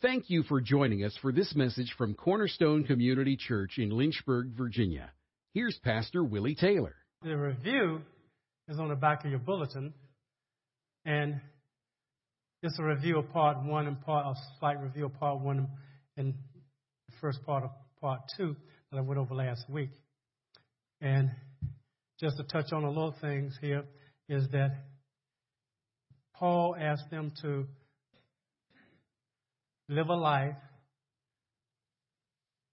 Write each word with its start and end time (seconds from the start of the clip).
Thank 0.00 0.30
you 0.30 0.44
for 0.44 0.60
joining 0.60 1.02
us 1.02 1.18
for 1.20 1.32
this 1.32 1.56
message 1.56 1.92
from 1.98 2.14
Cornerstone 2.14 2.84
Community 2.84 3.36
Church 3.36 3.78
in 3.78 3.90
Lynchburg, 3.90 4.52
Virginia. 4.56 5.10
Here's 5.54 5.76
Pastor 5.82 6.22
Willie 6.22 6.54
Taylor. 6.54 6.94
The 7.24 7.36
review 7.36 8.02
is 8.68 8.78
on 8.78 8.90
the 8.90 8.94
back 8.94 9.24
of 9.24 9.30
your 9.32 9.40
bulletin, 9.40 9.92
and 11.04 11.40
it's 12.62 12.78
a 12.78 12.84
review 12.84 13.18
of 13.18 13.28
part 13.32 13.60
one 13.64 13.88
and 13.88 14.00
part 14.00 14.24
a 14.24 14.34
slight 14.60 14.80
review 14.80 15.06
of 15.06 15.14
part 15.14 15.40
one 15.40 15.66
and 16.16 16.32
the 17.08 17.16
first 17.20 17.44
part 17.44 17.64
of 17.64 17.70
part 18.00 18.20
two 18.36 18.54
that 18.92 18.98
I 18.98 19.00
went 19.00 19.18
over 19.18 19.34
last 19.34 19.68
week. 19.68 19.90
And 21.00 21.32
just 22.20 22.36
to 22.36 22.44
touch 22.44 22.72
on 22.72 22.84
a 22.84 22.88
little 22.88 23.16
things 23.20 23.58
here 23.60 23.82
is 24.28 24.46
that 24.52 24.76
Paul 26.36 26.76
asked 26.78 27.10
them 27.10 27.32
to 27.42 27.66
live 29.88 30.08
a 30.08 30.14
life 30.14 30.54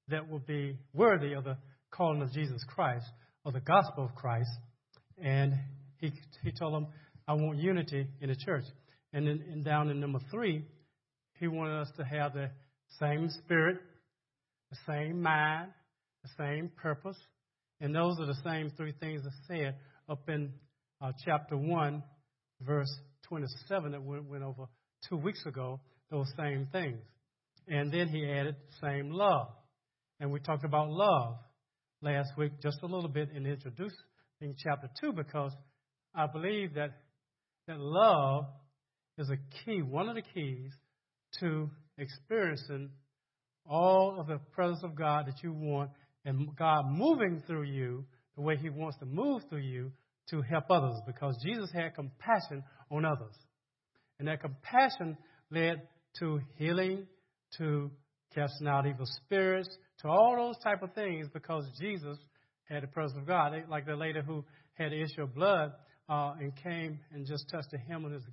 that 0.10 0.30
will 0.30 0.40
be 0.40 0.78
worthy 0.94 1.34
of 1.34 1.44
the 1.46 1.58
calling 1.92 2.22
of 2.22 2.32
Jesus 2.32 2.64
Christ 2.68 3.06
or 3.44 3.52
the 3.52 3.62
gospel 3.62 4.06
of 4.06 4.16
Christ. 4.16 4.50
And 5.18 5.54
he, 5.98 6.12
he 6.44 6.52
told 6.52 6.74
them, 6.74 6.88
I 7.28 7.34
want 7.34 7.58
unity 7.58 8.08
in 8.22 8.30
the 8.30 8.36
church. 8.36 8.66
And, 9.14 9.28
then, 9.28 9.44
and 9.52 9.64
down 9.64 9.90
in 9.90 10.00
number 10.00 10.20
three, 10.30 10.64
he 11.40 11.48
wanted 11.48 11.80
us 11.82 11.90
to 11.98 12.04
have 12.04 12.34
the 12.34 12.52
same 13.00 13.30
spirit, 13.30 13.78
the 14.70 14.78
same 14.88 15.22
mind, 15.22 15.70
the 16.24 16.30
same 16.38 16.70
purpose. 16.76 17.18
And 17.82 17.96
those 17.96 18.20
are 18.20 18.26
the 18.26 18.38
same 18.44 18.72
three 18.76 18.94
things 19.00 19.24
that 19.24 19.34
said 19.48 19.76
up 20.10 20.30
in 20.30 20.52
uh, 21.02 21.12
chapter 21.26 21.58
1, 21.58 22.04
verse 22.62 22.94
27 23.28 23.92
that 23.92 24.04
we 24.04 24.20
went 24.20 24.44
over 24.44 24.66
two 25.10 25.18
weeks 25.18 25.46
ago 25.46 25.80
those 26.12 26.32
same 26.38 26.68
things. 26.72 27.00
And 27.68 27.92
then 27.92 28.08
he 28.10 28.30
added 28.30 28.56
same 28.82 29.12
love. 29.12 29.48
And 30.20 30.32
we 30.32 30.40
talked 30.40 30.64
about 30.64 30.90
love 30.90 31.38
last 32.02 32.30
week 32.38 32.54
just 32.62 32.78
a 32.84 32.86
little 32.86 33.10
bit 33.10 33.30
in 33.36 33.46
introducing 33.46 33.96
chapter 34.58 34.90
2 35.02 35.14
because 35.14 35.52
I 36.14 36.28
believe 36.28 36.76
that, 36.76 36.92
that 37.68 37.80
love 37.80 38.46
is 39.18 39.30
a 39.30 39.38
key, 39.64 39.82
one 39.82 40.08
of 40.08 40.16
the 40.16 40.22
keys 40.22 40.72
to 41.40 41.70
experiencing 41.98 42.92
all 43.66 44.20
of 44.20 44.28
the 44.28 44.40
presence 44.54 44.84
of 44.84 44.96
God 44.96 45.26
that 45.28 45.44
you 45.44 45.52
want 45.52 45.90
and 46.24 46.56
God 46.56 46.86
moving 46.90 47.42
through 47.48 47.64
you 47.64 48.06
the 48.36 48.42
way 48.42 48.58
He 48.58 48.70
wants 48.70 48.98
to 49.00 49.06
move 49.06 49.42
through 49.50 49.60
you 49.60 49.92
to 50.30 50.42
help 50.42 50.66
others 50.70 51.00
because 51.06 51.38
Jesus 51.44 51.70
had 51.74 51.96
compassion 51.96 52.64
on 52.92 53.06
others. 53.06 53.36
And 54.20 54.28
that 54.28 54.42
compassion 54.42 55.18
led 55.52 55.82
to 56.20 56.40
healing, 56.58 57.06
to 57.58 57.92
casting 58.34 58.68
out 58.68 58.86
evil 58.86 59.06
spirits, 59.06 59.70
to 60.02 60.08
all 60.08 60.36
those 60.38 60.58
type 60.64 60.82
of 60.84 60.94
things 60.94 61.28
because 61.34 61.66
Jesus 61.80 62.18
had 62.66 62.84
the 62.84 62.88
presence 62.88 63.20
of 63.20 63.28
God. 63.28 63.54
Like 63.70 63.86
the 63.86 63.96
lady 63.96 64.20
who 64.26 64.44
had 64.74 64.92
the 64.92 65.02
issue 65.02 65.24
of 65.24 65.34
blood 65.34 65.72
uh, 66.10 66.34
and 66.40 66.54
came 66.62 67.00
and 67.12 67.26
just 67.26 67.50
touched 67.50 67.72
the 67.72 67.78
hem 67.78 68.06
of 68.06 68.12
his 68.12 68.24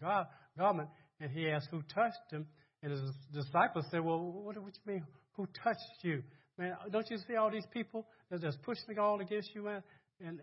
garment, 0.59 0.89
and 1.21 1.31
he 1.31 1.49
asked 1.49 1.69
who 1.71 1.83
touched 1.95 2.31
him, 2.31 2.47
and 2.83 2.93
his 2.93 3.01
disciples 3.33 3.85
said, 3.91 4.01
"Well, 4.01 4.19
what, 4.19 4.57
what 4.63 4.75
do 4.75 4.81
you 4.85 4.93
mean? 4.95 5.07
Who 5.37 5.47
touched 5.63 6.03
you? 6.03 6.23
Man, 6.59 6.75
don't 6.91 7.09
you 7.11 7.19
see 7.29 7.37
all 7.37 7.51
these 7.51 7.67
people 7.73 8.07
that 8.31 8.41
just 8.41 8.61
pushing 8.63 8.99
all 8.99 9.21
against 9.21 9.55
you?" 9.55 9.69
And 9.69 9.83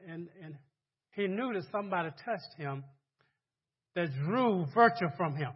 and 0.07 0.29
and 0.41 0.55
he 1.11 1.27
knew 1.27 1.53
that 1.53 1.63
somebody 1.71 2.09
touched 2.23 2.53
him 2.57 2.83
that 3.95 4.09
drew 4.25 4.65
virtue 4.73 5.07
from 5.17 5.35
him. 5.35 5.51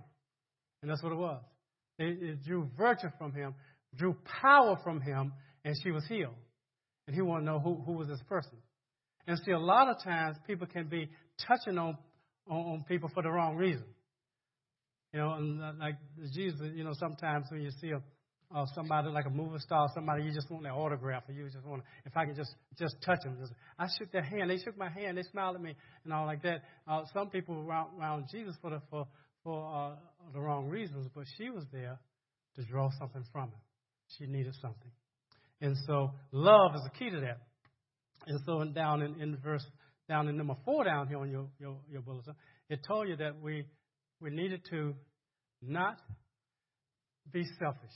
And 0.82 0.92
that's 0.92 1.02
what 1.02 1.14
it 1.14 1.18
was. 1.18 1.42
It, 2.00 2.24
it 2.24 2.44
drew 2.44 2.70
virtue 2.78 3.10
from 3.18 3.34
him, 3.34 3.54
drew 3.96 4.16
power 4.42 4.78
from 4.84 5.02
him, 5.02 5.34
and 5.64 5.76
she 5.84 5.92
was 5.92 6.06
healed. 6.08 6.36
And 7.08 7.16
he 7.16 7.22
wanted 7.22 7.46
to 7.46 7.52
know 7.52 7.60
who, 7.60 7.76
who 7.86 7.94
was 7.94 8.08
this 8.08 8.22
person. 8.28 8.58
And 9.28 9.40
see, 9.46 9.52
a 9.52 9.60
lot 9.60 9.90
of 9.90 10.04
times 10.04 10.38
people 10.48 10.68
can 10.68 10.88
be 10.88 11.10
touching 11.48 11.78
on, 11.78 11.98
on, 12.50 12.58
on 12.58 12.86
people 12.88 13.10
for 13.14 13.24
the 13.24 13.30
wrong 13.30 13.56
reason. 13.56 13.86
You 15.14 15.20
know, 15.20 15.34
and 15.34 15.62
uh, 15.62 15.72
like 15.80 15.96
Jesus, 16.34 16.60
you 16.74 16.84
know, 16.84 16.94
sometimes 17.00 17.46
when 17.52 17.62
you 17.62 17.70
see 17.80 17.92
a, 17.92 18.02
uh, 18.54 18.66
somebody 18.76 19.10
like 19.10 19.26
a 19.26 19.30
movie 19.30 19.60
star, 19.60 19.88
somebody 19.94 20.24
you 20.24 20.32
just 20.32 20.50
want 20.50 20.64
their 20.64 20.74
autograph, 20.74 21.24
or 21.28 21.34
you 21.34 21.50
just 21.50 21.66
want, 21.66 21.84
if 22.06 22.16
I 22.16 22.26
can 22.26 22.36
just 22.36 22.54
just 22.78 22.96
touch 23.04 23.20
them. 23.24 23.38
Just, 23.40 23.54
I 23.80 23.88
shook 23.98 24.12
their 24.12 24.24
hand, 24.24 24.50
they 24.50 24.58
shook 24.58 24.78
my 24.78 24.90
hand, 24.90 25.18
they 25.18 25.24
smiled 25.24 25.56
at 25.56 25.62
me, 25.62 25.76
and 26.04 26.14
all 26.14 26.26
like 26.26 26.44
that. 26.44 26.62
Uh, 26.88 27.02
some 27.14 27.30
people 27.30 27.64
around, 27.68 28.00
around 28.00 28.26
Jesus 28.32 28.56
for 28.62 28.70
the 28.70 28.82
for 28.90 29.08
for 29.44 29.74
uh, 29.74 29.96
the 30.34 30.40
wrong 30.40 30.68
reasons, 30.68 31.08
but 31.14 31.26
she 31.38 31.50
was 31.50 31.64
there 31.72 32.00
to 32.56 32.64
draw 32.64 32.90
something 33.00 33.24
from 33.32 33.50
him. 33.50 33.62
She 34.18 34.26
needed 34.26 34.54
something, 34.62 34.92
and 35.62 35.76
so 35.88 36.12
love 36.32 36.76
is 36.76 36.82
the 36.84 36.90
key 36.98 37.10
to 37.10 37.20
that. 37.22 37.40
And 38.28 38.40
so 38.46 38.64
down 38.66 39.02
in, 39.02 39.20
in 39.22 39.38
verse 39.38 39.66
down 40.08 40.28
in 40.28 40.38
number 40.38 40.56
four 40.66 40.84
down 40.84 41.08
here 41.08 41.18
on 41.18 41.32
your, 41.32 41.48
your 41.60 41.78
your 41.92 42.02
bulletin, 42.02 42.36
it 42.70 42.80
told 42.88 43.08
you 43.08 43.16
that 43.18 43.42
we 43.42 43.66
we 44.20 44.30
needed 44.30 44.62
to 44.70 44.94
not 45.62 45.98
be 47.32 47.44
selfish 47.60 47.96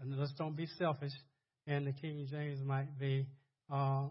and 0.00 0.18
let's 0.18 0.32
don't 0.34 0.56
be 0.56 0.66
selfish. 0.78 1.12
And 1.66 1.86
the 1.86 1.92
King 1.92 2.26
James 2.30 2.60
might 2.62 2.98
be 2.98 3.26
uh, 3.72 4.06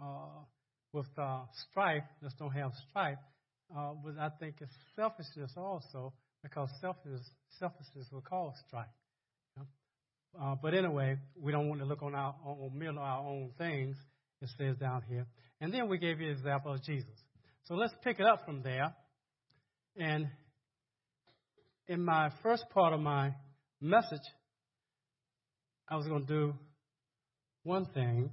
uh, 0.00 0.44
with 0.92 1.06
uh, 1.18 1.42
strife. 1.70 2.02
Let's 2.22 2.34
don't 2.34 2.50
have 2.52 2.72
strife. 2.88 3.18
Uh, 3.76 3.92
but 4.04 4.18
I 4.18 4.30
think 4.40 4.56
it's 4.60 4.74
selfishness 4.96 5.52
also, 5.56 6.12
because 6.42 6.68
selfishness, 6.80 8.08
will 8.12 8.22
cause 8.22 8.54
strife. 8.66 8.86
Uh, 10.40 10.54
but 10.62 10.74
anyway, 10.74 11.16
we 11.36 11.50
don't 11.50 11.68
want 11.68 11.80
to 11.80 11.86
look 11.86 12.02
on 12.02 12.14
our 12.14 12.34
on 12.44 12.70
merely 12.74 12.98
our 12.98 13.26
own 13.26 13.50
things. 13.58 13.96
It 14.40 14.48
says 14.56 14.76
down 14.76 15.02
here, 15.08 15.26
and 15.60 15.74
then 15.74 15.88
we 15.88 15.98
gave 15.98 16.20
you 16.20 16.28
an 16.28 16.32
example 16.32 16.72
of 16.72 16.82
Jesus. 16.82 17.10
So 17.64 17.74
let's 17.74 17.92
pick 18.02 18.20
it 18.20 18.26
up 18.26 18.44
from 18.44 18.62
there. 18.62 18.94
And 19.96 20.28
in 21.88 22.04
my 22.04 22.30
first 22.42 22.64
part 22.72 22.94
of 22.94 23.00
my 23.00 23.34
message, 23.80 24.24
I 25.88 25.96
was 25.96 26.06
going 26.06 26.26
to 26.26 26.32
do 26.32 26.54
one 27.64 27.86
thing, 27.86 28.30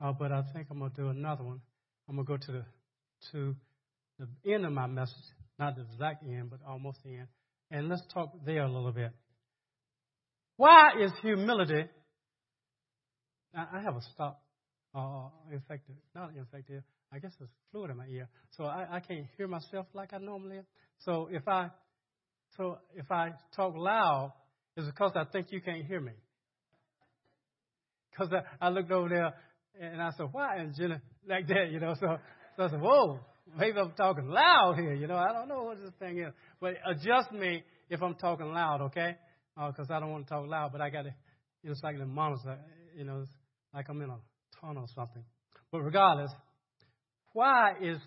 uh, 0.00 0.12
but 0.12 0.30
I 0.30 0.42
think 0.52 0.68
I'm 0.70 0.78
going 0.78 0.90
to 0.92 0.96
do 0.96 1.08
another 1.08 1.42
one. 1.42 1.60
I'm 2.08 2.16
going 2.16 2.26
to 2.26 2.32
go 2.32 2.36
to 2.36 2.52
the 2.52 2.64
to 3.32 3.56
the 4.18 4.52
end 4.52 4.66
of 4.66 4.72
my 4.72 4.86
message, 4.86 5.24
not 5.58 5.76
the 5.76 5.82
exact 5.82 6.24
end, 6.24 6.50
but 6.50 6.60
almost 6.66 7.02
the 7.04 7.10
end, 7.10 7.28
and 7.70 7.88
let's 7.88 8.02
talk 8.12 8.32
there 8.44 8.62
a 8.62 8.70
little 8.70 8.92
bit. 8.92 9.12
Why 10.56 10.90
is 11.00 11.12
humility? 11.22 11.84
I 13.56 13.80
have 13.82 13.96
a 13.96 14.00
stop 14.12 14.42
uh, 14.94 15.28
infected, 15.52 15.96
not 16.14 16.30
infected. 16.36 16.82
I 17.12 17.18
guess 17.20 17.32
it's 17.40 17.50
fluid 17.70 17.90
in 17.90 17.96
my 17.96 18.06
ear, 18.06 18.28
so 18.56 18.64
I, 18.64 18.96
I 18.96 19.00
can't 19.00 19.26
hear 19.36 19.46
myself 19.46 19.86
like 19.94 20.12
I 20.12 20.18
normally. 20.18 20.58
Am. 20.58 20.66
So 20.98 21.28
if 21.30 21.46
I 21.46 21.70
so 22.56 22.78
if 22.94 23.10
I 23.10 23.30
talk 23.54 23.74
loud, 23.76 24.32
it's 24.76 24.86
because 24.86 25.12
I 25.14 25.24
think 25.24 25.48
you 25.50 25.60
can't 25.60 25.84
hear 25.84 26.00
me. 26.00 26.12
Because 28.10 28.32
I, 28.32 28.66
I 28.66 28.68
looked 28.70 28.90
over 28.90 29.08
there 29.08 29.34
and 29.80 30.00
I 30.00 30.10
said, 30.16 30.26
why? 30.32 30.56
And 30.56 30.74
Jenna, 30.74 31.00
like 31.28 31.48
that, 31.48 31.70
you 31.70 31.80
know. 31.80 31.94
So, 31.98 32.16
so 32.56 32.62
I 32.62 32.70
said, 32.70 32.80
whoa, 32.80 33.20
maybe 33.58 33.78
I'm 33.78 33.92
talking 33.92 34.28
loud 34.28 34.76
here, 34.78 34.94
you 34.94 35.06
know. 35.06 35.16
I 35.16 35.32
don't 35.32 35.48
know 35.48 35.62
what 35.62 35.80
this 35.80 35.92
thing 35.98 36.18
is. 36.18 36.32
But 36.60 36.74
adjust 36.86 37.32
me 37.32 37.62
if 37.90 38.02
I'm 38.02 38.14
talking 38.14 38.52
loud, 38.52 38.80
okay? 38.82 39.16
Because 39.54 39.90
uh, 39.90 39.94
I 39.94 40.00
don't 40.00 40.10
want 40.10 40.26
to 40.26 40.34
talk 40.34 40.48
loud, 40.48 40.72
but 40.72 40.80
I 40.80 40.90
got 40.90 41.02
to, 41.02 41.14
you 41.62 41.68
know, 41.68 41.72
it's 41.72 41.82
like 41.82 41.98
the 41.98 42.06
monster, 42.06 42.58
you 42.96 43.04
know, 43.04 43.20
it's 43.20 43.30
like 43.72 43.86
I'm 43.88 44.00
in 44.00 44.10
a 44.10 44.18
tunnel 44.60 44.84
or 44.84 44.88
something. 44.94 45.22
But 45.70 45.82
regardless, 45.82 46.30
why 47.32 47.72
is, 47.80 47.98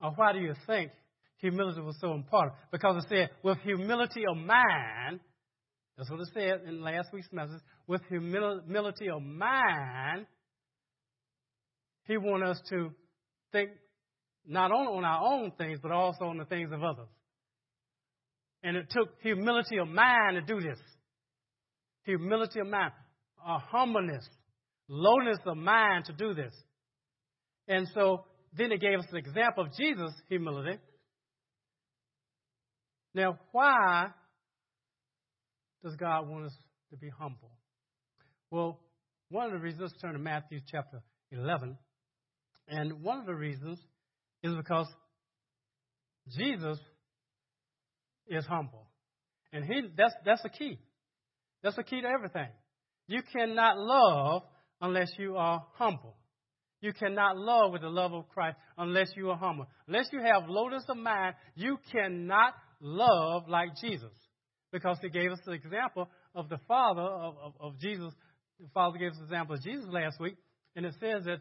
or 0.00 0.12
why 0.12 0.32
do 0.32 0.38
you 0.38 0.54
think 0.66 0.90
humility 1.38 1.80
was 1.80 1.96
so 2.00 2.14
important? 2.14 2.54
Because 2.70 3.04
it 3.04 3.08
said, 3.08 3.30
with 3.42 3.58
humility 3.58 4.22
of 4.30 4.36
mind, 4.36 5.20
that's 5.96 6.10
what 6.10 6.20
it 6.20 6.28
said 6.32 6.68
in 6.68 6.80
last 6.80 7.08
week's 7.12 7.32
message. 7.32 7.60
With 7.86 8.02
humility 8.08 9.08
of 9.10 9.22
mind, 9.22 10.26
He 12.04 12.16
wants 12.16 12.60
us 12.60 12.68
to 12.70 12.90
think 13.50 13.70
not 14.48 14.72
only 14.72 14.96
on 14.96 15.04
our 15.04 15.22
own 15.22 15.52
things, 15.58 15.78
but 15.82 15.92
also 15.92 16.24
on 16.24 16.38
the 16.38 16.46
things 16.46 16.72
of 16.72 16.82
others. 16.82 17.08
And 18.62 18.76
it 18.76 18.86
took 18.90 19.10
humility 19.22 19.76
of 19.78 19.88
mind 19.88 20.34
to 20.34 20.40
do 20.40 20.60
this. 20.60 20.78
Humility 22.04 22.60
of 22.60 22.66
mind, 22.66 22.92
a 23.46 23.58
humbleness, 23.58 24.26
lowness 24.88 25.38
of 25.46 25.56
mind 25.56 26.06
to 26.06 26.12
do 26.14 26.34
this. 26.34 26.54
And 27.68 27.86
so 27.94 28.24
then 28.56 28.72
it 28.72 28.80
gave 28.80 28.98
us 28.98 29.04
an 29.10 29.18
example 29.18 29.64
of 29.64 29.76
Jesus' 29.76 30.14
humility. 30.28 30.78
Now, 33.14 33.38
why 33.52 34.08
does 35.84 35.94
God 35.96 36.26
want 36.26 36.46
us 36.46 36.56
to 36.90 36.96
be 36.96 37.10
humble? 37.10 37.50
Well, 38.50 38.80
one 39.28 39.46
of 39.46 39.52
the 39.52 39.58
reasons, 39.58 39.82
let's 39.82 40.00
turn 40.00 40.14
to 40.14 40.18
Matthew 40.18 40.60
chapter 40.66 41.02
11. 41.32 41.76
And 42.68 43.02
one 43.02 43.18
of 43.18 43.26
the 43.26 43.34
reasons 43.34 43.78
is 44.42 44.54
because 44.54 44.86
Jesus 46.36 46.78
is 48.28 48.44
humble. 48.46 48.86
And 49.52 49.64
he, 49.64 49.82
that's, 49.96 50.14
that's 50.24 50.42
the 50.42 50.50
key. 50.50 50.78
That's 51.62 51.76
the 51.76 51.82
key 51.82 52.00
to 52.00 52.08
everything. 52.08 52.48
You 53.06 53.22
cannot 53.32 53.78
love 53.78 54.42
unless 54.80 55.10
you 55.18 55.36
are 55.36 55.64
humble. 55.74 56.14
You 56.80 56.92
cannot 56.92 57.36
love 57.36 57.72
with 57.72 57.80
the 57.82 57.88
love 57.88 58.12
of 58.12 58.28
Christ 58.28 58.56
unless 58.76 59.10
you 59.16 59.30
are 59.30 59.36
humble. 59.36 59.66
Unless 59.88 60.10
you 60.12 60.20
have 60.20 60.48
lowness 60.48 60.84
of 60.88 60.96
mind, 60.96 61.34
you 61.56 61.78
cannot 61.90 62.54
love 62.80 63.48
like 63.48 63.70
Jesus. 63.80 64.12
Because 64.70 64.98
he 65.02 65.08
gave 65.08 65.32
us 65.32 65.40
the 65.44 65.52
example 65.52 66.08
of 66.34 66.48
the 66.48 66.58
Father 66.68 67.00
of, 67.00 67.34
of, 67.42 67.52
of 67.58 67.78
Jesus. 67.80 68.12
The 68.60 68.68
Father 68.74 68.98
gave 68.98 69.12
us 69.12 69.16
the 69.16 69.24
example 69.24 69.56
of 69.56 69.62
Jesus 69.62 69.86
last 69.88 70.20
week, 70.20 70.36
and 70.76 70.84
it 70.84 70.94
says 71.00 71.24
that 71.24 71.40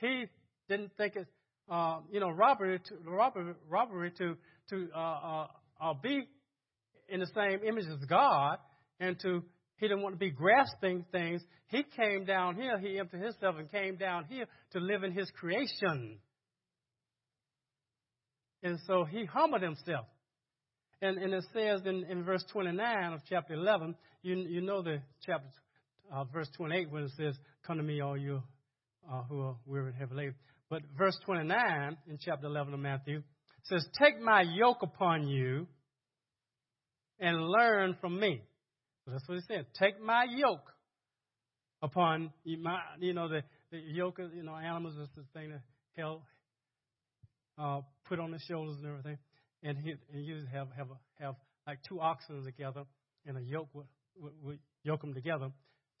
he 0.00 0.24
didn't 0.68 0.92
think 0.96 1.16
it, 1.16 1.26
uh, 1.70 2.00
you 2.10 2.20
know, 2.20 2.30
robbery 2.30 2.78
to 2.78 3.10
robbery, 3.10 3.54
robbery 3.68 4.10
to 4.18 4.36
to 4.70 4.88
uh, 4.94 4.98
uh, 4.98 5.46
uh, 5.80 5.94
be 6.02 6.28
in 7.08 7.20
the 7.20 7.26
same 7.34 7.60
image 7.66 7.86
as 7.86 8.04
God, 8.06 8.58
and 9.00 9.18
to 9.20 9.42
he 9.76 9.88
didn't 9.88 10.02
want 10.02 10.14
to 10.14 10.18
be 10.18 10.30
grasping 10.30 11.04
things. 11.10 11.42
He 11.66 11.82
came 11.82 12.24
down 12.24 12.54
here. 12.54 12.78
He 12.78 13.00
emptied 13.00 13.20
himself 13.20 13.56
and 13.58 13.68
came 13.70 13.96
down 13.96 14.26
here 14.28 14.44
to 14.72 14.78
live 14.78 15.02
in 15.02 15.10
his 15.12 15.28
creation. 15.32 16.18
And 18.62 18.78
so 18.86 19.04
he 19.04 19.24
humbled 19.24 19.62
himself. 19.62 20.06
And, 21.00 21.18
and 21.18 21.34
it 21.34 21.44
says 21.52 21.80
in, 21.84 22.04
in 22.08 22.22
verse 22.22 22.44
29 22.52 23.12
of 23.12 23.20
chapter 23.28 23.54
11, 23.54 23.96
you, 24.22 24.36
you 24.36 24.60
know 24.60 24.82
the 24.82 25.02
chapter, 25.26 25.48
uh, 26.14 26.24
verse 26.24 26.48
28 26.56 26.92
when 26.92 27.02
it 27.02 27.10
says, 27.16 27.34
Come 27.66 27.78
to 27.78 27.82
me, 27.82 28.00
all 28.00 28.16
you 28.16 28.40
uh, 29.12 29.22
who 29.24 29.40
are 29.40 29.56
weary 29.66 29.88
and 29.88 29.96
heavy 29.96 30.14
laden. 30.14 30.34
But 30.72 30.84
verse 30.96 31.18
29 31.26 31.98
in 32.08 32.18
chapter 32.18 32.46
11 32.46 32.72
of 32.72 32.80
Matthew 32.80 33.22
says, 33.64 33.86
Take 34.02 34.18
my 34.22 34.40
yoke 34.40 34.78
upon 34.82 35.28
you 35.28 35.66
and 37.20 37.46
learn 37.46 37.94
from 38.00 38.18
me. 38.18 38.40
So 39.04 39.10
that's 39.10 39.28
what 39.28 39.34
he 39.34 39.42
said. 39.54 39.66
Take 39.78 40.02
my 40.02 40.24
yoke 40.34 40.64
upon 41.82 42.32
my, 42.58 42.78
you 43.00 43.12
know, 43.12 43.28
the, 43.28 43.42
the 43.70 43.80
yoke 43.80 44.18
of, 44.18 44.34
you 44.34 44.44
know, 44.44 44.56
animals 44.56 44.94
is 44.96 45.10
the 45.14 45.24
thing 45.38 45.50
that 45.50 45.60
held, 45.94 46.22
uh, 47.58 47.82
put 48.08 48.18
on 48.18 48.30
the 48.30 48.38
shoulders 48.48 48.76
and 48.78 48.86
everything. 48.86 49.18
And 49.62 49.76
he, 49.76 49.92
and 50.14 50.24
you 50.24 50.36
have, 50.54 50.68
have, 50.74 50.88
have 51.20 51.34
like 51.66 51.80
two 51.86 52.00
oxen 52.00 52.42
together 52.44 52.84
and 53.26 53.36
a 53.36 53.42
yoke 53.42 53.68
would, 53.74 53.88
would, 54.16 54.32
would 54.42 54.58
yoke 54.84 55.02
them 55.02 55.12
together. 55.12 55.50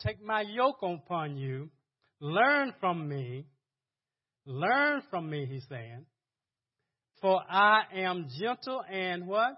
Take 0.00 0.24
my 0.24 0.40
yoke 0.40 0.78
upon 0.82 1.36
you. 1.36 1.68
Learn 2.20 2.72
from 2.80 3.06
me. 3.06 3.44
Learn 4.44 5.02
from 5.10 5.30
me, 5.30 5.46
he's 5.46 5.64
saying. 5.68 6.04
For 7.20 7.40
I 7.48 7.82
am 7.94 8.26
gentle 8.40 8.82
and 8.90 9.26
what? 9.26 9.52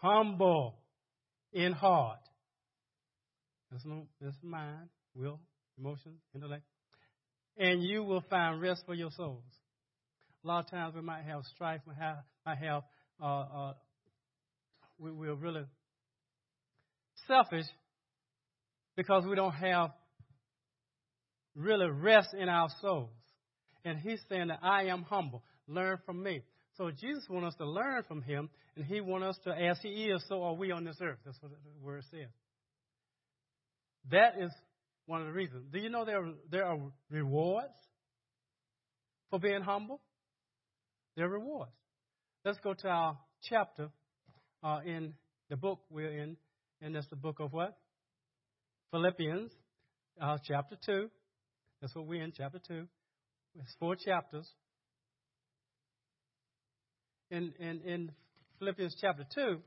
Humble 0.00 0.78
in 1.52 1.72
heart. 1.72 2.20
That's, 3.70 3.84
no, 3.84 4.06
that's 4.20 4.36
mind, 4.42 4.88
will, 5.14 5.40
emotion, 5.78 6.12
intellect. 6.34 6.62
And 7.58 7.82
you 7.82 8.04
will 8.04 8.22
find 8.30 8.60
rest 8.60 8.82
for 8.86 8.94
your 8.94 9.10
souls. 9.10 9.44
A 10.44 10.46
lot 10.46 10.64
of 10.64 10.70
times 10.70 10.94
we 10.94 11.02
might 11.02 11.24
have 11.24 11.42
strife, 11.54 11.80
we 11.86 11.94
have, 11.98 12.18
might 12.46 12.58
have, 12.58 12.82
uh, 13.20 13.26
uh, 13.26 13.72
we, 14.98 15.10
we're 15.10 15.34
really 15.34 15.64
selfish 17.26 17.66
because 18.96 19.24
we 19.26 19.34
don't 19.34 19.52
have 19.52 19.90
really 21.54 21.88
rest 21.90 22.28
in 22.38 22.48
our 22.48 22.68
souls. 22.80 23.10
And 23.86 24.00
he's 24.00 24.20
saying 24.28 24.48
that 24.48 24.58
I 24.62 24.86
am 24.86 25.04
humble. 25.04 25.44
Learn 25.68 25.98
from 26.04 26.20
me. 26.20 26.42
So 26.76 26.90
Jesus 26.90 27.22
wants 27.30 27.54
us 27.54 27.58
to 27.58 27.70
learn 27.70 28.02
from 28.02 28.20
him, 28.20 28.50
and 28.74 28.84
he 28.84 29.00
wants 29.00 29.38
us 29.38 29.44
to, 29.44 29.50
as 29.52 29.78
he 29.80 30.06
is, 30.06 30.24
so 30.28 30.42
are 30.42 30.54
we 30.54 30.72
on 30.72 30.84
this 30.84 30.96
earth. 31.00 31.18
That's 31.24 31.40
what 31.40 31.52
the 31.52 31.86
word 31.86 32.02
says. 32.10 32.28
That 34.10 34.34
is 34.40 34.50
one 35.06 35.20
of 35.20 35.28
the 35.28 35.32
reasons. 35.32 35.66
Do 35.72 35.78
you 35.78 35.88
know 35.88 36.04
there 36.04 36.20
are, 36.20 36.32
there 36.50 36.66
are 36.66 36.78
rewards 37.10 37.78
for 39.30 39.38
being 39.38 39.62
humble? 39.62 40.00
There 41.16 41.26
are 41.26 41.30
rewards. 41.30 41.70
Let's 42.44 42.58
go 42.58 42.74
to 42.74 42.88
our 42.88 43.18
chapter 43.48 43.90
uh, 44.64 44.80
in 44.84 45.14
the 45.48 45.56
book 45.56 45.78
we're 45.90 46.10
in, 46.10 46.36
and 46.82 46.96
that's 46.96 47.06
the 47.06 47.16
book 47.16 47.38
of 47.38 47.52
what? 47.52 47.78
Philippians, 48.90 49.52
uh, 50.20 50.38
chapter 50.44 50.76
2. 50.84 51.08
That's 51.80 51.94
what 51.94 52.06
we're 52.06 52.24
in, 52.24 52.32
chapter 52.36 52.58
2. 52.66 52.88
It's 53.58 53.74
four 53.80 53.96
chapters 53.96 54.48
in, 57.30 57.52
in, 57.58 57.80
in 57.80 58.12
Philippians 58.58 58.96
chapter 59.00 59.24
2, 59.34 59.58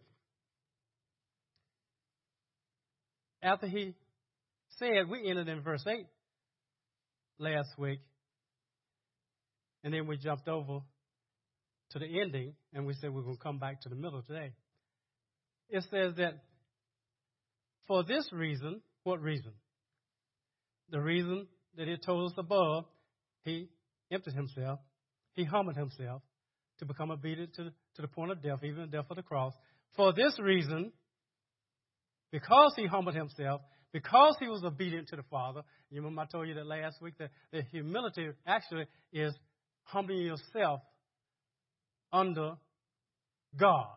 after 3.44 3.68
he 3.68 3.96
said, 4.78 5.10
we 5.10 5.30
ended 5.30 5.48
in 5.48 5.62
verse 5.62 5.84
8 5.88 6.06
last 7.40 7.70
week, 7.78 8.00
and 9.84 9.94
then 9.94 10.08
we 10.08 10.18
jumped 10.18 10.48
over 10.48 10.80
to 11.92 12.00
the 12.00 12.22
ending, 12.22 12.54
and 12.74 12.86
we 12.86 12.94
said 12.94 13.14
we're 13.14 13.22
going 13.22 13.38
to 13.38 13.44
come 13.44 13.60
back 13.60 13.82
to 13.82 13.90
the 13.90 13.96
middle 13.96 14.22
today. 14.22 14.54
It 15.70 15.84
says 15.90 16.14
that 16.18 16.44
for 17.88 18.04
this 18.04 18.28
reason, 18.32 18.82
what 19.04 19.22
reason? 19.22 19.54
The 20.92 21.02
reason 21.02 21.48
that 21.78 21.88
it 21.88 22.04
told 22.06 22.32
us 22.32 22.38
above, 22.38 22.86
he 23.44 23.70
emptied 24.12 24.34
himself, 24.34 24.80
he 25.34 25.44
humbled 25.44 25.78
himself, 25.78 26.22
to 26.80 26.86
become 26.86 27.12
obedient 27.12 27.54
to, 27.56 27.66
to 27.96 28.02
the 28.02 28.08
point 28.08 28.32
of 28.32 28.42
death, 28.42 28.64
even 28.64 28.82
the 28.82 28.88
death 28.88 29.06
of 29.10 29.18
the 29.18 29.24
cross. 29.24 29.54
For 29.96 30.14
this 30.14 30.40
reason, 30.40 30.92
because 32.32 32.74
he 32.76 32.86
humbled 32.86 33.16
himself, 33.16 33.62
because 33.92 34.36
he 34.40 34.48
was 34.48 34.64
obedient 34.64 35.08
to 35.10 35.16
the 35.16 35.24
Father, 35.24 35.62
you 35.90 36.02
remember 36.02 36.22
I 36.22 36.26
told 36.26 36.48
you 36.48 36.54
that 36.56 36.66
last 36.66 37.02
week 37.02 37.16
that, 37.20 37.32
that 37.52 37.66
humility 37.72 38.30
actually 38.46 38.86
is 39.12 39.34
humbling 39.84 40.22
yourself 40.22 40.82
under 42.14 42.54
God, 43.60 43.88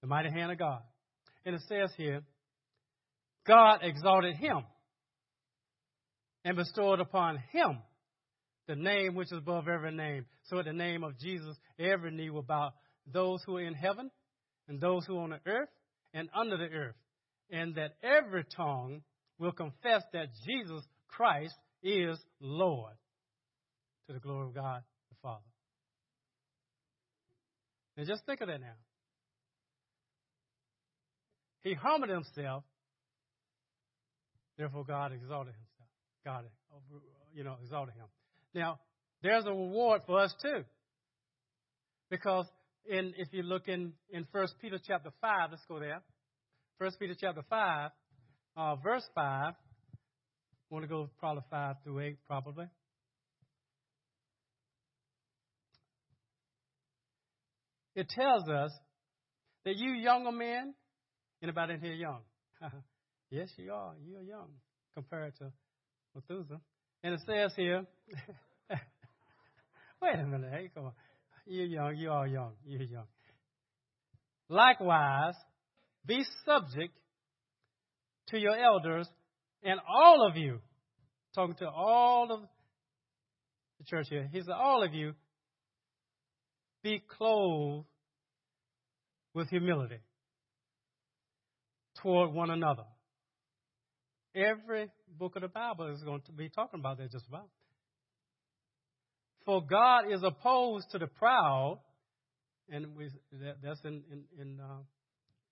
the 0.00 0.08
mighty 0.08 0.30
hand 0.30 0.52
of 0.52 0.58
God. 0.58 0.82
And 1.46 1.54
it 1.54 1.62
says 1.68 1.90
here, 1.96 2.22
God 3.46 3.80
exalted 3.82 4.36
him 4.36 4.64
and 6.44 6.56
bestowed 6.56 7.00
upon 7.00 7.38
him 7.52 7.78
the 8.70 8.76
name 8.76 9.16
which 9.16 9.32
is 9.32 9.38
above 9.38 9.66
every 9.66 9.90
name. 9.90 10.26
So 10.44 10.60
at 10.60 10.64
the 10.64 10.72
name 10.72 11.02
of 11.02 11.18
Jesus, 11.18 11.56
every 11.76 12.12
knee 12.12 12.30
will 12.30 12.42
bow. 12.42 12.70
Those 13.12 13.42
who 13.44 13.56
are 13.56 13.62
in 13.62 13.74
heaven 13.74 14.12
and 14.68 14.80
those 14.80 15.04
who 15.06 15.18
are 15.18 15.22
on 15.22 15.30
the 15.30 15.40
earth 15.44 15.68
and 16.14 16.28
under 16.32 16.56
the 16.56 16.72
earth. 16.72 16.94
And 17.50 17.74
that 17.74 17.96
every 18.00 18.44
tongue 18.56 19.02
will 19.40 19.50
confess 19.50 20.04
that 20.12 20.28
Jesus 20.46 20.84
Christ 21.08 21.56
is 21.82 22.16
Lord 22.40 22.92
to 24.06 24.12
the 24.12 24.20
glory 24.20 24.46
of 24.46 24.54
God 24.54 24.82
the 25.08 25.16
Father. 25.20 25.42
And 27.96 28.06
just 28.06 28.24
think 28.24 28.40
of 28.40 28.46
that 28.46 28.60
now. 28.60 28.76
He 31.62 31.74
humbled 31.74 32.10
himself, 32.10 32.62
therefore 34.56 34.84
God 34.84 35.12
exalted 35.12 35.54
himself. 35.54 35.88
God, 36.24 36.44
you 37.34 37.42
know, 37.42 37.56
exalted 37.64 37.96
him. 37.96 38.06
Now, 38.54 38.80
there's 39.22 39.44
a 39.44 39.50
reward 39.50 40.02
for 40.06 40.20
us 40.20 40.34
too. 40.42 40.64
Because 42.10 42.46
in, 42.86 43.14
if 43.16 43.28
you 43.32 43.42
look 43.42 43.68
in, 43.68 43.92
in 44.10 44.26
1 44.32 44.46
Peter 44.60 44.78
chapter 44.84 45.10
5, 45.20 45.50
let's 45.50 45.64
go 45.68 45.78
there. 45.78 46.02
1 46.78 46.90
Peter 46.98 47.14
chapter 47.18 47.42
5, 47.48 47.90
uh, 48.56 48.76
verse 48.76 49.04
5. 49.14 49.24
I 49.24 49.54
want 50.70 50.84
to 50.84 50.88
go 50.88 51.10
probably 51.18 51.42
5 51.50 51.76
through 51.84 52.00
8, 52.00 52.16
probably. 52.26 52.66
It 57.94 58.08
tells 58.08 58.48
us 58.48 58.72
that 59.64 59.76
you 59.76 59.92
younger 59.92 60.32
men, 60.32 60.74
anybody 61.42 61.74
in 61.74 61.80
here 61.80 61.92
young? 61.92 62.20
yes, 63.30 63.50
you 63.56 63.72
are. 63.72 63.94
You're 64.06 64.22
young 64.22 64.48
compared 64.94 65.36
to 65.38 65.52
Methuselah. 66.14 66.60
And 67.02 67.14
it 67.14 67.20
says 67.26 67.52
here, 67.56 67.84
wait 70.02 70.14
a 70.14 70.26
minute, 70.26 70.50
hey, 70.52 70.70
come 70.74 70.86
on. 70.86 70.92
You're 71.46 71.66
young, 71.66 71.96
you 71.96 72.10
are 72.10 72.26
young, 72.26 72.52
you're 72.66 72.82
young. 72.82 73.06
Likewise, 74.48 75.34
be 76.06 76.22
subject 76.44 76.94
to 78.28 78.38
your 78.38 78.56
elders, 78.56 79.08
and 79.62 79.80
all 79.88 80.26
of 80.28 80.36
you, 80.36 80.58
talking 81.34 81.54
to 81.56 81.68
all 81.68 82.30
of 82.30 82.40
the 83.78 83.84
church 83.86 84.06
here, 84.10 84.28
he 84.30 84.40
said, 84.40 84.52
all 84.52 84.82
of 84.84 84.92
you, 84.92 85.14
be 86.82 87.02
clothed 87.16 87.86
with 89.34 89.48
humility 89.48 89.98
toward 92.02 92.32
one 92.32 92.50
another. 92.50 92.84
Every 94.34 94.88
book 95.18 95.36
of 95.36 95.42
the 95.42 95.48
Bible 95.48 95.92
is 95.94 96.02
going 96.02 96.22
to 96.22 96.32
be 96.32 96.48
talking 96.48 96.80
about 96.80 96.98
that 96.98 97.10
just 97.10 97.26
about. 97.26 97.48
For 99.44 99.64
God 99.64 100.12
is 100.12 100.22
opposed 100.22 100.90
to 100.90 100.98
the 100.98 101.06
proud, 101.06 101.80
and 102.68 102.96
we, 102.96 103.08
that, 103.32 103.56
that's 103.62 103.80
in, 103.84 104.02
in, 104.10 104.24
in 104.40 104.60
uh, 104.60 104.82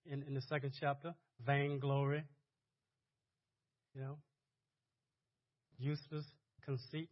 in, 0.05 0.23
in 0.23 0.33
the 0.33 0.41
second 0.41 0.73
chapter, 0.79 1.13
vainglory, 1.45 2.23
you 3.93 4.01
know, 4.01 4.17
useless 5.77 6.25
conceit. 6.65 7.09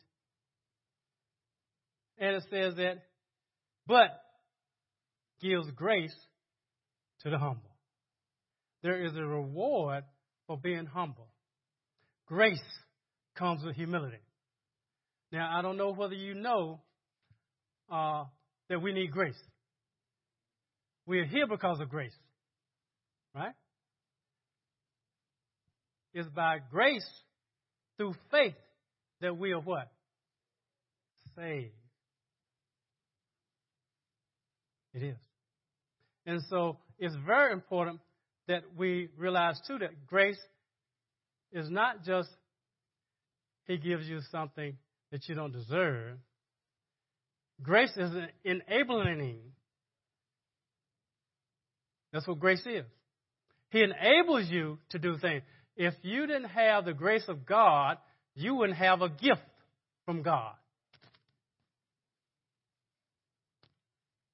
And 2.18 2.36
it 2.36 2.44
says 2.50 2.76
that, 2.76 3.04
but 3.86 4.20
gives 5.42 5.70
grace 5.72 6.16
to 7.22 7.30
the 7.30 7.38
humble. 7.38 7.76
There 8.82 9.06
is 9.06 9.16
a 9.16 9.24
reward 9.24 10.04
for 10.48 10.58
being 10.58 10.86
humble. 10.86 11.28
Grace 12.28 12.62
comes 13.36 13.64
with 13.64 13.76
humility. 13.76 14.18
Now, 15.32 15.50
I 15.58 15.62
don't 15.62 15.78
know 15.78 15.94
whether 15.94 16.14
you 16.14 16.34
know 16.34 16.82
uh, 17.90 18.26
that 18.70 18.82
we 18.82 18.94
need 18.94 19.12
grace. 19.12 19.40
We 21.06 21.20
are 21.20 21.26
here 21.26 21.48
because 21.48 21.80
of 21.80 21.90
grace, 21.90 22.16
right? 23.34 23.54
It's 26.14 26.28
by 26.30 26.58
grace 26.70 27.08
through 27.98 28.16
faith 28.32 28.56
that 29.22 29.38
we 29.38 29.52
are 29.52 29.62
what? 29.62 29.90
Saved. 31.36 31.72
It 34.94 35.04
is. 35.04 35.18
And 36.26 36.42
so 36.50 36.78
it's 37.00 37.16
very 37.26 37.54
important 37.54 38.00
that 38.48 38.64
we 38.76 39.10
realize 39.18 39.60
too 39.68 39.78
that 39.80 40.08
grace 40.08 40.40
is 41.52 41.70
not 41.70 42.04
just 42.04 42.30
He 43.66 43.78
gives 43.78 44.08
you 44.08 44.20
something 44.32 44.78
that 45.12 45.28
you 45.28 45.36
don't 45.36 45.54
deserve. 45.54 46.18
Grace 47.62 47.96
is 47.98 48.12
enabling. 48.44 49.40
That's 52.12 52.28
what 52.28 52.40
grace 52.40 52.66
is. 52.66 52.86
He 53.70 53.84
enables 53.84 54.48
you 54.48 54.80
to 54.90 55.00
do 55.00 55.18
things. 55.18 55.44
If 55.76 55.94
you 56.02 56.26
didn't 56.28 56.50
have 56.50 56.86
the 56.86 56.94
grace 56.94 57.26
of 57.28 57.46
God, 57.46 57.98
you 58.36 58.56
wouldn't 58.56 58.78
have 58.78 59.02
a 59.02 59.10
gift 59.10 59.42
from 60.06 60.22
God. 60.22 60.54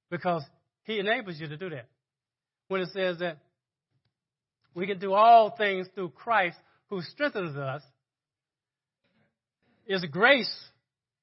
Because 0.10 0.43
He 0.84 1.00
enables 1.00 1.39
you 1.39 1.48
to 1.48 1.58
do 1.58 1.70
that. 1.72 1.88
When 2.67 2.82
it 2.82 2.89
says 2.93 3.17
that 3.20 3.39
we 4.75 4.88
can 4.88 5.00
do 5.00 5.13
all 5.13 5.55
things 5.58 5.88
through 5.96 6.10
Christ 6.10 6.58
who 6.94 7.02
strengthens 7.02 7.58
us, 7.58 7.82
is 9.88 10.06
grace 10.12 10.54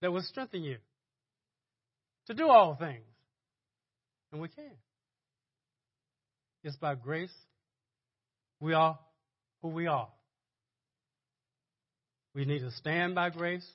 that 0.03 0.13
will 0.13 0.23
strengthen 0.23 0.65
you 0.65 0.79
to 2.27 2.35
do 2.35 2.49
all 2.49 2.75
things. 2.75 3.05
And 4.33 4.41
we 4.41 4.49
can. 4.49 4.73
It's 6.65 6.77
by 6.77 6.97
grace 6.97 7.33
we 8.59 8.75
are 8.75 8.99
who 9.63 9.69
we 9.69 9.87
are. 9.87 10.09
We 12.35 12.45
need 12.45 12.61
to 12.61 12.73
stand 12.73 13.15
by 13.15 13.31
grace, 13.31 13.67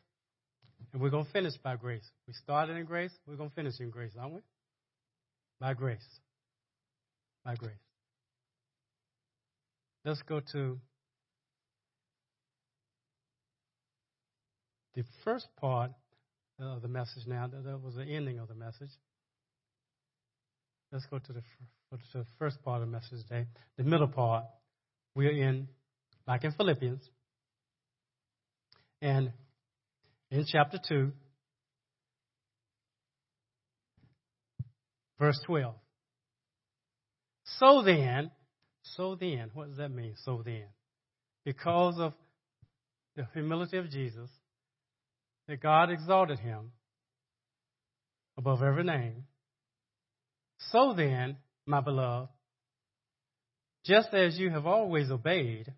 and 0.92 1.02
we're 1.02 1.10
going 1.10 1.26
to 1.26 1.32
finish 1.32 1.54
by 1.64 1.78
grace. 1.78 2.06
We 2.28 2.34
started 2.34 2.76
in 2.76 2.86
grace, 2.86 3.12
we're 3.26 3.38
going 3.38 3.50
to 3.50 3.56
finish 3.56 3.80
in 3.80 3.90
grace, 3.90 4.12
aren't 4.20 4.34
we? 4.34 4.42
By 5.62 5.74
grace. 5.74 6.06
By 7.46 7.56
grace. 7.56 7.74
Let's 10.04 10.22
go 10.24 10.42
to 10.52 10.78
the 14.96 15.04
first 15.24 15.48
part 15.60 15.92
of 16.60 16.82
the 16.82 16.88
message 16.88 17.28
now. 17.28 17.48
That 17.48 17.82
was 17.82 17.96
the 17.96 18.04
ending 18.04 18.40
of 18.40 18.48
the 18.48 18.56
message. 18.56 18.92
Let's 20.92 21.06
go 21.08 21.20
to 21.20 21.34
the, 21.34 21.42
to 21.92 22.18
the 22.20 22.26
first 22.40 22.62
part 22.64 22.82
of 22.82 22.88
the 22.88 22.92
message 22.92 23.22
today. 23.28 23.48
The 23.78 23.84
middle 23.84 24.08
part, 24.08 24.46
we 25.16 25.28
are 25.28 25.32
in, 25.32 25.68
like 26.28 26.44
in 26.44 26.52
Philippians, 26.52 27.02
and 29.02 29.32
in 30.32 30.46
chapter 30.48 30.80
2, 30.88 31.12
verse 35.20 35.40
12. 35.46 35.76
So 37.60 37.84
then, 37.84 38.32
so 38.84 39.16
then, 39.16 39.52
what 39.54 39.68
does 39.68 39.78
that 39.78 39.92
mean? 39.92 40.14
So 40.24 40.42
then, 40.44 40.66
because 41.44 42.00
of 42.00 42.14
the 43.16 43.28
humility 43.34 43.78
of 43.78 43.90
Jesus, 43.90 44.30
that 45.48 45.62
God 45.62 45.90
exalted 45.92 46.40
him 46.40 46.72
above 48.38 48.64
every 48.64 48.84
name. 48.84 49.26
So 50.72 50.94
then, 50.96 51.38
my 51.66 51.82
beloved, 51.82 52.30
just 53.86 54.14
as 54.14 54.38
you 54.38 54.50
have 54.50 54.66
always 54.66 55.12
obeyed, 55.12 55.72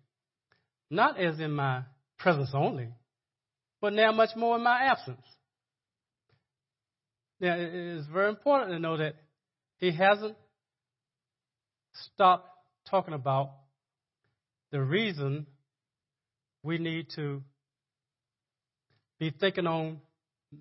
not 0.90 1.18
as 1.20 1.38
in 1.38 1.52
my 1.52 1.82
presence 2.18 2.50
only, 2.54 2.88
but 3.80 3.92
now 3.92 4.12
much 4.12 4.30
more 4.34 4.56
in 4.56 4.62
my 4.62 4.84
absence. 4.84 5.22
Now, 7.40 7.56
it 7.56 7.72
is 7.72 8.06
very 8.12 8.30
important 8.30 8.72
to 8.72 8.78
know 8.78 8.96
that 8.96 9.14
he 9.76 9.92
hasn't 9.92 10.36
stopped 12.14 12.48
talking 12.90 13.14
about 13.14 13.52
the 14.72 14.80
reason 14.80 15.46
we 16.62 16.78
need 16.78 17.06
to 17.14 17.42
be 19.18 19.30
thinking 19.30 19.66
on 19.66 20.00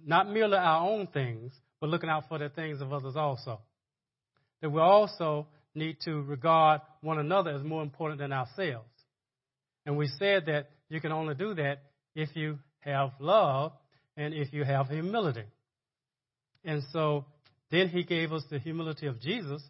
not 0.05 0.29
merely 0.29 0.57
our 0.57 0.87
own 0.87 1.07
things, 1.07 1.53
but 1.79 1.89
looking 1.89 2.09
out 2.09 2.27
for 2.27 2.37
the 2.37 2.49
things 2.49 2.81
of 2.81 2.91
others 2.91 3.15
also. 3.15 3.59
That 4.61 4.69
we 4.69 4.81
also 4.81 5.47
need 5.75 5.97
to 6.05 6.21
regard 6.23 6.81
one 7.01 7.19
another 7.19 7.51
as 7.51 7.63
more 7.63 7.83
important 7.83 8.19
than 8.19 8.33
ourselves. 8.33 8.89
And 9.85 9.95
we 9.95 10.07
said 10.19 10.47
that 10.47 10.69
you 10.89 10.99
can 10.99 11.11
only 11.11 11.35
do 11.35 11.53
that 11.53 11.83
if 12.15 12.35
you 12.35 12.59
have 12.79 13.11
love 13.19 13.73
and 14.15 14.33
if 14.33 14.51
you 14.51 14.63
have 14.63 14.89
humility. 14.89 15.43
And 16.65 16.83
so 16.91 17.25
then 17.71 17.89
he 17.89 18.03
gave 18.03 18.33
us 18.33 18.43
the 18.49 18.59
humility 18.59 19.07
of 19.07 19.21
Jesus. 19.21 19.61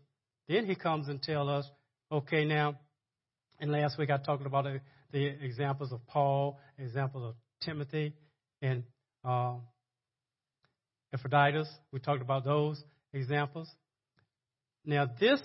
Then 0.47 0.65
he 0.65 0.75
comes 0.75 1.09
and 1.09 1.21
tells 1.21 1.49
us, 1.49 1.69
okay, 2.11 2.45
now, 2.45 2.79
and 3.59 3.71
last 3.71 3.97
week 3.97 4.09
I 4.09 4.17
talked 4.17 4.45
about 4.45 4.63
the, 4.63 4.79
the 5.11 5.25
examples 5.25 5.91
of 5.91 6.05
Paul, 6.07 6.57
examples 6.79 7.25
of 7.25 7.35
Timothy, 7.61 8.13
and 8.61 8.83
um, 9.23 9.61
Epaphroditus. 11.13 11.69
We 11.91 11.99
talked 11.99 12.21
about 12.21 12.43
those 12.43 12.83
examples. 13.13 13.69
Now, 14.85 15.09
this 15.19 15.41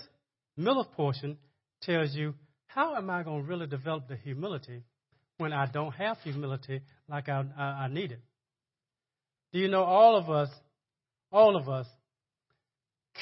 middle 0.57 0.85
portion 0.85 1.39
tells 1.83 2.15
you 2.15 2.35
how 2.67 2.95
am 2.95 3.11
I 3.11 3.23
going 3.23 3.43
to 3.43 3.49
really 3.49 3.67
develop 3.67 4.09
the 4.09 4.17
humility 4.17 4.83
when 5.39 5.53
I 5.53 5.67
don't 5.67 5.93
have 5.93 6.19
humility 6.19 6.81
like 7.09 7.29
I, 7.29 7.45
I, 7.57 7.63
I 7.63 7.89
need 7.89 8.13
it? 8.13 8.21
Do 9.53 9.59
you 9.59 9.69
know 9.69 9.83
all 9.83 10.17
of 10.17 10.31
us, 10.31 10.49
all 11.31 11.57
of 11.57 11.69
us 11.69 11.87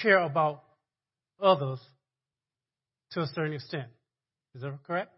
care 0.01 0.21
about 0.21 0.63
others 1.43 1.81
to 3.13 3.23
a 3.23 3.27
certain 3.35 3.55
extent? 3.55 3.89
Is 4.55 4.63
that 4.63 4.79
correct? 4.87 5.13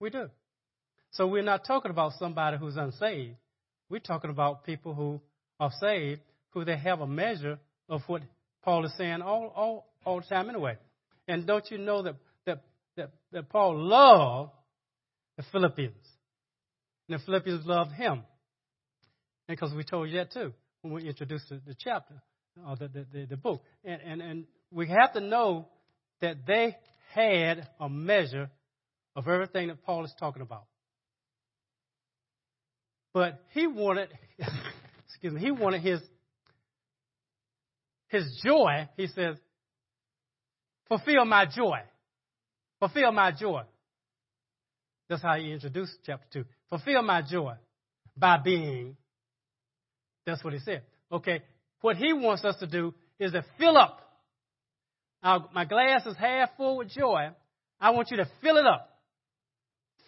We 0.00 0.10
do. 0.10 0.28
So 1.12 1.26
we're 1.26 1.42
not 1.42 1.66
talking 1.66 1.90
about 1.90 2.12
somebody 2.18 2.56
who's 2.56 2.76
unsaved. 2.76 3.36
We're 3.90 3.98
talking 3.98 4.30
about 4.30 4.64
people 4.64 4.94
who 4.94 5.20
are 5.58 5.72
saved, 5.80 6.20
who 6.50 6.64
they 6.64 6.78
have 6.78 7.00
a 7.00 7.06
measure 7.06 7.58
of 7.88 8.02
what 8.06 8.22
Paul 8.62 8.86
is 8.86 8.92
saying 8.96 9.20
all, 9.20 9.52
all, 9.54 9.92
all 10.04 10.20
the 10.20 10.26
time 10.26 10.48
anyway. 10.48 10.76
And 11.26 11.46
don't 11.46 11.68
you 11.70 11.78
know 11.78 12.02
that, 12.02 12.14
that, 12.46 12.62
that, 12.96 13.10
that 13.32 13.48
Paul 13.50 13.76
loved 13.76 14.52
the 15.36 15.42
Philippians? 15.50 16.06
And 17.08 17.18
the 17.18 17.24
Philippians 17.24 17.66
loved 17.66 17.92
him. 17.92 18.22
Because 19.48 19.74
we 19.74 19.82
told 19.82 20.08
you 20.08 20.18
that 20.18 20.32
too 20.32 20.52
when 20.82 20.94
we 20.94 21.08
introduced 21.08 21.48
the, 21.48 21.74
chapter, 21.76 22.14
or 22.66 22.76
the, 22.76 22.88
the, 22.88 23.06
the, 23.12 23.26
the 23.30 23.36
book. 23.36 23.62
And, 23.84 24.00
and, 24.00 24.22
and 24.22 24.44
we 24.70 24.88
have 24.88 25.12
to 25.14 25.20
know 25.20 25.66
that 26.20 26.46
they 26.46 26.76
had 27.12 27.68
a 27.80 27.88
measure 27.88 28.50
of 29.16 29.26
everything 29.26 29.68
that 29.68 29.82
Paul 29.82 30.04
is 30.04 30.14
talking 30.18 30.42
about. 30.42 30.64
But 33.12 33.42
he 33.52 33.66
wanted, 33.66 34.08
excuse 35.08 35.32
me, 35.32 35.40
he 35.40 35.50
wanted 35.50 35.82
his 35.82 36.00
his 38.08 38.40
joy. 38.44 38.88
He 38.96 39.06
says, 39.08 39.36
"Fulfill 40.88 41.24
my 41.24 41.46
joy, 41.46 41.78
fulfill 42.78 43.12
my 43.12 43.32
joy." 43.32 43.62
That's 45.08 45.22
how 45.22 45.36
he 45.36 45.52
introduced 45.52 45.92
chapter 46.06 46.26
two. 46.32 46.44
Fulfill 46.68 47.02
my 47.02 47.22
joy 47.22 47.54
by 48.16 48.38
being. 48.38 48.96
That's 50.24 50.44
what 50.44 50.52
he 50.52 50.60
said. 50.60 50.82
Okay, 51.10 51.42
what 51.80 51.96
he 51.96 52.12
wants 52.12 52.44
us 52.44 52.56
to 52.60 52.66
do 52.66 52.94
is 53.18 53.32
to 53.32 53.44
fill 53.58 53.76
up. 53.76 54.00
My 55.52 55.64
glass 55.64 56.06
is 56.06 56.16
half 56.16 56.50
full 56.56 56.78
with 56.78 56.90
joy. 56.90 57.28
I 57.80 57.90
want 57.90 58.10
you 58.10 58.18
to 58.18 58.28
fill 58.40 58.56
it 58.56 58.66
up. 58.66 58.88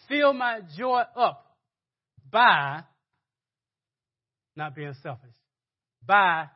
Fill 0.08 0.32
my 0.32 0.60
joy 0.76 1.02
up 1.16 1.56
by 2.30 2.84
not 4.56 4.74
being 4.74 4.94
selfish, 5.02 5.34
by 6.04 6.46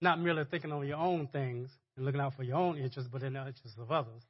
not 0.00 0.20
merely 0.20 0.44
thinking 0.50 0.72
on 0.72 0.86
your 0.86 0.98
own 0.98 1.28
things 1.28 1.70
and 1.96 2.06
looking 2.06 2.20
out 2.20 2.34
for 2.34 2.42
your 2.42 2.56
own 2.56 2.78
interests, 2.78 3.10
but 3.12 3.22
in 3.22 3.32
the 3.32 3.40
interests 3.40 3.78
of 3.78 3.90
others. 3.90 4.22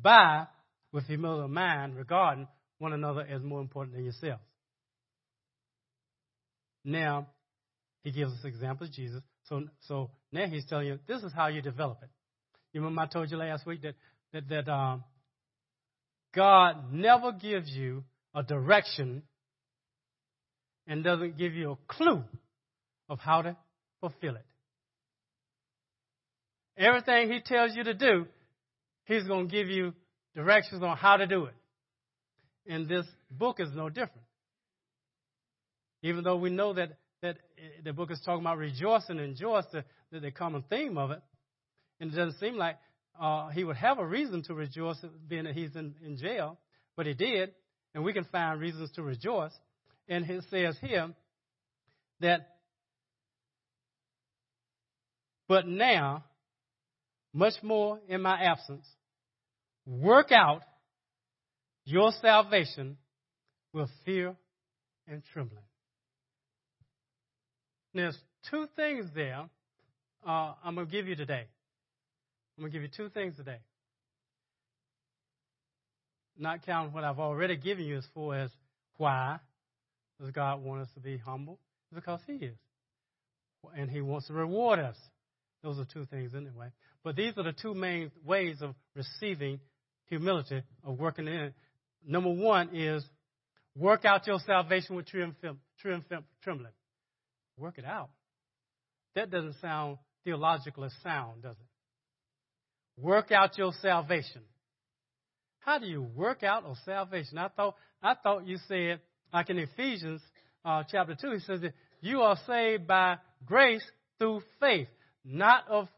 by 0.00 0.46
with 0.92 1.06
humility 1.06 1.44
of 1.44 1.50
mind 1.50 1.96
regarding 1.96 2.46
one 2.78 2.92
another 2.92 3.22
as 3.22 3.42
more 3.42 3.60
important 3.60 3.94
than 3.94 4.04
yourselves. 4.04 4.42
Now, 6.84 7.28
he 8.02 8.10
gives 8.10 8.32
us 8.32 8.44
examples, 8.44 8.90
Jesus. 8.90 9.22
So, 9.44 9.64
so 9.80 10.10
now 10.32 10.46
he's 10.46 10.66
telling 10.66 10.88
you 10.88 10.98
this 11.06 11.22
is 11.22 11.32
how 11.32 11.46
you 11.46 11.62
develop 11.62 11.98
it. 12.02 12.10
You 12.72 12.80
remember 12.80 13.02
I 13.02 13.06
told 13.06 13.30
you 13.30 13.36
last 13.36 13.66
week 13.66 13.82
that 13.82 13.94
that, 14.32 14.48
that 14.48 14.68
um, 14.68 15.04
God 16.34 16.92
never 16.92 17.32
gives 17.32 17.70
you 17.70 18.04
a 18.34 18.42
direction 18.42 19.22
and 20.86 21.04
doesn't 21.04 21.38
give 21.38 21.54
you 21.54 21.72
a 21.72 21.76
clue 21.86 22.22
of 23.08 23.18
how 23.18 23.42
to 23.42 23.56
fulfill 24.00 24.36
it. 24.36 24.46
Everything 26.76 27.30
He 27.30 27.40
tells 27.40 27.76
you 27.76 27.84
to 27.84 27.94
do, 27.94 28.26
He's 29.04 29.24
going 29.24 29.48
to 29.48 29.52
give 29.52 29.68
you 29.68 29.92
directions 30.34 30.82
on 30.82 30.96
how 30.96 31.16
to 31.16 31.26
do 31.26 31.46
it. 31.46 31.54
And 32.66 32.88
this 32.88 33.06
book 33.30 33.58
is 33.60 33.68
no 33.74 33.88
different. 33.88 34.22
Even 36.02 36.24
though 36.24 36.36
we 36.36 36.50
know 36.50 36.72
that, 36.74 36.96
that 37.20 37.38
the 37.84 37.92
book 37.92 38.10
is 38.10 38.20
talking 38.24 38.42
about 38.42 38.58
rejoicing 38.58 39.18
and 39.18 39.36
joy, 39.36 39.60
the, 39.72 39.84
the 40.20 40.30
common 40.30 40.64
theme 40.70 40.98
of 40.98 41.10
it, 41.10 41.20
and 42.00 42.12
it 42.12 42.16
doesn't 42.16 42.38
seem 42.40 42.56
like 42.56 42.76
uh, 43.20 43.48
he 43.50 43.64
would 43.64 43.76
have 43.76 43.98
a 43.98 44.06
reason 44.06 44.42
to 44.44 44.54
rejoice 44.54 44.96
being 45.28 45.44
that 45.44 45.54
he's 45.54 45.74
in, 45.76 45.94
in 46.04 46.16
jail, 46.16 46.58
but 46.96 47.06
he 47.06 47.14
did, 47.14 47.52
and 47.94 48.02
we 48.02 48.12
can 48.12 48.24
find 48.24 48.60
reasons 48.60 48.90
to 48.92 49.02
rejoice. 49.02 49.52
And 50.08 50.28
it 50.28 50.44
says 50.50 50.76
here 50.80 51.10
that, 52.20 52.48
but 55.48 55.66
now, 55.66 56.24
much 57.32 57.54
more 57.62 57.98
in 58.08 58.22
my 58.22 58.40
absence, 58.42 58.86
work 59.86 60.32
out 60.32 60.62
your 61.84 62.12
salvation 62.20 62.96
with 63.72 63.88
fear 64.04 64.36
and 65.06 65.22
trembling. 65.32 65.64
There's 67.94 68.16
two 68.50 68.66
things 68.76 69.06
there 69.14 69.48
uh, 70.26 70.54
I'm 70.62 70.74
going 70.74 70.86
to 70.86 70.92
give 70.92 71.06
you 71.06 71.16
today. 71.16 71.46
I'm 72.56 72.62
going 72.62 72.72
to 72.72 72.78
give 72.78 72.82
you 72.82 72.90
two 72.96 73.08
things 73.08 73.36
today. 73.36 73.58
Not 76.38 76.64
counting 76.64 76.92
what 76.92 77.04
I've 77.04 77.18
already 77.18 77.56
given 77.56 77.84
you 77.84 77.98
as 77.98 78.06
far 78.14 78.36
as 78.36 78.50
why 78.96 79.38
does 80.20 80.30
God 80.30 80.62
want 80.62 80.82
us 80.82 80.88
to 80.94 81.00
be 81.00 81.18
humble? 81.18 81.58
Because 81.94 82.20
He 82.26 82.34
is. 82.34 82.56
And 83.76 83.90
He 83.90 84.00
wants 84.00 84.26
to 84.28 84.32
reward 84.32 84.78
us. 84.78 84.96
Those 85.62 85.78
are 85.78 85.86
two 85.92 86.06
things 86.06 86.32
anyway. 86.34 86.68
But 87.04 87.16
these 87.16 87.32
are 87.36 87.44
the 87.44 87.52
two 87.52 87.74
main 87.74 88.10
ways 88.24 88.58
of 88.62 88.74
receiving 88.94 89.60
humility, 90.06 90.62
of 90.84 90.98
working 90.98 91.26
in 91.26 91.34
it. 91.34 91.54
Number 92.06 92.30
one 92.30 92.70
is 92.74 93.04
work 93.76 94.04
out 94.04 94.26
your 94.26 94.40
salvation 94.44 94.96
with 94.96 95.06
true 95.06 95.32
and 95.84 96.04
trembling. 96.42 96.72
Work 97.56 97.78
it 97.78 97.84
out. 97.84 98.10
That 99.14 99.30
doesn't 99.30 99.56
sound 99.60 99.98
theologically 100.24 100.88
sound, 101.02 101.42
does 101.42 101.56
it? 101.56 103.00
Work 103.00 103.30
out 103.32 103.56
your 103.56 103.72
salvation. 103.80 104.42
How 105.60 105.78
do 105.78 105.86
you 105.86 106.02
work 106.02 106.42
out 106.42 106.64
your 106.64 106.76
salvation? 106.84 107.38
I 107.38 107.48
thought 107.48 107.76
I 108.02 108.14
thought 108.14 108.46
you 108.46 108.58
said 108.68 109.00
like 109.32 109.50
in 109.50 109.58
Ephesians 109.58 110.20
uh, 110.64 110.82
chapter 110.90 111.14
two, 111.14 111.32
he 111.32 111.38
says 111.40 111.60
that 111.60 111.72
you 112.00 112.20
are 112.20 112.36
saved 112.46 112.86
by 112.86 113.16
grace 113.44 113.84
through 114.18 114.42
faith, 114.60 114.88
not 115.24 115.68
of 115.68 115.88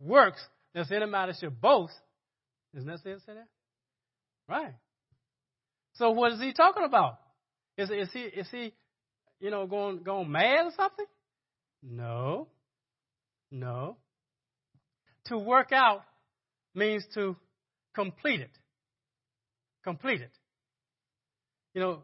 works. 0.00 0.40
That's 0.74 0.90
any 0.92 1.06
matter 1.06 1.32
should 1.38 1.60
boast. 1.60 1.94
Isn't 2.74 2.88
that 2.88 3.00
say 3.00 3.12
that? 3.26 3.48
Right. 4.48 4.74
So 5.94 6.10
what 6.10 6.32
is 6.32 6.40
he 6.40 6.52
talking 6.52 6.84
about? 6.84 7.18
Is, 7.76 7.90
is 7.90 8.08
he 8.12 8.20
is 8.20 8.48
he 8.50 8.72
you 9.40 9.50
know 9.50 9.66
going 9.66 10.02
going 10.02 10.30
mad 10.30 10.66
or 10.66 10.72
something? 10.76 11.06
No. 11.82 12.48
No. 13.50 13.96
To 15.26 15.38
work 15.38 15.72
out 15.72 16.02
means 16.74 17.04
to 17.14 17.36
complete 17.94 18.40
it. 18.40 18.50
Complete 19.84 20.20
it. 20.20 20.30
You 21.74 21.80
know, 21.80 22.02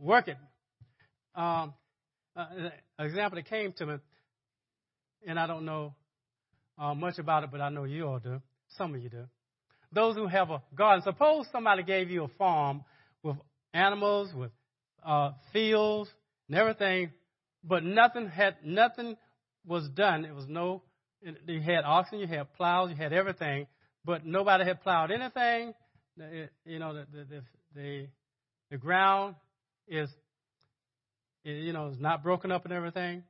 work 0.00 0.28
it. 0.28 0.36
Um, 1.34 1.74
uh, 2.34 2.46
an 2.98 3.06
example 3.06 3.36
that 3.36 3.48
came 3.48 3.72
to 3.72 3.86
me, 3.86 3.94
and 5.26 5.38
I 5.38 5.46
don't 5.46 5.64
know 5.64 5.94
uh, 6.78 6.94
much 6.94 7.18
about 7.18 7.44
it, 7.44 7.50
but 7.50 7.60
I 7.60 7.68
know 7.68 7.84
you 7.84 8.06
all 8.06 8.18
do. 8.18 8.40
Some 8.76 8.94
of 8.94 9.02
you 9.02 9.08
do. 9.08 9.24
Those 9.92 10.16
who 10.16 10.26
have 10.26 10.50
a 10.50 10.62
garden. 10.74 11.02
Suppose 11.02 11.46
somebody 11.52 11.82
gave 11.82 12.10
you 12.10 12.24
a 12.24 12.28
farm 12.38 12.84
with 13.22 13.36
animals, 13.72 14.34
with 14.34 14.50
uh, 15.04 15.32
fields, 15.52 16.10
and 16.48 16.58
everything, 16.58 17.10
but 17.64 17.84
nothing 17.84 18.28
had 18.28 18.56
nothing 18.64 19.16
was 19.66 19.88
done. 19.90 20.24
It 20.24 20.34
was 20.34 20.46
no 20.46 20.82
you 21.46 21.60
had 21.60 21.84
oxen, 21.84 22.18
you 22.18 22.26
had 22.26 22.52
plows, 22.54 22.90
you 22.90 22.96
had 22.96 23.12
everything, 23.12 23.66
but 24.04 24.24
nobody 24.24 24.64
had 24.64 24.82
plowed 24.82 25.10
anything. 25.10 25.74
You 26.64 26.78
know, 26.78 26.94
the 26.94 27.06
the 27.12 27.42
the, 27.74 28.06
the 28.70 28.76
ground 28.76 29.34
is, 29.88 30.10
you 31.44 31.72
know, 31.72 31.88
it's 31.88 32.00
not 32.00 32.22
broken 32.22 32.50
up 32.50 32.64
and 32.64 32.72
everything. 32.72 33.22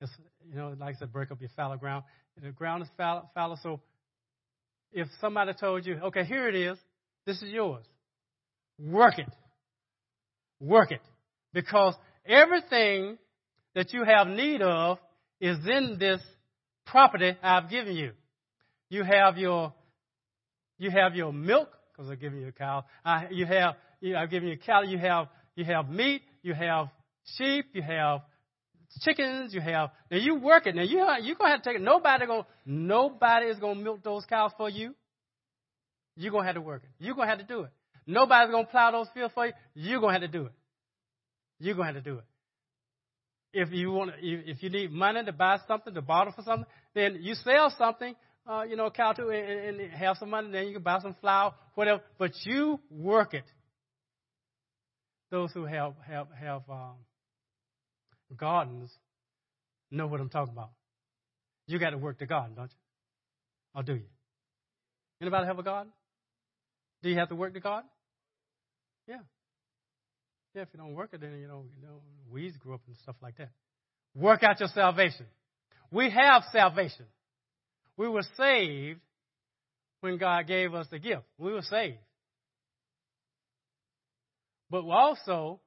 It's, 0.00 0.10
you 0.48 0.56
know, 0.56 0.74
like 0.78 0.96
I 0.96 0.98
said, 0.98 1.12
break 1.12 1.30
up 1.30 1.40
your 1.40 1.50
fallow 1.56 1.76
ground. 1.76 2.04
The 2.40 2.50
ground 2.50 2.82
is 2.82 2.88
fallow, 2.96 3.28
fallow. 3.34 3.56
So 3.62 3.80
if 4.92 5.08
somebody 5.20 5.52
told 5.52 5.86
you, 5.86 5.98
okay, 6.04 6.24
here 6.24 6.48
it 6.48 6.54
is, 6.54 6.78
this 7.26 7.42
is 7.42 7.50
yours, 7.50 7.84
work 8.78 9.18
it. 9.18 9.28
Work 10.58 10.92
it. 10.92 11.02
Because 11.52 11.94
everything 12.26 13.18
that 13.74 13.92
you 13.92 14.04
have 14.04 14.26
need 14.26 14.62
of 14.62 14.98
is 15.40 15.58
in 15.66 15.96
this 15.98 16.20
property 16.86 17.36
I've 17.42 17.70
given 17.70 17.94
you. 17.94 18.12
You 18.88 19.04
have 19.04 19.38
your, 19.38 19.72
you 20.78 20.90
have 20.90 21.14
your 21.14 21.32
milk, 21.32 21.68
because 21.92 22.10
I've 22.10 22.20
given 22.20 22.40
you 22.40 22.48
a 22.48 22.52
cow. 22.52 22.84
I, 23.04 23.28
you 23.30 23.46
have, 23.46 23.76
you, 24.00 24.16
I've 24.16 24.30
given 24.30 24.48
you 24.48 24.54
a 24.54 24.66
cow. 24.66 24.82
You 24.82 24.98
have, 24.98 25.28
you 25.60 25.66
have 25.66 25.90
meat. 25.90 26.22
You 26.42 26.54
have 26.54 26.88
sheep. 27.36 27.66
You 27.74 27.82
have 27.82 28.22
chickens. 29.02 29.52
You 29.52 29.60
have, 29.60 29.90
now 30.10 30.16
you 30.16 30.36
work 30.36 30.66
it. 30.66 30.74
Now 30.74 30.82
you, 30.82 30.98
you're 31.22 31.36
going 31.36 31.50
to 31.50 31.52
have 31.52 31.62
to 31.62 31.68
take 31.68 31.76
it. 31.76 31.82
Nobody 31.82 32.26
going 32.26 32.44
nobody 32.64 33.46
is 33.46 33.58
to 33.58 33.74
milk 33.74 34.02
those 34.02 34.24
cows 34.24 34.52
for 34.56 34.70
you. 34.70 34.94
You're 36.16 36.32
to 36.32 36.42
have 36.42 36.54
to 36.54 36.60
work 36.60 36.82
it. 36.84 36.90
You're 36.98 37.14
to 37.14 37.26
have 37.26 37.38
to 37.38 37.44
do 37.44 37.60
it. 37.62 37.70
Nobody's 38.06 38.52
to 38.54 38.64
plow 38.70 38.90
those 38.90 39.08
fields 39.12 39.34
for 39.34 39.46
you. 39.46 39.52
You're 39.74 40.00
to 40.00 40.08
have 40.08 40.22
to 40.22 40.28
do 40.28 40.46
it. 40.46 40.52
You're 41.58 41.76
to 41.76 41.82
have 41.82 41.94
to 41.94 42.00
do 42.00 42.18
it. 42.18 42.24
If 43.52 43.72
you 43.72 43.90
want, 43.90 44.12
if 44.22 44.62
you 44.62 44.70
need 44.70 44.92
money 44.92 45.24
to 45.24 45.32
buy 45.32 45.58
something, 45.68 45.92
to 45.92 46.02
borrow 46.02 46.32
for 46.32 46.42
something, 46.42 46.66
then 46.94 47.18
you 47.20 47.34
sell 47.34 47.74
something, 47.76 48.14
uh, 48.48 48.62
you 48.62 48.76
know, 48.76 48.90
cow 48.90 49.12
to 49.12 49.28
and, 49.28 49.80
and 49.80 49.92
have 49.92 50.16
some 50.18 50.30
money. 50.30 50.50
Then 50.50 50.68
you 50.68 50.72
can 50.72 50.82
buy 50.82 51.00
some 51.00 51.16
flour, 51.20 51.52
whatever. 51.74 52.00
But 52.16 52.30
you 52.44 52.80
work 52.90 53.34
it. 53.34 53.44
Those 55.30 55.52
who 55.52 55.64
have 55.64 55.94
have 56.06 56.26
have 56.38 56.62
um, 56.68 56.96
gardens 58.36 58.90
know 59.90 60.06
what 60.06 60.20
I'm 60.20 60.28
talking 60.28 60.52
about. 60.52 60.70
You 61.66 61.78
got 61.78 61.90
to 61.90 61.98
work 61.98 62.18
the 62.18 62.26
garden, 62.26 62.54
don't 62.56 62.70
you? 62.70 62.78
Or 63.74 63.82
do 63.82 63.94
you? 63.94 64.08
Anybody 65.20 65.46
have 65.46 65.58
a 65.58 65.62
garden? 65.62 65.92
Do 67.02 67.10
you 67.10 67.16
have 67.16 67.28
to 67.28 67.34
work 67.34 67.52
the 67.52 67.60
garden? 67.60 67.88
Yeah. 69.06 69.18
Yeah, 70.54 70.62
if 70.62 70.68
you 70.72 70.78
don't 70.78 70.94
work 70.94 71.10
it, 71.12 71.20
then 71.20 71.38
you 71.40 71.46
know, 71.46 71.64
you 71.76 71.86
know 71.86 72.00
weeds 72.30 72.56
grow 72.56 72.74
up 72.74 72.80
and 72.86 72.96
stuff 73.02 73.16
like 73.22 73.36
that. 73.38 73.50
Work 74.14 74.42
out 74.42 74.58
your 74.58 74.68
salvation. 74.68 75.26
We 75.92 76.10
have 76.10 76.42
salvation. 76.52 77.06
We 77.96 78.08
were 78.08 78.24
saved 78.36 79.00
when 80.00 80.18
God 80.18 80.46
gave 80.46 80.74
us 80.74 80.86
the 80.90 80.98
gift. 80.98 81.22
We 81.38 81.52
were 81.52 81.62
saved. 81.62 81.98
But 84.70 84.84
also, 84.84 85.60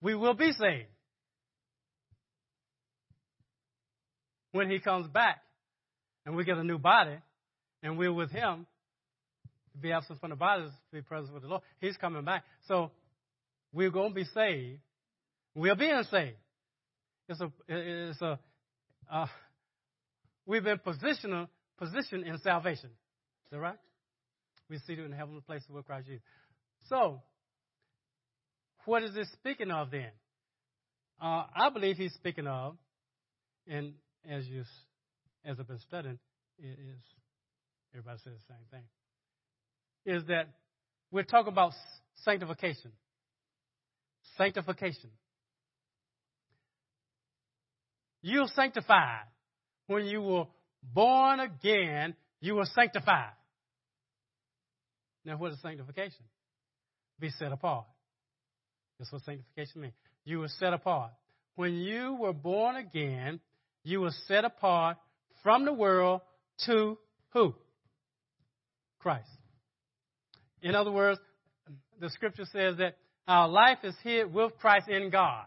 we 0.00 0.14
will 0.14 0.34
be 0.34 0.52
saved 0.52 0.88
when 4.52 4.70
He 4.70 4.78
comes 4.78 5.08
back 5.08 5.38
and 6.24 6.36
we 6.36 6.44
get 6.44 6.56
a 6.56 6.64
new 6.64 6.78
body 6.78 7.16
and 7.82 7.98
we're 7.98 8.12
with 8.12 8.30
Him 8.30 8.66
be 9.80 9.92
absent 9.92 10.20
from 10.20 10.30
the 10.30 10.36
body 10.36 10.64
to 10.64 10.72
be 10.92 11.02
present 11.02 11.32
with 11.32 11.42
the 11.42 11.48
Lord. 11.48 11.62
He's 11.80 11.96
coming 11.96 12.24
back. 12.24 12.44
So 12.66 12.90
we're 13.72 13.90
going 13.90 14.10
to 14.10 14.14
be 14.14 14.24
saved. 14.24 14.80
We're 15.54 15.76
being 15.76 16.02
saved. 16.10 16.36
It's 17.28 17.40
a, 17.40 17.52
it's 17.68 18.20
a, 18.22 18.38
uh, 19.10 19.26
we've 20.46 20.64
been 20.64 20.78
positioned, 20.78 21.48
positioned 21.78 22.24
in 22.24 22.38
salvation. 22.38 22.90
Is 22.90 23.50
that 23.52 23.58
right? 23.58 23.78
We 24.70 24.78
see 24.78 24.94
it 24.94 25.00
in 25.00 25.12
heavenly 25.12 25.40
places 25.40 25.68
with 25.70 25.86
Christ 25.86 26.06
Jesus. 26.06 26.22
So, 26.88 27.20
what 28.86 29.02
is 29.02 29.14
this 29.14 29.30
speaking 29.32 29.70
of 29.70 29.90
then? 29.90 30.10
Uh, 31.20 31.44
I 31.54 31.70
believe 31.72 31.96
he's 31.96 32.14
speaking 32.14 32.46
of, 32.46 32.76
and 33.66 33.92
as 34.28 34.46
you, 34.46 34.62
as 35.44 35.56
I've 35.58 35.66
been 35.66 35.80
studying, 35.80 36.18
it 36.58 36.66
is 36.66 37.02
everybody 37.92 38.18
says 38.24 38.32
the 38.34 38.54
same 38.54 38.64
thing, 38.70 40.14
is 40.14 40.26
that 40.28 40.48
we're 41.10 41.24
talking 41.24 41.52
about 41.52 41.72
sanctification. 42.24 42.92
Sanctification. 44.36 45.10
You're 48.22 48.48
sanctified. 48.54 49.24
When 49.86 50.04
you 50.04 50.20
were 50.22 50.44
born 50.82 51.40
again, 51.40 52.14
you 52.40 52.54
were 52.54 52.66
sanctified. 52.74 53.32
Now, 55.24 55.36
what 55.36 55.52
is 55.52 55.60
sanctification? 55.62 56.24
Be 57.20 57.30
set 57.30 57.52
apart. 57.52 57.86
That's 58.98 59.12
what 59.12 59.22
sanctification 59.22 59.82
means. 59.82 59.94
You 60.24 60.40
were 60.40 60.48
set 60.48 60.72
apart. 60.72 61.12
When 61.56 61.74
you 61.74 62.14
were 62.14 62.32
born 62.32 62.76
again, 62.76 63.40
you 63.82 64.00
were 64.00 64.12
set 64.26 64.44
apart 64.44 64.96
from 65.42 65.64
the 65.64 65.72
world 65.72 66.20
to 66.66 66.98
who? 67.32 67.54
Christ. 68.98 69.28
In 70.62 70.74
other 70.74 70.90
words, 70.90 71.20
the 72.00 72.10
scripture 72.10 72.44
says 72.52 72.76
that 72.78 72.96
our 73.26 73.48
life 73.48 73.78
is 73.82 73.94
hid 74.02 74.32
with 74.32 74.52
Christ 74.60 74.88
in 74.88 75.10
God. 75.10 75.44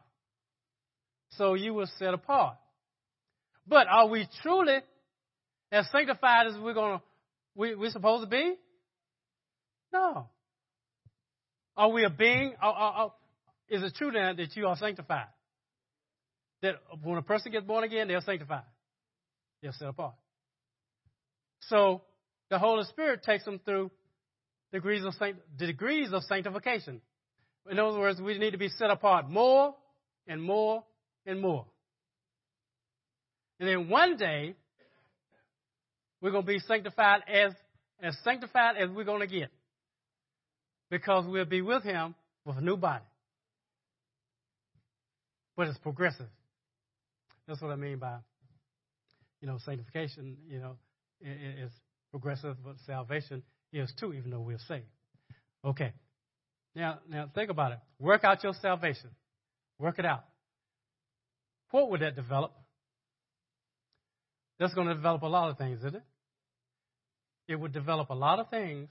So 1.38 1.54
you 1.54 1.74
were 1.74 1.88
set 1.98 2.14
apart. 2.14 2.58
But 3.68 3.88
are 3.88 4.08
we 4.08 4.28
truly 4.42 4.80
as 5.72 5.90
sanctified 5.92 6.48
as 6.48 6.54
we're 6.62 6.74
gonna 6.74 7.02
we, 7.56 7.76
we're 7.76 7.92
supposed 7.92 8.24
to 8.24 8.30
be? 8.30 8.56
No. 9.94 10.28
Are 11.78 11.90
we 11.90 12.04
a 12.04 12.10
being? 12.10 12.54
Are, 12.62 12.74
are, 12.74 12.94
are, 12.94 13.14
is 13.70 13.84
it 13.84 13.96
true 13.96 14.12
then 14.12 14.36
that 14.36 14.56
you 14.56 14.68
are 14.68 14.76
sanctified? 14.76 15.28
That 16.62 16.76
when 17.02 17.18
a 17.18 17.22
person 17.22 17.52
gets 17.52 17.66
born 17.66 17.84
again, 17.84 18.08
they're 18.08 18.22
sanctified. 18.22 18.64
They're 19.62 19.72
set 19.72 19.88
apart. 19.88 20.14
So 21.62 22.02
the 22.50 22.60
Holy 22.60 22.84
Spirit 22.86 23.24
takes 23.24 23.46
them 23.46 23.60
through 23.64 23.92
degrees 24.72 25.04
of, 25.06 25.14
degrees 25.58 26.12
of 26.12 26.24
sanctification. 26.24 27.02
In 27.70 27.80
other 27.80 28.00
words, 28.00 28.20
we 28.20 28.38
need 28.38 28.52
to 28.52 28.58
be 28.58 28.70
set 28.70 28.90
apart 28.90 29.30
more 29.30 29.76
and 30.28 30.42
more 30.42 30.84
and 31.26 31.40
more. 31.40 31.66
And 33.60 33.70
then 33.70 33.90
one 33.90 34.18
day, 34.18 34.56
we're 36.20 36.32
going 36.32 36.44
to 36.44 36.48
be 36.48 36.60
sanctified 36.60 37.22
as, 37.28 37.54
as 38.02 38.18
sanctified 38.24 38.78
as 38.78 38.90
we're 38.90 39.04
going 39.04 39.22
to 39.22 39.28
get. 39.28 39.50
Because 40.92 41.26
we'll 41.28 41.46
be 41.46 41.62
with 41.62 41.84
Him 41.84 42.14
with 42.46 42.58
a 42.58 42.62
new 42.62 42.78
body. 42.78 43.06
But 45.58 45.70
it's 45.70 45.80
progressive. 45.80 46.28
That's 47.48 47.62
what 47.62 47.72
I 47.72 47.76
mean 47.76 47.98
by, 47.98 48.18
you 49.42 49.48
know, 49.48 49.58
sanctification, 49.66 50.38
you 50.48 50.60
know, 50.60 50.76
is 51.22 51.72
progressive, 52.12 52.58
but 52.64 52.76
salvation 52.86 53.42
is 53.74 53.92
too, 54.00 54.14
even 54.14 54.32
though 54.32 54.42
we're 54.42 54.60
saved. 54.68 54.86
Okay. 55.64 55.94
Now, 56.76 57.00
now 57.10 57.30
think 57.34 57.50
about 57.50 57.72
it. 57.72 57.80
Work 58.00 58.24
out 58.24 58.44
your 58.44 58.54
salvation. 58.62 59.10
Work 59.80 59.98
it 59.98 60.06
out. 60.06 60.26
What 61.72 61.90
would 61.90 62.02
that 62.02 62.16
develop? 62.16 62.54
That's 64.60 64.74
going 64.74 64.88
to 64.88 64.94
develop 64.94 65.22
a 65.22 65.28
lot 65.28 65.50
of 65.50 65.58
things, 65.58 65.80
isn't 65.80 65.96
it? 65.96 66.04
It 67.48 67.56
would 67.56 67.72
develop 67.72 68.10
a 68.10 68.16
lot 68.16 68.40
of 68.40 68.50
things. 68.50 68.90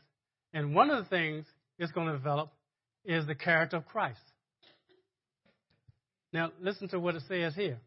And 0.53 0.75
one 0.75 0.91
of 0.91 1.05
the 1.05 1.09
things 1.09 1.47
it's 1.81 1.93
going 1.93 2.07
to 2.09 2.13
develop 2.13 2.53
is 3.05 3.27
the 3.27 3.35
character 3.35 3.79
of 3.79 3.87
Christ. 3.87 4.21
Now, 6.33 6.53
listen 6.61 6.89
to 6.91 7.01
what 7.01 7.17
it 7.17 7.23
says 7.27 7.55
here. 7.55 7.79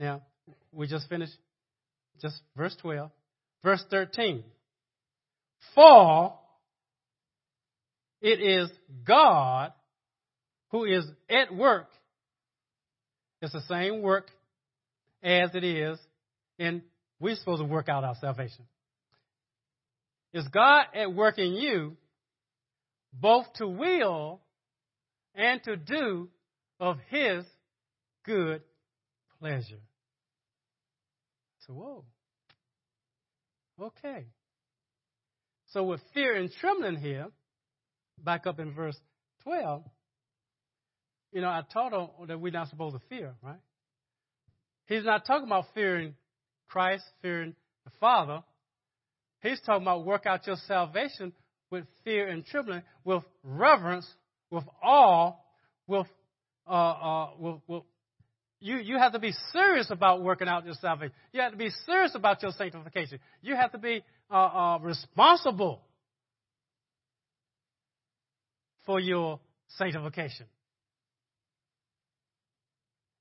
Now, 0.00 0.22
we 0.72 0.86
just 0.86 1.08
finished 1.08 1.36
just 2.22 2.40
verse 2.56 2.74
12. 2.80 3.10
Verse 3.62 3.84
13. 3.90 4.44
For 5.74 6.34
it 8.22 8.40
is 8.40 8.70
God 9.04 9.72
who 10.70 10.84
is 10.84 11.04
at 11.28 11.54
work. 11.54 11.88
It's 13.42 13.52
the 13.52 13.62
same 13.62 14.02
work 14.02 14.30
as 15.22 15.50
it 15.54 15.64
is 15.64 15.98
and 16.60 16.82
we're 17.20 17.34
supposed 17.34 17.60
to 17.60 17.66
work 17.66 17.88
out 17.88 18.04
our 18.04 18.14
salvation. 18.20 18.64
Is 20.32 20.46
God 20.48 20.84
at 20.94 21.12
work 21.12 21.38
in 21.38 21.54
you 21.54 21.96
both 23.12 23.46
to 23.54 23.66
will 23.66 24.40
and 25.34 25.62
to 25.64 25.76
do 25.76 26.28
of 26.80 26.98
His 27.10 27.44
good 28.24 28.62
pleasure? 29.40 29.80
So, 31.66 31.74
whoa. 31.74 32.04
Okay. 33.80 34.26
So, 35.72 35.84
with 35.84 36.00
fear 36.14 36.34
and 36.34 36.50
trembling 36.60 36.96
here, 36.96 37.26
back 38.22 38.46
up 38.46 38.58
in 38.58 38.72
verse 38.72 38.96
12, 39.44 39.84
you 41.32 41.40
know, 41.42 41.48
I 41.48 41.62
taught 41.72 41.92
them 41.92 42.26
that 42.28 42.40
we're 42.40 42.52
not 42.52 42.68
supposed 42.68 42.96
to 42.96 43.02
fear, 43.08 43.34
right? 43.42 43.60
He's 44.86 45.04
not 45.04 45.26
talking 45.26 45.46
about 45.46 45.66
fearing 45.74 46.14
Christ, 46.68 47.04
fearing 47.20 47.54
the 47.84 47.90
Father. 48.00 48.42
He's 49.42 49.60
talking 49.60 49.82
about 49.82 50.06
work 50.06 50.26
out 50.26 50.46
your 50.46 50.56
salvation 50.66 51.32
with 51.70 51.84
fear 52.04 52.28
and 52.28 52.44
trembling, 52.44 52.82
with 53.04 53.22
reverence, 53.42 54.06
with 54.50 54.64
awe, 54.82 55.34
with, 55.86 56.06
uh, 56.66 56.70
uh, 56.70 57.30
with, 57.38 57.56
with 57.66 57.82
you, 58.60 58.78
you 58.78 58.98
have 58.98 59.12
to 59.12 59.18
be 59.18 59.32
serious 59.52 59.88
about 59.90 60.22
working 60.22 60.48
out 60.48 60.64
your 60.64 60.74
salvation. 60.74 61.14
You 61.32 61.42
have 61.42 61.52
to 61.52 61.58
be 61.58 61.70
serious 61.86 62.12
about 62.14 62.42
your 62.42 62.50
sanctification. 62.52 63.20
You 63.40 63.54
have 63.54 63.72
to 63.72 63.78
be 63.78 64.02
uh, 64.30 64.34
uh, 64.34 64.78
responsible 64.80 65.80
for 68.84 68.98
your 68.98 69.38
sanctification. 69.76 70.46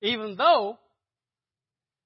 Even 0.01 0.35
though 0.35 0.79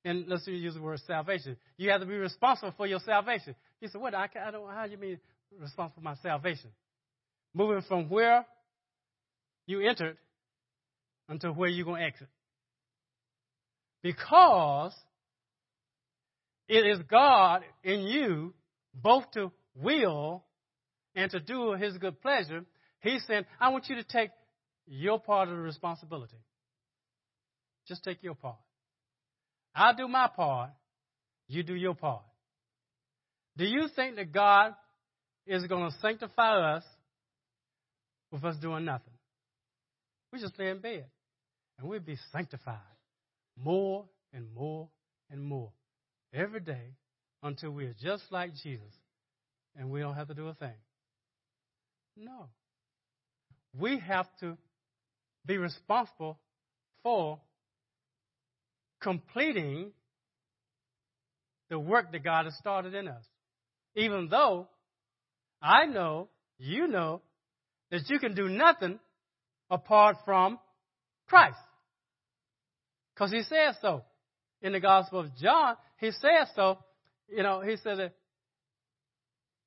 and 0.04 0.26
let's 0.28 0.48
use 0.48 0.74
the 0.74 0.82
word 0.82 1.00
salvation. 1.06 1.58
You 1.78 1.92
have 1.92 2.02
to 2.02 2.08
be 2.08 2.16
responsible 2.16 2.74
for 2.76 2.88
your 2.88 3.00
salvation. 3.00 3.56
He 3.80 3.88
said, 3.88 4.02
"What? 4.02 4.16
I, 4.16 4.28
I 4.44 4.52
don't. 4.52 4.68
How 4.68 4.86
you 4.86 4.98
mean 4.98 5.20
responsible 5.60 6.02
for 6.02 6.02
my 6.02 6.16
salvation? 6.22 6.72
Moving 7.54 7.82
from 7.88 8.10
where 8.10 8.46
you 9.66 9.82
entered 9.82 10.18
until 11.28 11.54
where 11.54 11.70
you're 11.70 11.86
going 11.86 12.02
to 12.02 12.08
exit, 12.08 12.28
because 14.02 14.94
it 16.68 16.86
is 16.86 17.00
God 17.10 17.64
in 17.84 18.02
you 18.02 18.54
both 18.94 19.30
to 19.32 19.52
will 19.76 20.44
and 21.16 21.30
to 21.32 21.40
do 21.40 21.74
His 21.74 21.98
good 21.98 22.22
pleasure. 22.22 22.64
He's 23.02 23.24
saying, 23.28 23.46
I 23.60 23.70
want 23.70 23.90
you 23.90 23.96
to 23.96 24.04
take 24.04 24.32
your 24.88 25.20
part 25.20 25.50
of 25.50 25.56
the 25.56 25.62
responsibility. 25.62 26.38
Just 27.88 28.04
take 28.04 28.24
your 28.24 28.36
part. 28.36 28.58
I'll 29.76 29.96
do 29.96 30.08
my 30.08 30.30
part, 30.34 30.72
you 31.48 31.64
do 31.64 31.76
your 31.76 31.96
part. 31.96 32.24
Do 33.58 33.66
you 33.66 33.88
think 33.96 34.16
that 34.16 34.32
God 34.32 34.76
is 35.46 35.66
going 35.66 35.90
to 35.90 35.98
sanctify 36.00 36.76
us 36.76 36.84
with 38.32 38.44
us 38.44 38.56
doing 38.58 38.86
nothing? 38.86 39.14
We 40.32 40.40
just 40.40 40.58
lay 40.58 40.70
in 40.70 40.80
bed 40.80 41.06
and 41.78 41.90
we'll 41.90 42.00
be 42.00 42.18
sanctified 42.32 42.78
more 43.58 44.06
and 44.34 44.46
more 44.54 44.90
and 45.30 45.44
more 45.44 45.72
every 46.34 46.62
day 46.62 46.96
until 47.44 47.72
we 47.72 47.86
are 47.86 47.96
just 48.02 48.24
like 48.30 48.52
Jesus 48.64 48.94
and 49.76 49.90
we 49.90 50.00
don't 50.00 50.16
have 50.16 50.28
to 50.28 50.34
do 50.34 50.48
a 50.48 50.54
thing. 50.54 50.76
No. 52.16 52.48
We 53.78 54.00
have 54.00 54.28
to 54.42 54.58
be 55.46 55.58
responsible 55.58 56.40
for 57.04 57.40
completing 59.02 59.92
the 61.70 61.80
work 61.80 62.12
that 62.12 62.24
God 62.24 62.46
has 62.46 62.56
started 62.56 62.94
in 62.94 63.08
us. 63.08 63.24
Even 63.96 64.28
though 64.30 64.68
I 65.62 65.86
know, 65.86 66.30
you 66.58 66.88
know, 66.88 67.22
that 67.92 68.10
you 68.10 68.20
can 68.20 68.34
do 68.34 68.48
nothing 68.48 69.00
apart 69.70 70.18
from 70.26 70.60
Christ. 71.28 71.58
Because 73.14 73.32
he 73.32 73.44
says 73.44 73.76
so. 73.82 74.04
In 74.62 74.74
the 74.74 74.80
Gospel 74.80 75.22
of 75.22 75.36
John, 75.38 75.76
he 76.00 76.12
says 76.12 76.50
so. 76.56 76.78
You 77.28 77.44
know, 77.44 77.62
he 77.62 77.78
said 77.78 77.98
that 77.98 78.14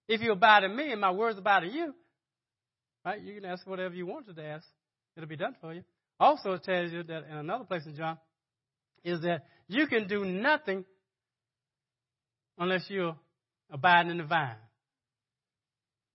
if 0.09 0.20
you 0.20 0.33
abide 0.33 0.64
in 0.64 0.76
me 0.76 0.92
and 0.92 1.00
my 1.00 1.11
words 1.11 1.38
abide 1.38 1.64
in 1.64 1.72
you, 1.72 1.94
right, 3.04 3.20
you 3.20 3.35
can 3.35 3.44
ask 3.44 3.66
whatever 3.66 3.94
you 3.94 4.07
want 4.07 4.26
to 4.35 4.42
ask. 4.42 4.66
It'll 5.16 5.28
be 5.28 5.37
done 5.37 5.57
for 5.61 5.72
you. 5.72 5.83
Also, 6.20 6.52
it 6.52 6.64
tells 6.64 6.92
you 6.92 7.02
that 7.02 7.24
in 7.30 7.37
another 7.37 7.64
place 7.64 7.87
in 7.87 7.96
John, 7.96 8.18
is 9.04 9.20
that 9.22 9.44
you 9.68 9.87
can 9.87 10.07
do 10.09 10.24
nothing 10.24 10.85
unless 12.59 12.85
you're 12.88 13.16
abiding 13.70 14.12
in 14.12 14.18
the 14.18 14.24
vine. 14.24 14.57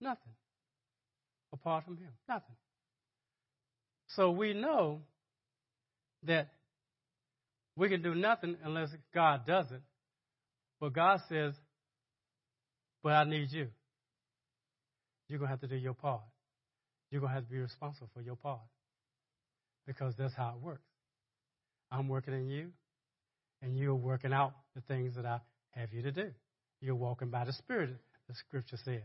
Nothing. 0.00 0.32
Apart 1.52 1.84
from 1.84 1.96
Him. 1.96 2.10
Nothing. 2.28 2.56
So 4.08 4.30
we 4.30 4.54
know 4.54 5.00
that 6.24 6.48
we 7.76 7.88
can 7.88 8.02
do 8.02 8.14
nothing 8.14 8.56
unless 8.64 8.90
God 9.14 9.46
does 9.46 9.66
it. 9.70 9.82
But 10.80 10.92
God 10.92 11.20
says, 11.28 11.54
But 13.02 13.12
I 13.12 13.24
need 13.24 13.50
you. 13.50 13.68
You're 15.28 15.38
going 15.38 15.48
to 15.48 15.52
have 15.52 15.60
to 15.60 15.68
do 15.68 15.76
your 15.76 15.94
part. 15.94 16.22
You're 17.10 17.20
going 17.20 17.30
to 17.30 17.34
have 17.34 17.44
to 17.44 17.50
be 17.50 17.58
responsible 17.58 18.08
for 18.14 18.20
your 18.20 18.36
part. 18.36 18.60
Because 19.86 20.14
that's 20.18 20.34
how 20.34 20.54
it 20.56 20.62
works. 20.62 20.82
I'm 21.90 22.08
working 22.08 22.34
in 22.34 22.48
you, 22.48 22.70
and 23.62 23.76
you're 23.76 23.94
working 23.94 24.32
out 24.32 24.52
the 24.74 24.80
things 24.82 25.16
that 25.16 25.26
I 25.26 25.40
have 25.70 25.92
you 25.92 26.02
to 26.02 26.12
do. 26.12 26.30
You're 26.80 26.94
walking 26.94 27.30
by 27.30 27.44
the 27.44 27.52
Spirit, 27.52 27.90
the 28.28 28.34
scripture 28.34 28.76
says. 28.84 29.02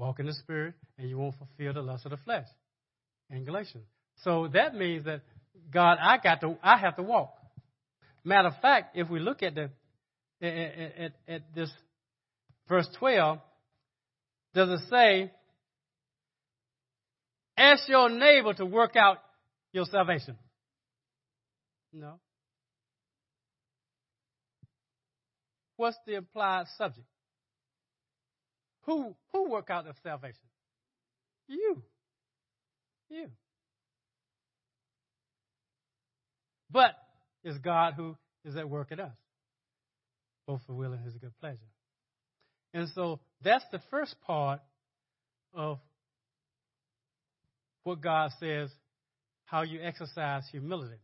Walk 0.00 0.18
in 0.18 0.24
the 0.24 0.32
Spirit, 0.32 0.72
and 0.96 1.10
you 1.10 1.18
won't 1.18 1.34
fulfill 1.36 1.74
the 1.74 1.82
lust 1.82 2.06
of 2.06 2.12
the 2.12 2.16
flesh. 2.16 2.46
In 3.28 3.44
Galatians. 3.44 3.84
So 4.24 4.48
that 4.54 4.74
means 4.74 5.04
that 5.04 5.20
God, 5.70 5.98
I 6.00 6.16
got 6.16 6.40
to, 6.40 6.56
I 6.62 6.78
have 6.78 6.96
to 6.96 7.02
walk. 7.02 7.34
Matter 8.24 8.48
of 8.48 8.54
fact, 8.62 8.96
if 8.96 9.10
we 9.10 9.20
look 9.20 9.42
at 9.42 9.54
the 9.54 9.70
at, 10.40 10.48
at, 10.48 11.12
at 11.28 11.42
this 11.54 11.70
verse 12.66 12.88
12, 12.98 13.40
does 14.54 14.68
it 14.70 14.88
say, 14.88 15.30
ask 17.58 17.86
your 17.86 18.08
neighbor 18.08 18.54
to 18.54 18.64
work 18.64 18.96
out 18.96 19.18
your 19.70 19.84
salvation? 19.84 20.38
No. 21.92 22.14
What's 25.76 25.98
the 26.06 26.14
implied 26.14 26.66
subject? 26.78 27.06
Who 28.82 29.14
who 29.32 29.50
work 29.50 29.70
out 29.70 29.84
the 29.84 29.94
salvation? 30.02 30.38
You. 31.48 31.82
You. 33.08 33.28
But 36.70 36.94
it's 37.42 37.58
God 37.58 37.94
who 37.94 38.16
is 38.44 38.56
at 38.56 38.68
work 38.68 38.92
in 38.92 39.00
us, 39.00 39.16
both 40.46 40.60
for 40.66 40.74
will 40.74 40.92
and 40.92 41.04
his 41.04 41.14
good 41.14 41.32
pleasure. 41.40 41.58
And 42.72 42.88
so 42.94 43.18
that's 43.42 43.64
the 43.72 43.80
first 43.90 44.14
part 44.26 44.60
of 45.52 45.78
what 47.82 48.00
God 48.00 48.30
says, 48.38 48.70
how 49.44 49.62
you 49.62 49.80
exercise 49.82 50.44
humility. 50.50 51.00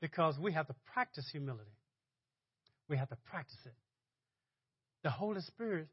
Because 0.00 0.38
we 0.38 0.52
have 0.52 0.68
to 0.68 0.74
practice 0.92 1.28
humility. 1.32 1.72
We 2.88 2.96
have 2.96 3.08
to 3.08 3.16
practice 3.28 3.58
it. 3.64 3.74
The 5.02 5.10
Holy 5.10 5.40
Spirit, 5.40 5.88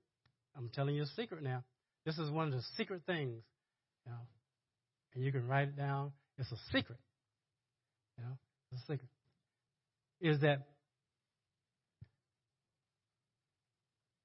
I'm 0.56 0.70
telling 0.70 0.96
you 0.96 1.04
a 1.04 1.08
secret 1.08 1.44
now. 1.44 1.64
This 2.06 2.18
is 2.18 2.30
one 2.30 2.48
of 2.48 2.54
the 2.54 2.62
secret 2.78 3.02
things. 3.06 3.44
You 4.06 4.12
know, 4.12 4.20
and 5.14 5.24
you 5.24 5.32
can 5.32 5.48
write 5.48 5.70
it 5.70 5.78
down. 5.78 6.12
It's 6.38 6.52
a 6.52 6.58
secret. 6.72 7.00
You 8.18 8.26
know, 8.26 8.38
it's 8.72 8.82
a 8.82 8.86
secret. 8.86 9.10
Is 10.22 10.42
that 10.42 10.68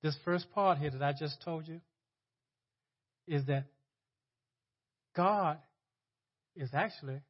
this 0.02 0.16
first 0.24 0.50
part 0.52 0.78
here 0.78 0.90
that 0.90 1.02
I 1.02 1.12
just 1.18 1.42
told 1.42 1.66
you 1.66 1.80
is 3.26 3.46
that 3.46 3.64
God 5.16 5.58
is 6.56 6.70
actually 6.72 7.20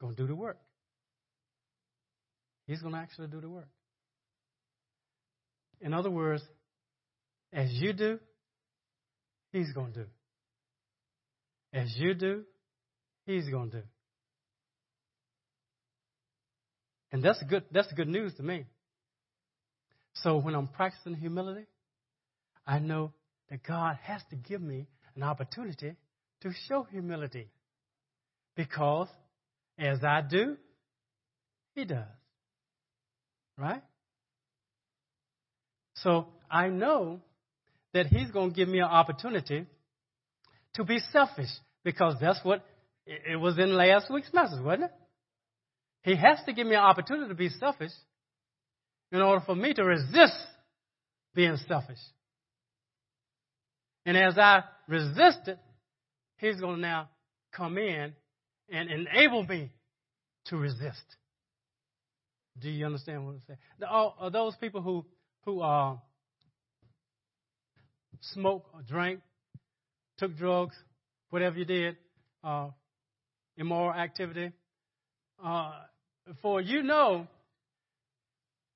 going 0.00 0.14
to 0.16 0.22
do 0.22 0.26
the 0.26 0.34
work. 0.34 0.58
He's 2.66 2.80
going 2.80 2.94
to 2.94 3.00
actually 3.00 3.28
do 3.28 3.40
the 3.40 3.48
work. 3.48 3.68
In 5.80 5.94
other 5.94 6.10
words, 6.10 6.42
as 7.52 7.70
you 7.72 7.92
do, 7.92 8.18
He's 9.52 9.72
going 9.72 9.92
to 9.92 10.00
do. 10.00 10.06
As 11.72 11.94
you 11.96 12.14
do, 12.14 12.44
He's 13.26 13.48
going 13.48 13.70
to 13.70 13.78
do. 13.78 13.82
And 17.12 17.22
that's 17.22 17.42
good, 17.48 17.64
that's 17.72 17.92
good 17.92 18.08
news 18.08 18.34
to 18.34 18.42
me. 18.42 18.66
So 20.14 20.38
when 20.38 20.54
I'm 20.54 20.68
practicing 20.68 21.14
humility, 21.14 21.66
I 22.66 22.78
know 22.78 23.12
that 23.48 23.62
God 23.66 23.98
has 24.02 24.22
to 24.30 24.36
give 24.36 24.60
me 24.60 24.86
an 25.16 25.22
opportunity 25.22 25.94
to 26.42 26.50
show 26.68 26.86
humility. 26.90 27.48
Because 28.56 29.08
as 29.78 30.04
I 30.04 30.22
do, 30.28 30.56
He 31.74 31.84
does. 31.84 32.06
Right? 33.56 33.82
So 35.96 36.28
I 36.50 36.68
know 36.68 37.20
that 37.94 38.06
He's 38.06 38.30
going 38.30 38.50
to 38.50 38.56
give 38.56 38.68
me 38.68 38.78
an 38.78 38.84
opportunity 38.84 39.66
to 40.74 40.84
be 40.84 40.98
selfish 41.12 41.50
because 41.84 42.14
that's 42.20 42.40
what 42.44 42.64
it 43.06 43.38
was 43.38 43.58
in 43.58 43.72
last 43.72 44.10
week's 44.10 44.32
message, 44.32 44.62
wasn't 44.62 44.84
it? 44.84 44.90
He 46.02 46.16
has 46.16 46.38
to 46.46 46.52
give 46.52 46.66
me 46.66 46.74
an 46.74 46.80
opportunity 46.80 47.28
to 47.28 47.34
be 47.34 47.48
selfish 47.48 47.92
in 49.12 49.20
order 49.20 49.44
for 49.44 49.54
me 49.54 49.74
to 49.74 49.84
resist 49.84 50.36
being 51.34 51.56
selfish. 51.68 51.98
And 54.06 54.16
as 54.16 54.38
I 54.38 54.62
resist 54.88 55.46
it, 55.46 55.58
He's 56.38 56.58
going 56.58 56.76
to 56.76 56.80
now 56.80 57.10
come 57.52 57.76
in 57.76 58.14
and 58.70 58.90
enable 58.90 59.44
me 59.44 59.70
to 60.46 60.56
resist. 60.56 61.04
Do 62.58 62.70
you 62.70 62.86
understand 62.86 63.26
what 63.26 63.32
I'm 63.32 63.42
saying? 63.46 63.58
Are 63.88 64.30
those 64.30 64.54
people 64.56 64.80
who 64.80 65.04
who 65.44 65.60
uh, 65.60 65.96
smoke 68.20 68.66
or 68.74 68.82
drank, 68.82 69.20
took 70.18 70.36
drugs, 70.36 70.76
whatever 71.30 71.58
you 71.58 71.64
did, 71.64 71.96
uh, 72.44 72.68
immoral 73.56 73.92
activity, 73.92 74.52
uh, 75.42 75.72
for 76.42 76.60
you 76.60 76.82
know, 76.82 77.26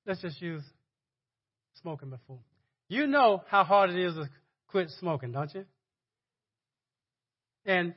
let's 0.07 0.21
just 0.23 0.41
use 0.41 0.63
smoking 1.83 2.11
before. 2.11 2.41
You 2.89 3.07
know 3.07 3.43
how 3.49 3.65
hard 3.65 3.91
it 3.91 3.99
is 3.99 4.15
to 4.15 4.29
quit 4.69 4.91
smoking, 4.99 5.33
don't 5.33 5.55
you? 5.55 5.65
And 7.67 7.95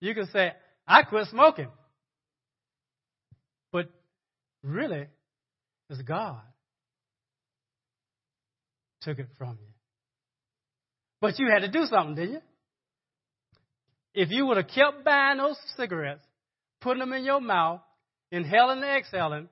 you 0.00 0.14
can 0.14 0.26
say, 0.32 0.52
I 0.86 1.02
quit 1.04 1.28
smoking. 1.28 1.68
But 3.70 3.90
really, 4.62 5.06
it's 5.88 6.02
God 6.02 6.42
took 9.00 9.18
it 9.18 9.28
from 9.38 9.58
you. 9.60 9.71
But 11.22 11.38
you 11.38 11.48
had 11.48 11.60
to 11.60 11.68
do 11.68 11.86
something, 11.86 12.16
didn't 12.16 12.32
you? 12.32 12.40
If 14.12 14.30
you 14.30 14.44
would 14.46 14.58
have 14.58 14.68
kept 14.68 15.04
buying 15.04 15.38
those 15.38 15.56
cigarettes, 15.76 16.24
putting 16.80 16.98
them 16.98 17.12
in 17.14 17.24
your 17.24 17.40
mouth, 17.40 17.80
inhaling 18.30 18.82
and 18.82 18.98
exhaling, 18.98 19.48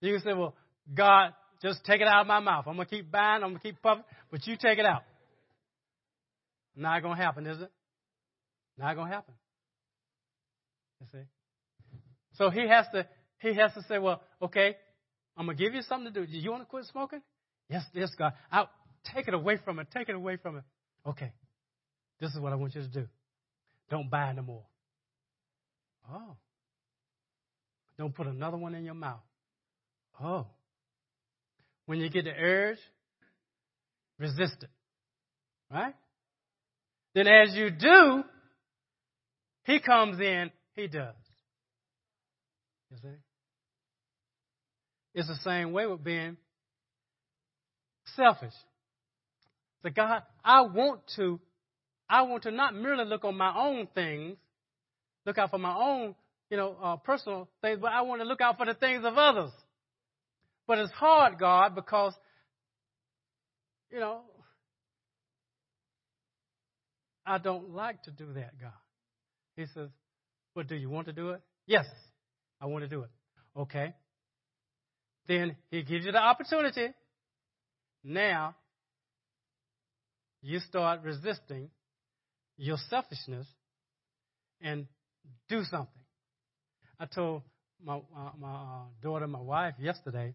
you 0.00 0.14
can 0.14 0.22
say, 0.22 0.32
well, 0.32 0.56
God, 0.92 1.34
just 1.62 1.84
take 1.84 2.00
it 2.00 2.08
out 2.08 2.22
of 2.22 2.26
my 2.26 2.40
mouth. 2.40 2.64
I'm 2.66 2.74
going 2.74 2.88
to 2.88 2.94
keep 2.96 3.12
buying, 3.12 3.44
I'm 3.44 3.50
going 3.50 3.56
to 3.56 3.62
keep 3.62 3.80
puffing, 3.82 4.02
but 4.30 4.46
you 4.46 4.56
take 4.56 4.78
it 4.78 4.86
out. 4.86 5.02
Not 6.74 7.02
going 7.02 7.16
to 7.16 7.22
happen, 7.22 7.46
is 7.46 7.60
it? 7.60 7.70
Not 8.76 8.96
going 8.96 9.08
to 9.08 9.14
happen. 9.14 9.34
You 11.00 11.06
see? 11.12 11.24
So 12.38 12.50
he 12.50 12.66
has 12.66 12.86
to 12.92 13.06
he 13.40 13.54
has 13.54 13.72
to 13.74 13.82
say, 13.88 13.98
well, 13.98 14.22
okay, 14.40 14.76
I'm 15.36 15.46
gonna 15.46 15.58
give 15.58 15.74
you 15.74 15.82
something 15.82 16.12
to 16.12 16.20
do. 16.20 16.26
Do 16.26 16.38
you 16.38 16.50
want 16.50 16.62
to 16.62 16.66
quit 16.66 16.86
smoking? 16.86 17.20
Yes, 17.68 17.84
yes, 17.92 18.10
God. 18.18 18.32
I'll 18.50 18.70
take 19.14 19.28
it 19.28 19.34
away 19.34 19.58
from 19.64 19.78
it. 19.78 19.88
Take 19.92 20.08
it 20.08 20.14
away 20.14 20.36
from 20.36 20.56
it. 20.56 20.64
Okay. 21.06 21.32
This 22.20 22.30
is 22.32 22.40
what 22.40 22.52
I 22.52 22.56
want 22.56 22.74
you 22.74 22.82
to 22.82 22.88
do. 22.88 23.06
Don't 23.90 24.10
buy 24.10 24.32
no 24.32 24.42
more. 24.42 24.64
Oh. 26.10 26.36
Don't 27.98 28.14
put 28.14 28.26
another 28.26 28.56
one 28.56 28.74
in 28.74 28.84
your 28.84 28.94
mouth. 28.94 29.20
Oh. 30.22 30.46
When 31.86 31.98
you 31.98 32.08
get 32.08 32.24
the 32.24 32.30
urge, 32.32 32.78
resist 34.18 34.62
it. 34.62 34.70
Right? 35.70 35.94
Then 37.14 37.26
as 37.26 37.54
you 37.54 37.70
do, 37.70 38.24
he 39.64 39.80
comes 39.80 40.18
in, 40.20 40.50
he 40.74 40.88
does. 40.88 41.14
You 42.90 42.96
see? 43.02 43.16
It's 45.14 45.28
the 45.28 45.38
same 45.44 45.72
way 45.72 45.86
with 45.86 46.02
being 46.02 46.36
selfish. 48.16 48.52
So 49.84 49.90
God, 49.90 50.22
I 50.42 50.62
want 50.62 51.02
to, 51.16 51.38
I 52.08 52.22
want 52.22 52.44
to 52.44 52.50
not 52.50 52.74
merely 52.74 53.04
look 53.04 53.22
on 53.24 53.36
my 53.36 53.54
own 53.54 53.86
things, 53.94 54.38
look 55.26 55.36
out 55.36 55.50
for 55.50 55.58
my 55.58 55.76
own, 55.76 56.14
you 56.48 56.56
know, 56.56 56.74
uh, 56.82 56.96
personal 56.96 57.48
things, 57.60 57.80
but 57.82 57.92
I 57.92 58.00
want 58.00 58.22
to 58.22 58.26
look 58.26 58.40
out 58.40 58.56
for 58.56 58.64
the 58.64 58.72
things 58.72 59.04
of 59.04 59.18
others. 59.18 59.50
But 60.66 60.78
it's 60.78 60.92
hard, 60.92 61.38
God, 61.38 61.74
because, 61.74 62.14
you 63.92 64.00
know, 64.00 64.20
I 67.26 67.36
don't 67.36 67.74
like 67.74 68.02
to 68.04 68.10
do 68.10 68.32
that, 68.34 68.58
God. 68.58 68.72
He 69.56 69.66
says, 69.74 69.90
But 70.54 70.66
do 70.66 70.76
you 70.76 70.88
want 70.88 71.08
to 71.08 71.12
do 71.12 71.30
it? 71.30 71.42
Yes, 71.66 71.84
I 72.58 72.66
want 72.66 72.84
to 72.84 72.88
do 72.88 73.02
it. 73.02 73.10
Okay. 73.54 73.92
Then 75.28 75.56
he 75.70 75.82
gives 75.82 76.06
you 76.06 76.12
the 76.12 76.18
opportunity. 76.18 76.88
Now, 78.02 78.54
you 80.44 80.60
start 80.60 81.00
resisting 81.02 81.70
your 82.58 82.76
selfishness 82.90 83.46
and 84.60 84.86
do 85.48 85.62
something. 85.64 85.88
I 87.00 87.06
told 87.06 87.42
my, 87.82 87.96
uh, 87.96 88.30
my 88.38 88.54
uh, 88.54 88.82
daughter, 89.02 89.26
my 89.26 89.40
wife, 89.40 89.74
yesterday, 89.80 90.34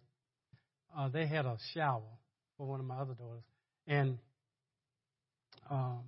uh, 0.98 1.10
they 1.10 1.28
had 1.28 1.46
a 1.46 1.58
shower 1.76 2.02
for 2.58 2.66
one 2.66 2.80
of 2.80 2.88
my 2.88 2.96
other 2.96 3.14
daughters. 3.14 3.44
And 3.86 4.18
um, 5.70 6.00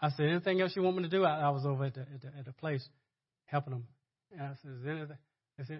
I 0.00 0.08
said, 0.10 0.26
anything 0.30 0.62
else 0.62 0.72
you 0.74 0.82
want 0.82 0.96
me 0.96 1.02
to 1.02 1.10
do? 1.10 1.22
I, 1.24 1.40
I 1.40 1.50
was 1.50 1.66
over 1.66 1.84
at 1.84 1.94
the, 1.94 2.00
at 2.00 2.22
the, 2.22 2.28
at 2.38 2.44
the 2.46 2.52
place 2.52 2.86
helping 3.44 3.74
them. 3.74 3.84
And 4.32 4.42
I 4.42 4.52
said, 4.62 4.70
is 4.78 4.84
there 4.84 4.96
anything, 4.96 5.16
is 5.58 5.70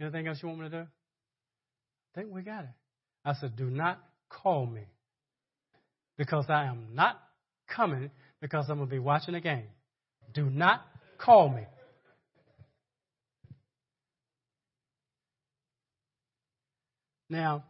anything 0.00 0.28
else 0.28 0.38
you 0.40 0.48
want 0.48 0.60
me 0.60 0.70
to 0.70 0.76
do? 0.82 0.82
I 0.82 2.20
think 2.20 2.32
we 2.32 2.42
got 2.42 2.62
it. 2.62 2.70
I 3.24 3.34
said, 3.34 3.56
do 3.56 3.68
not 3.68 4.00
call 4.28 4.66
me 4.66 4.82
because 6.22 6.44
I 6.48 6.66
am 6.66 6.94
not 6.94 7.20
coming 7.66 8.08
because 8.40 8.66
I'm 8.68 8.76
going 8.76 8.88
to 8.88 8.94
be 8.94 9.00
watching 9.00 9.34
the 9.34 9.40
game. 9.40 9.64
Do 10.32 10.48
not 10.48 10.82
call 11.18 11.48
me. 11.48 11.62
Now, 17.28 17.64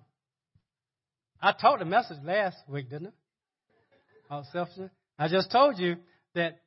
I 1.40 1.52
taught 1.52 1.78
the 1.78 1.86
message 1.86 2.18
last 2.22 2.58
week, 2.68 2.90
didn't 2.90 3.06
I? 3.06 4.34
About 4.34 4.44
selfishness. 4.52 4.90
I 5.18 5.28
just 5.28 5.50
told 5.50 5.78
you 5.78 5.96
that 6.34 6.60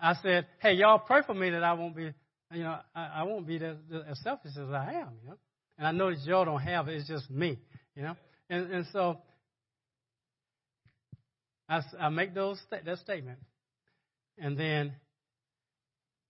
I 0.00 0.14
said, 0.22 0.46
"Hey, 0.60 0.74
y'all 0.74 1.00
pray 1.00 1.22
for 1.26 1.34
me 1.34 1.50
that 1.50 1.64
I 1.64 1.72
won't 1.72 1.96
be, 1.96 2.12
you 2.52 2.62
know, 2.62 2.78
I, 2.94 3.06
I 3.16 3.22
won't 3.24 3.44
be 3.44 3.56
as, 3.56 3.76
as 4.08 4.20
selfish 4.22 4.52
as 4.52 4.70
I 4.70 4.92
am, 4.92 5.14
you 5.20 5.30
know." 5.30 5.38
And 5.78 5.86
I 5.88 5.90
know 5.90 6.10
that 6.10 6.20
y'all 6.24 6.44
don't 6.44 6.62
have 6.62 6.86
it; 6.86 6.94
it's 6.94 7.08
just 7.08 7.28
me, 7.28 7.58
you 7.96 8.02
know. 8.02 8.14
And 8.48 8.70
and 8.70 8.86
so 8.92 9.18
I, 11.68 11.82
I 12.00 12.08
make 12.10 12.34
those 12.34 12.60
that 12.70 12.98
statement, 12.98 13.38
and 14.38 14.58
then 14.58 14.94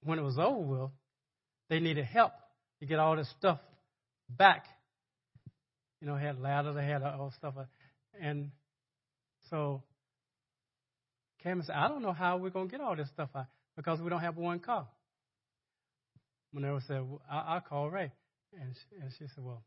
when 0.02 0.18
it 0.18 0.22
was 0.22 0.38
over 0.38 0.60
with, 0.60 0.90
they 1.68 1.80
needed 1.80 2.04
help 2.04 2.32
to 2.80 2.86
get 2.86 2.98
all 2.98 3.16
this 3.16 3.28
stuff 3.38 3.58
back. 4.30 4.64
You 6.00 6.06
know, 6.06 6.16
had 6.16 6.40
ladder, 6.40 6.72
they 6.72 6.84
had 6.84 7.02
uh, 7.02 7.16
all 7.18 7.32
stuff, 7.36 7.54
uh, 7.58 7.64
and 8.20 8.50
so 9.50 9.82
came 11.42 11.58
and 11.58 11.64
said, 11.64 11.76
I 11.76 11.88
don't 11.88 12.02
know 12.02 12.12
how 12.12 12.38
we're 12.38 12.50
to 12.50 12.66
get 12.66 12.80
all 12.80 12.96
this 12.96 13.08
stuff 13.08 13.30
out 13.34 13.46
because 13.76 14.00
we 14.00 14.10
don't 14.10 14.20
have 14.20 14.36
one 14.36 14.58
car. 14.58 14.86
Minerva 16.52 16.80
said, 16.86 17.02
well, 17.02 17.22
I- 17.30 17.54
will 17.54 17.60
call 17.60 17.90
Ray. 17.90 18.12
And 18.60 18.74
she, 18.74 19.02
and 19.02 19.10
she 19.18 19.24
said, 19.34 19.44
Well, 19.44 19.62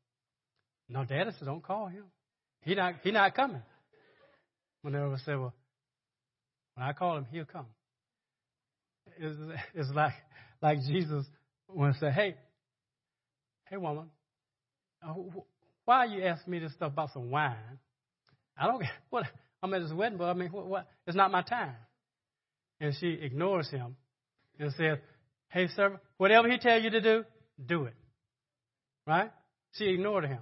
no, 0.88 1.06
Daddy 1.06 1.32
said, 1.38 1.46
Don't 1.46 1.64
call 1.64 1.88
him. 1.88 2.06
He 2.62 2.76
not, 2.76 2.96
he 3.04 3.12
not 3.12 3.36
coming. 3.36 3.62
Minerva 4.84 5.18
said, 5.26 5.38
Well, 5.38 5.54
when 6.80 6.88
I 6.88 6.94
call 6.94 7.18
him, 7.18 7.28
he'll 7.30 7.44
come. 7.44 7.66
It's, 9.18 9.38
it's 9.76 9.90
like, 9.94 10.14
like 10.62 10.78
Jesus 10.88 11.26
when 11.68 11.92
he 11.92 12.00
said, 12.00 12.14
Hey, 12.14 12.36
hey, 13.70 13.76
woman, 13.76 14.06
uh, 15.06 15.14
why 15.84 15.98
are 15.98 16.06
you 16.06 16.24
asking 16.24 16.52
me 16.52 16.60
this 16.60 16.72
stuff 16.72 16.94
about 16.94 17.12
some 17.12 17.32
wine? 17.32 17.58
I 18.58 18.68
don't, 18.68 18.82
what, 19.10 19.26
I'm 19.62 19.74
at 19.74 19.82
his 19.82 19.92
wedding, 19.92 20.18
but 20.18 20.30
I 20.30 20.34
mean, 20.34 20.54
what, 20.54 20.68
what? 20.68 20.88
It's 21.06 21.18
not 21.18 21.32
my 21.32 21.42
time. 21.42 21.76
And 22.80 22.96
she 22.98 23.08
ignores 23.10 23.70
him 23.70 23.98
and 24.58 24.72
says, 24.78 25.00
Hey, 25.50 25.68
sir, 25.76 26.00
whatever 26.16 26.50
he 26.50 26.60
tell 26.60 26.80
you 26.80 26.92
to 26.92 27.02
do, 27.02 27.26
do 27.66 27.84
it. 27.86 27.96
Right? 29.06 29.32
She 29.74 29.84
ignored 29.84 30.24
him. 30.24 30.40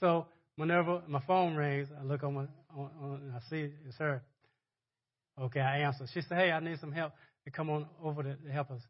So 0.00 0.26
whenever 0.56 1.00
my 1.08 1.22
phone 1.26 1.56
rings, 1.56 1.88
I 1.98 2.04
look 2.04 2.22
on 2.24 2.34
my, 2.34 2.44
on, 2.76 2.90
on, 3.00 3.20
and 3.22 3.32
I 3.34 3.38
see 3.48 3.70
it's 3.88 3.96
her. 3.96 4.22
Okay, 5.40 5.60
I 5.60 5.78
answer. 5.78 6.06
She 6.12 6.20
said, 6.22 6.38
Hey, 6.38 6.50
I 6.50 6.60
need 6.60 6.78
some 6.80 6.92
help 6.92 7.12
come 7.50 7.70
on 7.70 7.86
over 8.02 8.22
to, 8.22 8.36
help 8.52 8.70
us. 8.70 8.82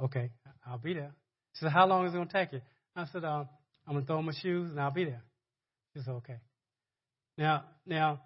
Okay, 0.00 0.30
I'll 0.66 0.78
be 0.78 0.94
there. 0.94 1.12
She 1.54 1.64
said, 1.64 1.72
How 1.72 1.86
long 1.86 2.06
is 2.06 2.12
it 2.12 2.16
going 2.16 2.28
to 2.28 2.32
take 2.32 2.52
you? 2.52 2.60
I 2.96 3.06
said, 3.12 3.24
um, 3.24 3.48
I'm 3.86 3.94
going 3.94 4.04
to 4.04 4.06
throw 4.06 4.22
my 4.22 4.32
shoes 4.42 4.70
and 4.70 4.80
I'll 4.80 4.90
be 4.90 5.04
there. 5.04 5.22
She 5.94 6.02
said, 6.02 6.10
Okay. 6.10 6.38
Now, 7.36 7.64
now, 7.86 8.22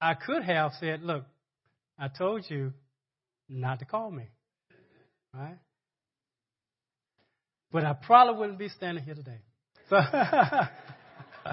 I 0.00 0.14
could 0.14 0.42
have 0.42 0.72
said, 0.80 1.02
Look, 1.02 1.24
I 1.98 2.08
told 2.08 2.44
you 2.48 2.72
not 3.48 3.78
to 3.78 3.84
call 3.84 4.10
me. 4.10 4.24
Right? 5.32 5.58
But 7.70 7.84
I 7.84 7.92
probably 7.92 8.40
wouldn't 8.40 8.58
be 8.58 8.68
standing 8.70 9.04
here 9.04 9.14
today. 9.14 9.40
So 9.90 9.96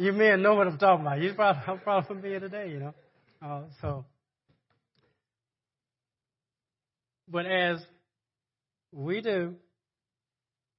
you 0.00 0.14
men 0.14 0.40
know 0.40 0.54
what 0.54 0.66
I'm 0.66 0.78
talking 0.78 1.04
about. 1.04 1.20
You're 1.20 1.34
probably 1.34 1.62
I'm 1.66 1.78
probably 1.80 2.30
here 2.30 2.40
today, 2.40 2.70
you 2.70 2.80
know. 2.80 2.94
Uh, 3.42 3.62
so 3.82 4.06
but 7.28 7.44
as 7.44 7.80
we 8.92 9.20
do, 9.20 9.54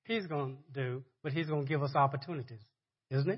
he's 0.05 0.25
going 0.25 0.57
to 0.73 0.83
do, 0.83 1.03
but 1.21 1.33
he's 1.33 1.45
going 1.45 1.65
to 1.65 1.69
give 1.69 1.83
us 1.83 1.93
opportunities, 1.93 2.59
isn't 3.11 3.29
he? 3.29 3.37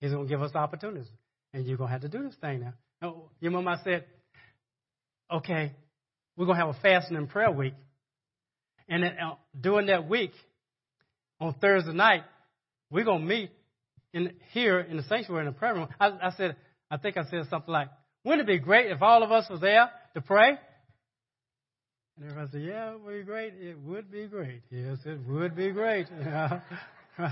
He's 0.00 0.12
going 0.12 0.26
to 0.26 0.28
give 0.28 0.42
us 0.42 0.54
opportunities. 0.54 1.08
And 1.54 1.66
you're 1.66 1.78
going 1.78 1.88
to 1.88 1.92
have 1.92 2.02
to 2.02 2.08
do 2.08 2.24
this 2.24 2.36
thing 2.40 2.60
now. 2.60 2.74
now 3.00 3.22
your 3.40 3.52
mama 3.52 3.80
said, 3.82 4.04
okay, 5.32 5.72
we're 6.36 6.44
going 6.44 6.58
to 6.58 6.66
have 6.66 6.76
a 6.76 6.80
fasting 6.80 7.16
and 7.16 7.30
prayer 7.30 7.50
week. 7.50 7.74
And 8.88 9.02
then, 9.02 9.12
uh, 9.18 9.36
during 9.58 9.86
that 9.86 10.06
week, 10.06 10.32
on 11.40 11.54
Thursday 11.54 11.94
night, 11.94 12.24
we're 12.90 13.04
going 13.04 13.22
to 13.22 13.26
meet 13.26 13.50
in 14.16 14.32
here 14.52 14.80
in 14.80 14.96
the 14.96 15.02
sanctuary 15.02 15.46
in 15.46 15.52
the 15.52 15.58
prayer 15.58 15.74
room. 15.74 15.88
I, 16.00 16.06
I 16.06 16.30
said, 16.36 16.56
I 16.90 16.96
think 16.96 17.18
I 17.18 17.24
said 17.24 17.42
something 17.50 17.70
like, 17.72 17.88
wouldn't 18.24 18.48
it 18.48 18.52
be 18.52 18.58
great 18.58 18.90
if 18.90 19.02
all 19.02 19.22
of 19.22 19.30
us 19.30 19.44
was 19.50 19.60
there 19.60 19.90
to 20.14 20.20
pray? 20.22 20.58
And 22.16 22.24
everybody 22.24 22.50
said, 22.50 22.62
yeah, 22.62 22.92
it 22.92 23.00
would 23.02 23.18
be 23.18 23.22
great. 23.24 23.52
It 23.60 23.78
would 23.78 24.10
be 24.10 24.26
great. 24.26 24.62
Yes, 24.70 24.96
it 25.04 25.20
would 25.28 25.54
be 25.54 25.70
great. 25.70 26.06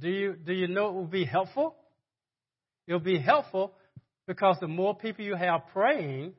do 0.00 0.08
you 0.08 0.34
do 0.34 0.52
you 0.52 0.68
know 0.68 0.90
it 0.90 0.94
will 0.94 1.06
be 1.06 1.24
helpful? 1.24 1.74
It'll 2.86 3.00
be 3.00 3.18
helpful 3.18 3.72
because 4.28 4.58
the 4.60 4.68
more 4.68 4.94
people 4.94 5.24
you 5.24 5.34
have 5.34 5.62
praying, 5.72 6.34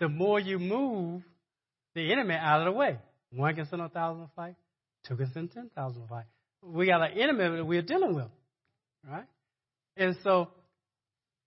the 0.00 0.08
more 0.08 0.40
you 0.40 0.58
move 0.58 1.22
the 1.94 2.12
enemy 2.12 2.34
out 2.34 2.60
of 2.60 2.72
the 2.72 2.72
way. 2.76 2.98
One 3.32 3.54
can 3.54 3.66
send 3.66 3.82
a 3.82 3.88
thousand 3.88 4.28
fight, 4.34 4.54
two 5.06 5.16
can 5.16 5.30
send 5.32 5.52
ten 5.52 5.70
thousand 5.74 6.08
fight. 6.08 6.24
We 6.62 6.86
got 6.86 7.02
an 7.02 7.18
enemy 7.18 7.56
that 7.56 7.64
we're 7.64 7.82
dealing 7.82 8.14
with, 8.14 8.26
right? 9.08 9.26
And 9.96 10.16
so 10.22 10.48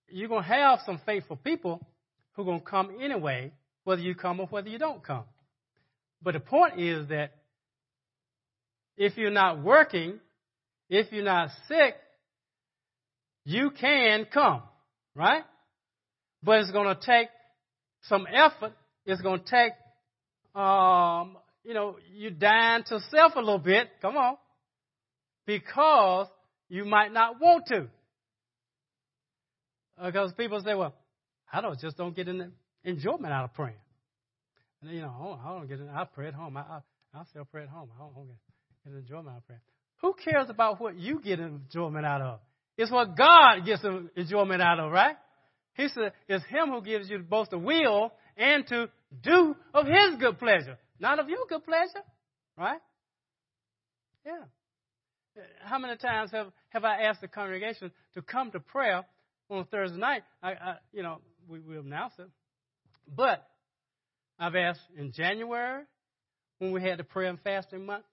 you're 0.07 0.29
to 0.43 0.47
have 0.47 0.79
some 0.85 0.99
faithful 1.05 1.37
people 1.37 1.85
who 2.33 2.49
are 2.49 2.59
to 2.59 2.65
come 2.65 2.97
anyway, 3.01 3.51
whether 3.83 4.01
you 4.01 4.15
come 4.15 4.39
or 4.39 4.47
whether 4.47 4.69
you 4.69 4.77
don't 4.77 5.03
come. 5.03 5.23
But 6.21 6.33
the 6.33 6.39
point 6.39 6.79
is 6.79 7.07
that 7.09 7.31
if 8.97 9.17
you're 9.17 9.31
not 9.31 9.63
working, 9.63 10.19
if 10.89 11.11
you're 11.11 11.23
not 11.23 11.49
sick, 11.67 11.95
you 13.43 13.71
can 13.71 14.25
come, 14.31 14.61
right? 15.15 15.43
But 16.43 16.59
it's 16.59 16.71
going 16.71 16.95
to 16.95 17.01
take 17.01 17.29
some 18.03 18.27
effort. 18.31 18.73
It's 19.05 19.21
going 19.21 19.41
to 19.41 19.45
take, 19.49 19.73
um, 20.53 21.37
you 21.63 21.73
know, 21.73 21.97
you 22.13 22.31
dying 22.31 22.83
to 22.87 22.99
self 23.09 23.33
a 23.35 23.39
little 23.39 23.59
bit. 23.59 23.89
Come 24.01 24.17
on. 24.17 24.37
Because 25.45 26.27
you 26.69 26.85
might 26.85 27.11
not 27.11 27.39
want 27.39 27.65
to. 27.67 27.87
Uh, 29.99 30.07
because 30.07 30.33
people 30.33 30.61
say, 30.65 30.73
well, 30.73 30.93
I 31.51 31.61
don't 31.61 31.79
just 31.79 31.97
don't 31.97 32.15
get 32.15 32.27
an 32.27 32.53
enjoyment 32.83 33.33
out 33.33 33.45
of 33.45 33.53
praying. 33.53 33.75
And, 34.81 34.91
you 34.91 35.01
know, 35.01 35.13
oh, 35.19 35.39
I 35.45 35.57
don't 35.57 35.67
get 35.67 35.79
it. 35.79 35.87
I 35.93 36.05
pray 36.05 36.27
at 36.27 36.33
home. 36.33 36.57
I, 36.57 36.61
I, 36.61 36.79
I 37.13 37.23
still 37.29 37.45
pray 37.45 37.63
at 37.63 37.69
home. 37.69 37.89
I 37.95 37.99
don't, 37.99 38.15
don't 38.15 38.27
get, 38.27 38.35
get 38.85 38.93
enjoyment 38.93 39.29
out 39.29 39.37
of 39.37 39.45
praying. 39.47 39.61
Who 40.01 40.13
cares 40.13 40.49
about 40.49 40.81
what 40.81 40.97
you 40.97 41.19
get 41.19 41.39
enjoyment 41.39 42.05
out 42.05 42.21
of? 42.21 42.39
It's 42.77 42.91
what 42.91 43.15
God 43.15 43.65
gets 43.65 43.85
enjoyment 44.15 44.61
out 44.61 44.79
of, 44.79 44.91
right? 44.91 45.15
He 45.75 45.87
said, 45.89 46.13
it's 46.27 46.43
Him 46.45 46.69
who 46.69 46.81
gives 46.81 47.09
you 47.09 47.19
both 47.19 47.49
the 47.49 47.59
will 47.59 48.11
and 48.35 48.65
to 48.67 48.89
do 49.21 49.55
of 49.73 49.85
His 49.85 50.15
good 50.19 50.39
pleasure, 50.39 50.77
not 51.01 51.19
of 51.19 51.27
your 51.27 51.39
good 51.49 51.65
pleasure, 51.65 52.05
right? 52.57 52.79
Yeah. 54.25 55.43
How 55.63 55.79
many 55.79 55.97
times 55.97 56.31
have, 56.31 56.47
have 56.69 56.83
I 56.83 57.03
asked 57.03 57.21
the 57.21 57.27
congregation 57.27 57.91
to 58.13 58.21
come 58.21 58.51
to 58.51 58.59
prayer 58.59 59.03
on 59.49 59.65
Thursday 59.65 59.97
night? 59.97 60.21
I, 60.43 60.51
I 60.51 60.75
you 60.93 61.01
know, 61.01 61.19
we 61.49 61.59
will 61.59 61.81
announce 61.81 62.13
it. 62.19 62.29
But 63.15 63.43
I've 64.37 64.55
asked 64.55 64.81
in 64.95 65.11
January 65.11 65.83
when 66.59 66.71
we 66.71 66.81
had 66.81 66.99
the 66.99 67.03
prayer 67.03 67.29
and 67.29 67.39
fasting 67.41 67.85
month, 67.85 68.05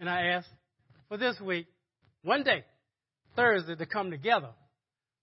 and 0.00 0.10
I 0.10 0.22
asked 0.26 0.48
for 1.08 1.16
this 1.16 1.38
week, 1.40 1.66
one 2.22 2.42
day, 2.42 2.64
Thursday, 3.36 3.76
to 3.76 3.86
come 3.86 4.10
together. 4.10 4.50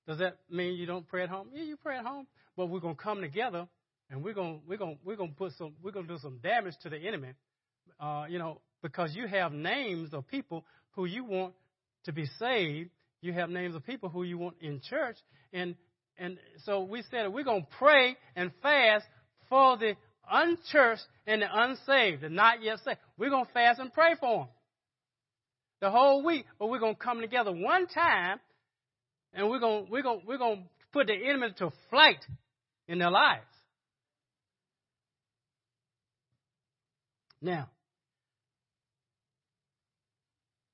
Does 0.08 0.20
that 0.20 0.38
mean 0.50 0.76
you 0.76 0.86
don't 0.86 1.08
pray 1.08 1.24
at 1.24 1.30
home? 1.30 1.50
Yeah, 1.54 1.64
you 1.64 1.76
pray 1.76 1.98
at 1.98 2.06
home, 2.06 2.28
but 2.56 2.68
we're 2.68 2.80
gonna 2.80 2.96
come 2.96 3.20
together 3.22 3.68
and 4.10 4.24
we're 4.24 4.34
gonna 4.34 4.60
we're 4.68 4.78
gonna 4.78 4.98
we're 5.04 5.16
gonna 5.16 5.32
put 5.38 5.54
some 5.58 5.74
we're 5.84 5.92
gonna 5.92 6.08
do 6.08 6.18
some 6.20 6.40
damage 6.44 6.76
to 6.84 6.90
the 6.90 6.98
enemy, 6.98 7.34
uh, 8.00 8.26
you 8.30 8.40
know, 8.40 8.62
because 8.82 9.16
you 9.16 9.28
have 9.28 9.52
names 9.52 10.14
of 10.14 10.28
people 10.28 10.66
who 10.92 11.06
you 11.06 11.24
want 11.24 11.54
to 12.06 12.14
be 12.14 12.26
saved. 12.40 12.90
You 13.22 13.34
have 13.34 13.50
names 13.50 13.76
of 13.76 13.86
people 13.86 14.10
who 14.10 14.24
you 14.24 14.38
want 14.38 14.56
in 14.62 14.82
church, 14.82 15.18
and 15.54 15.76
and 16.18 16.38
so 16.66 16.84
we 16.84 17.04
said 17.12 17.34
we're 17.34 17.44
gonna 17.44 17.68
pray 17.80 18.16
and 18.36 18.52
fast 18.62 19.06
for 19.50 19.78
the 19.78 19.96
unchurched 20.32 21.04
and 21.28 21.42
the 21.42 21.48
unsaved, 21.52 22.22
the 22.22 22.30
not 22.30 22.64
yet 22.64 22.80
saved. 22.86 23.00
We're 23.18 23.30
gonna 23.32 23.50
fast 23.54 23.80
and 23.80 23.94
pray 23.94 24.16
for 24.20 24.40
them. 24.40 24.48
the 25.82 25.92
whole 25.92 26.24
week, 26.24 26.46
but 26.60 26.68
we're 26.70 26.80
going 26.80 26.96
to 26.96 27.02
come 27.02 27.22
together 27.22 27.52
one 27.52 27.88
time 27.88 28.40
and 29.34 29.50
we're 29.50 29.60
going 29.60 29.88
we're 29.90 30.02
going 30.04 30.22
we're 30.26 30.38
going 30.38 30.58
to 30.64 30.64
put 30.94 31.08
the 31.08 31.14
enemy 31.14 31.50
to 31.58 31.72
flight 31.90 32.26
in 32.88 33.00
their 33.00 33.12
lives. 33.12 33.46
Now, 37.46 37.70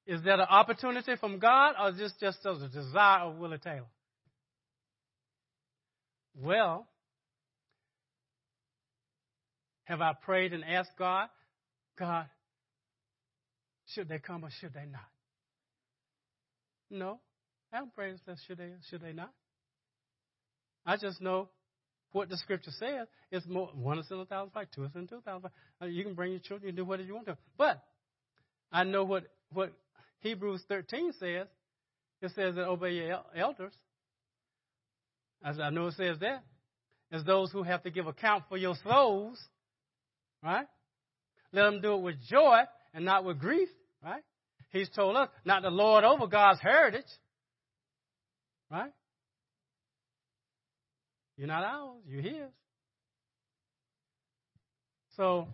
is 0.08 0.24
that 0.24 0.40
an 0.40 0.48
opportunity 0.50 1.18
from 1.20 1.38
God 1.38 1.76
or 1.78 1.90
is 1.90 1.98
this 1.98 2.14
just 2.18 2.46
a 2.46 2.70
desire 2.70 3.24
of 3.24 3.36
Willie 3.36 3.58
Taylor? 3.58 3.90
Well, 6.34 6.88
have 9.84 10.00
I 10.00 10.14
prayed 10.14 10.54
and 10.54 10.64
asked 10.64 10.92
God, 10.98 11.28
God, 12.00 12.28
should 13.88 14.08
they 14.08 14.20
come 14.20 14.46
or 14.46 14.50
should 14.62 14.74
they 14.74 14.86
not? 14.90 15.02
No. 16.90 17.20
I 17.74 17.78
haven't 17.78 17.96
prayed 17.96 18.12
and 18.12 18.20
said, 18.26 18.38
should 18.48 18.60
they, 18.60 18.70
should 18.90 19.02
they 19.02 19.12
not? 19.12 19.34
I 20.86 20.96
just 20.96 21.20
know 21.20 21.50
what 22.12 22.30
the 22.30 22.38
scripture 22.38 22.72
says. 22.78 23.08
It's 23.32 23.46
more 23.48 23.70
one 23.74 24.00
is 24.00 24.08
in 24.12 24.20
a 24.20 24.26
thousand 24.26 24.52
fight, 24.52 24.68
two 24.74 24.84
is 24.84 24.92
in 24.96 25.08
two 25.08 25.22
thousand 25.22 25.44
fight. 25.44 25.52
Uh, 25.82 25.86
you 25.86 26.04
can 26.04 26.14
bring 26.14 26.32
your 26.32 26.42
children, 26.42 26.72
you 26.72 26.76
do 26.76 26.86
whatever 26.86 27.08
you 27.08 27.16
want 27.16 27.28
to. 27.28 27.38
But 27.58 27.82
I 28.72 28.84
know 28.84 29.04
what, 29.04 29.26
what 29.52 29.74
Hebrews 30.20 30.64
13 30.68 31.14
says. 31.20 31.48
It 32.22 32.32
says 32.36 32.56
that 32.56 32.68
obey 32.68 32.92
your 32.92 33.22
elders. 33.36 33.74
As 35.44 35.60
I 35.60 35.72
know 35.72 35.88
it 35.88 35.96
says 35.96 36.18
that. 36.20 36.44
As 37.12 37.24
those 37.24 37.52
who 37.52 37.64
have 37.64 37.84
to 37.84 37.90
give 37.90 38.08
account 38.08 38.44
for 38.48 38.58
your 38.58 38.76
souls. 38.88 39.40
Right? 40.44 40.68
Let 41.52 41.64
them 41.64 41.82
do 41.82 41.96
it 41.96 42.02
with 42.02 42.16
joy 42.30 42.60
and 42.94 43.06
not 43.06 43.26
with 43.26 43.40
grief. 43.40 43.70
Right? 44.04 44.24
He's 44.70 44.90
told 44.90 45.18
us 45.18 45.30
not 45.44 45.62
to 45.62 45.70
lord 45.70 46.04
over 46.04 46.28
God's 46.28 46.62
heritage. 46.62 47.04
Right? 48.70 48.92
You're 51.42 51.48
not 51.48 51.64
ours, 51.64 52.04
you're 52.08 52.22
his. 52.22 52.52
So, 55.18 55.48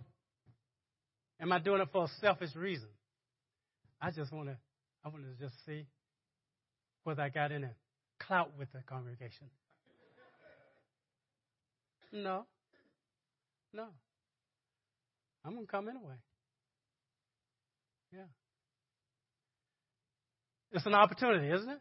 am 1.40 1.54
I 1.54 1.60
doing 1.60 1.80
it 1.80 1.88
for 1.94 2.04
a 2.04 2.08
selfish 2.20 2.54
reason? 2.58 2.90
I 4.02 4.12
just 4.12 4.34
want 4.34 4.50
to, 4.50 4.58
I 5.06 5.08
want 5.08 5.24
to 5.24 5.42
just 5.42 5.56
see 5.66 5.86
whether 7.06 7.22
I 7.22 7.30
got 7.30 7.54
in 7.54 7.64
any 7.64 7.74
clout 8.20 8.52
with 8.60 8.70
the 8.74 8.80
congregation. 8.86 9.48
No. 12.12 12.46
No. 13.72 13.86
I'm 15.46 15.56
to 15.58 15.72
come 15.72 15.88
anyway. 15.88 16.16
Yeah. 18.12 18.28
It's 20.74 20.86
an 20.86 20.96
opportunity, 20.96 21.50
isn't 21.50 21.70
it? 21.70 21.80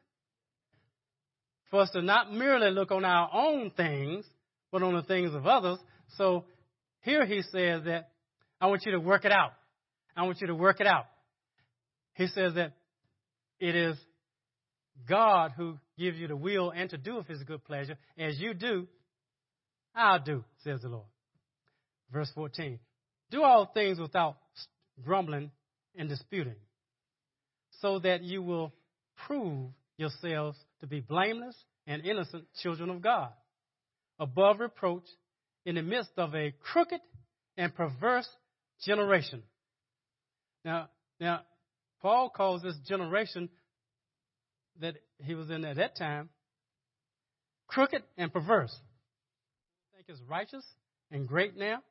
For 1.70 1.80
us 1.80 1.90
to 1.90 2.02
not 2.02 2.32
merely 2.32 2.70
look 2.70 2.90
on 2.90 3.04
our 3.04 3.28
own 3.32 3.70
things, 3.76 4.24
but 4.70 4.82
on 4.82 4.94
the 4.94 5.02
things 5.02 5.34
of 5.34 5.46
others. 5.46 5.78
So 6.16 6.44
here 7.00 7.26
he 7.26 7.42
says 7.42 7.84
that 7.84 8.10
I 8.60 8.66
want 8.66 8.82
you 8.86 8.92
to 8.92 9.00
work 9.00 9.24
it 9.24 9.32
out. 9.32 9.52
I 10.16 10.22
want 10.22 10.40
you 10.40 10.46
to 10.46 10.54
work 10.54 10.80
it 10.80 10.86
out. 10.86 11.06
He 12.14 12.26
says 12.28 12.54
that 12.54 12.72
it 13.58 13.74
is 13.74 13.96
God 15.08 15.52
who 15.56 15.78
gives 15.98 16.18
you 16.18 16.28
the 16.28 16.36
will 16.36 16.70
and 16.70 16.88
to 16.90 16.96
do 16.96 17.18
of 17.18 17.26
his 17.26 17.42
good 17.42 17.64
pleasure. 17.64 17.96
As 18.18 18.38
you 18.38 18.54
do, 18.54 18.86
I'll 19.94 20.20
do, 20.20 20.44
says 20.64 20.80
the 20.82 20.88
Lord. 20.88 21.06
Verse 22.12 22.30
14. 22.34 22.78
Do 23.30 23.42
all 23.42 23.70
things 23.72 23.98
without 23.98 24.36
grumbling 25.04 25.50
and 25.96 26.08
disputing, 26.08 26.56
so 27.80 27.98
that 27.98 28.22
you 28.22 28.42
will 28.42 28.72
prove 29.26 29.70
yourselves 29.96 30.58
to 30.80 30.86
be 30.86 31.00
blameless 31.00 31.56
and 31.86 32.04
innocent 32.04 32.44
children 32.62 32.90
of 32.90 33.00
God, 33.00 33.30
above 34.18 34.60
reproach 34.60 35.06
in 35.64 35.76
the 35.76 35.82
midst 35.82 36.10
of 36.16 36.34
a 36.34 36.52
crooked 36.72 37.00
and 37.56 37.74
perverse 37.74 38.28
generation. 38.84 39.42
Now, 40.64 40.88
now, 41.20 41.42
Paul 42.02 42.28
calls 42.28 42.62
this 42.62 42.76
generation 42.86 43.48
that 44.80 44.96
he 45.22 45.34
was 45.34 45.50
in 45.50 45.64
at 45.64 45.76
that 45.76 45.96
time 45.96 46.28
crooked 47.66 48.02
and 48.16 48.32
perverse. 48.32 48.74
You 49.92 49.96
think 49.96 50.08
it's 50.08 50.28
righteous 50.28 50.64
and 51.10 51.26
great 51.26 51.56
now? 51.56 51.82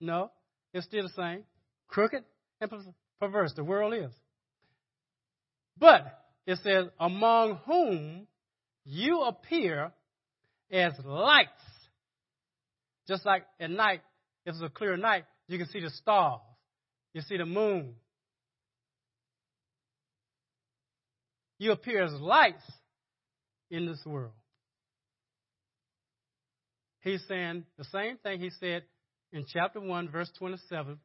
No, 0.00 0.30
it's 0.72 0.86
still 0.86 1.02
the 1.02 1.08
same. 1.10 1.44
Crooked 1.88 2.22
and 2.60 2.70
perverse. 3.20 3.52
The 3.56 3.64
world 3.64 3.94
is. 3.94 4.12
But 5.78 6.06
it 6.48 6.58
says, 6.64 6.86
among 6.98 7.58
whom 7.66 8.26
you 8.86 9.20
appear 9.20 9.92
as 10.72 10.94
lights. 11.04 11.50
Just 13.06 13.26
like 13.26 13.44
at 13.60 13.70
night, 13.70 14.00
if 14.46 14.54
it's 14.54 14.62
a 14.62 14.70
clear 14.70 14.96
night, 14.96 15.24
you 15.46 15.58
can 15.58 15.68
see 15.68 15.80
the 15.80 15.90
stars. 15.90 16.40
You 17.12 17.20
see 17.20 17.36
the 17.36 17.44
moon. 17.44 17.96
You 21.58 21.72
appear 21.72 22.04
as 22.04 22.12
lights 22.12 22.64
in 23.70 23.84
this 23.84 24.00
world. 24.06 24.32
He's 27.00 27.22
saying 27.28 27.64
the 27.76 27.84
same 27.84 28.16
thing 28.22 28.40
he 28.40 28.48
said 28.58 28.84
in 29.34 29.44
chapter 29.52 29.80
1, 29.80 30.08
verse 30.08 30.30
27. 30.38 30.98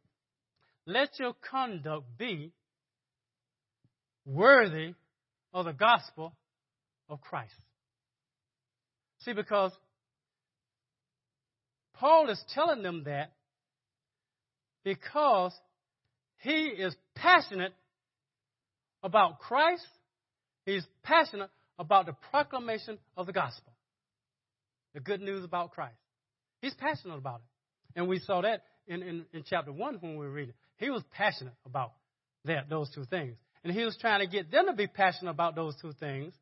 Let 0.85 1.19
your 1.19 1.33
conduct 1.51 2.17
be 2.17 2.53
worthy 4.25 4.93
of 5.53 5.65
the 5.65 5.73
gospel 5.73 6.33
of 7.09 7.21
Christ. 7.21 7.53
See, 9.19 9.33
because 9.33 9.71
Paul 11.93 12.29
is 12.29 12.43
telling 12.53 12.83
them 12.83 13.03
that 13.05 13.31
because 14.83 15.53
he 16.41 16.65
is 16.65 16.93
passionate 17.15 17.73
about 19.01 19.39
Christ, 19.39 19.85
he's 20.65 20.85
passionate 21.03 21.49
about 21.79 22.05
the 22.05 22.15
proclamation 22.31 22.97
of 23.15 23.27
the 23.27 23.33
gospel, 23.33 23.71
the 24.93 24.99
good 24.99 25.21
news 25.21 25.43
about 25.43 25.71
Christ. 25.71 25.95
He's 26.61 26.73
passionate 26.73 27.17
about 27.17 27.41
it. 27.41 27.99
And 27.99 28.07
we 28.07 28.19
saw 28.19 28.41
that 28.41 28.63
in, 28.87 29.01
in, 29.03 29.25
in 29.33 29.43
chapter 29.49 29.71
1 29.71 29.97
when 30.01 30.13
we 30.13 30.25
were 30.25 30.31
reading. 30.31 30.55
He 30.77 30.89
was 30.89 31.03
passionate 31.11 31.53
about 31.65 31.93
that, 32.45 32.69
those 32.69 32.89
two 32.93 33.05
things. 33.05 33.35
And 33.63 33.73
he 33.73 33.83
was 33.83 33.97
trying 33.99 34.19
to 34.19 34.27
get 34.27 34.51
them 34.51 34.65
to 34.67 34.73
be 34.73 34.87
passionate 34.87 35.31
about 35.31 35.55
those 35.55 35.75
two 35.81 35.93
things. 35.99 36.33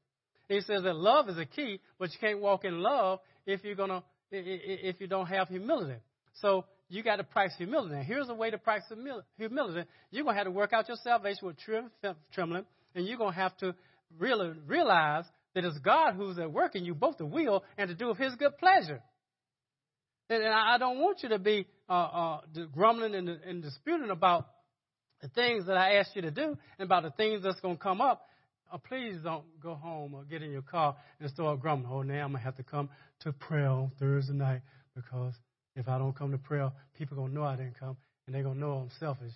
And 0.50 0.58
he 0.58 0.62
says 0.62 0.84
that 0.84 0.96
love 0.96 1.30
is 1.30 1.38
a 1.38 1.46
key, 1.46 1.80
but 2.00 2.12
you 2.12 2.20
can't 2.20 2.40
walk 2.40 2.66
in 2.66 2.82
love 2.82 3.20
if 3.46 3.64
you're 3.64 3.76
gonna 3.76 4.04
if 4.32 5.00
you 5.00 5.08
don't 5.08 5.28
have 5.28 5.50
humility. 5.50 6.00
So 6.42 6.66
you 6.90 7.04
got 7.04 7.18
to 7.18 7.24
practice 7.24 7.58
humility. 7.58 7.96
And 7.96 8.06
here's 8.06 8.30
a 8.30 8.34
way 8.34 8.50
to 8.50 8.58
practice 8.58 8.92
humility. 9.38 9.88
You're 10.12 10.24
gonna 10.24 10.38
have 10.38 10.46
to 10.46 10.52
work 10.52 10.74
out 10.74 10.88
your 10.88 10.98
salvation 11.04 11.48
with 11.48 11.58
trembling, 12.34 12.66
and 12.96 13.06
you're 13.06 13.18
gonna 13.18 13.34
have 13.34 13.56
to 13.58 13.76
really 14.18 14.52
realize 14.68 15.26
that 15.54 15.64
it's 15.64 15.78
God 15.80 16.16
who's 16.16 16.40
at 16.40 16.52
work 16.52 16.76
in 16.76 16.86
you, 16.86 16.94
both 16.94 17.18
the 17.18 17.26
will 17.26 17.64
and 17.78 17.90
to 17.90 17.96
do 17.96 18.10
of 18.10 18.18
His 18.18 18.36
good 18.36 18.58
pleasure. 18.58 19.02
And 20.30 20.46
I 20.46 20.78
don't 20.78 21.00
want 21.00 21.24
you 21.24 21.30
to 21.30 21.40
be 21.40 21.68
uh, 21.90 21.94
uh, 21.94 22.42
grumbling 22.74 23.16
and, 23.16 23.28
and 23.28 23.62
disputing 23.62 24.10
about 24.10 24.48
the 25.22 25.28
things 25.30 25.68
that 25.68 25.78
I 25.78 25.96
asked 25.96 26.16
you 26.16 26.22
to 26.24 26.32
do 26.32 26.58
and 26.80 26.86
about 26.86 27.04
the 27.04 27.12
things 27.12 27.44
that's 27.44 27.60
going 27.60 27.78
to 27.78 27.84
come 27.84 28.02
up, 28.02 28.28
uh, 28.72 28.78
please 28.78 29.18
don't 29.24 29.44
go 29.62 29.76
home 29.76 30.14
or 30.14 30.24
get 30.24 30.42
in 30.42 30.52
your 30.52 30.62
car 30.62 30.96
and 31.20 31.30
start 31.30 31.60
grumbling. 31.60 31.92
Oh, 31.92 32.02
now 32.02 32.24
I'm 32.24 32.32
going 32.32 32.40
to 32.40 32.46
have 32.46 32.56
to 32.58 32.64
come 32.64 32.90
to 33.22 33.34
prayer 33.34 33.68
on 33.68 33.92
Thursday 34.00 34.34
night 34.34 34.62
because 34.96 35.34
if 35.76 35.88
I 35.88 35.98
don't 35.98 36.16
come 36.16 36.32
to 36.32 36.38
prayer, 36.38 36.72
people 36.98 37.16
are 37.16 37.22
going 37.22 37.34
to 37.34 37.36
know 37.36 37.44
I 37.44 37.56
didn't 37.56 37.80
come 37.80 37.98
and 38.26 38.36
they're 38.36 38.44
going 38.44 38.56
to 38.56 38.62
know 38.62 38.74
I'm 38.74 38.90
selfish. 39.00 39.32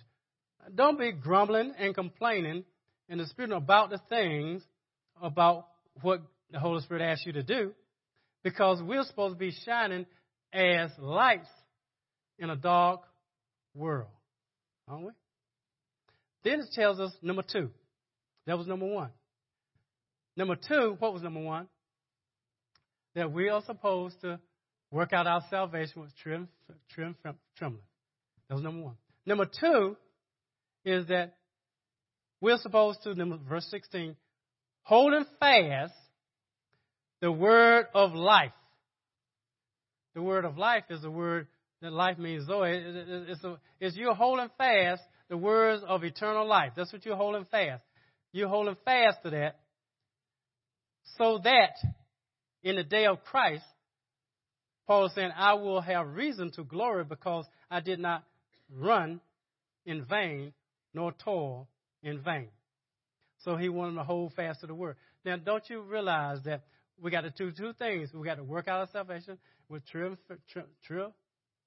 Don't 0.74 0.98
be 0.98 1.12
grumbling 1.12 1.72
and 1.78 1.94
complaining 1.94 2.64
in 3.08 3.18
the 3.18 3.26
spirit 3.26 3.52
about 3.52 3.90
the 3.90 4.00
things 4.08 4.62
about 5.22 5.66
what 6.02 6.20
the 6.50 6.58
Holy 6.58 6.82
Spirit 6.82 7.02
asks 7.02 7.24
you 7.26 7.32
to 7.32 7.42
do 7.42 7.72
because 8.42 8.82
we're 8.82 9.04
supposed 9.04 9.34
to 9.34 9.38
be 9.38 9.52
shining 9.64 10.06
as 10.52 10.90
lights 10.98 11.48
in 12.38 12.50
a 12.50 12.56
dark 12.56 13.02
world, 13.74 14.08
aren't 14.88 15.06
we? 15.06 15.10
Then 16.46 16.60
it 16.60 16.68
tells 16.74 17.00
us 17.00 17.10
number 17.22 17.42
two. 17.42 17.70
That 18.46 18.56
was 18.56 18.68
number 18.68 18.86
one. 18.86 19.10
Number 20.36 20.54
two, 20.54 20.94
what 21.00 21.12
was 21.12 21.20
number 21.20 21.40
one? 21.40 21.66
That 23.16 23.32
we 23.32 23.48
are 23.48 23.62
supposed 23.66 24.20
to 24.20 24.38
work 24.92 25.12
out 25.12 25.26
our 25.26 25.42
salvation 25.50 26.02
with 26.02 26.16
trim, 26.22 26.46
trim, 26.94 27.16
trembling. 27.56 27.82
That 28.48 28.54
was 28.54 28.62
number 28.62 28.80
one. 28.80 28.94
Number 29.26 29.46
two 29.46 29.96
is 30.84 31.08
that 31.08 31.34
we're 32.40 32.58
supposed 32.58 33.02
to, 33.02 33.38
verse 33.48 33.66
16, 33.68 34.14
holding 34.84 35.24
fast 35.40 35.94
the 37.22 37.32
word 37.32 37.86
of 37.92 38.14
life. 38.14 38.52
The 40.14 40.22
word 40.22 40.44
of 40.44 40.56
life 40.56 40.84
is 40.90 41.02
the 41.02 41.10
word 41.10 41.48
that 41.82 41.92
life 41.92 42.18
means 42.18 42.46
Zoe. 42.46 42.70
It's, 42.70 43.42
a, 43.42 43.58
it's 43.80 43.96
you're 43.96 44.14
holding 44.14 44.48
fast 44.56 45.02
the 45.28 45.36
words 45.36 45.82
of 45.86 46.04
eternal 46.04 46.46
life. 46.46 46.72
That's 46.76 46.92
what 46.92 47.04
you're 47.04 47.16
holding 47.16 47.46
fast. 47.46 47.82
you're 48.32 48.48
holding 48.48 48.76
fast 48.84 49.18
to 49.24 49.30
that 49.30 49.60
so 51.18 51.40
that 51.44 51.76
in 52.62 52.76
the 52.76 52.84
day 52.84 53.06
of 53.06 53.22
Christ, 53.24 53.64
Paul 54.86 55.06
is 55.06 55.14
saying, 55.14 55.30
I 55.36 55.54
will 55.54 55.80
have 55.80 56.06
reason 56.08 56.50
to 56.52 56.64
glory 56.64 57.04
because 57.04 57.46
I 57.70 57.80
did 57.80 57.98
not 57.98 58.24
run 58.72 59.20
in 59.84 60.04
vain 60.04 60.52
nor 60.94 61.12
toil 61.12 61.68
in 62.02 62.20
vain. 62.22 62.48
So 63.38 63.56
he 63.56 63.68
wanted 63.68 63.96
to 63.96 64.04
hold 64.04 64.32
fast 64.34 64.60
to 64.60 64.66
the 64.66 64.74
word. 64.74 64.96
Now, 65.24 65.36
don't 65.36 65.68
you 65.68 65.82
realize 65.82 66.38
that 66.44 66.62
we 67.00 67.10
got 67.10 67.22
to 67.22 67.30
do 67.30 67.52
two 67.52 67.72
things? 67.74 68.10
We 68.14 68.24
got 68.24 68.36
to 68.36 68.44
work 68.44 68.68
out 68.68 68.80
our 68.80 68.88
salvation 68.92 69.38
with 69.68 69.86
trim, 69.86 70.16
trim, 70.52 70.66
trim, 70.84 71.12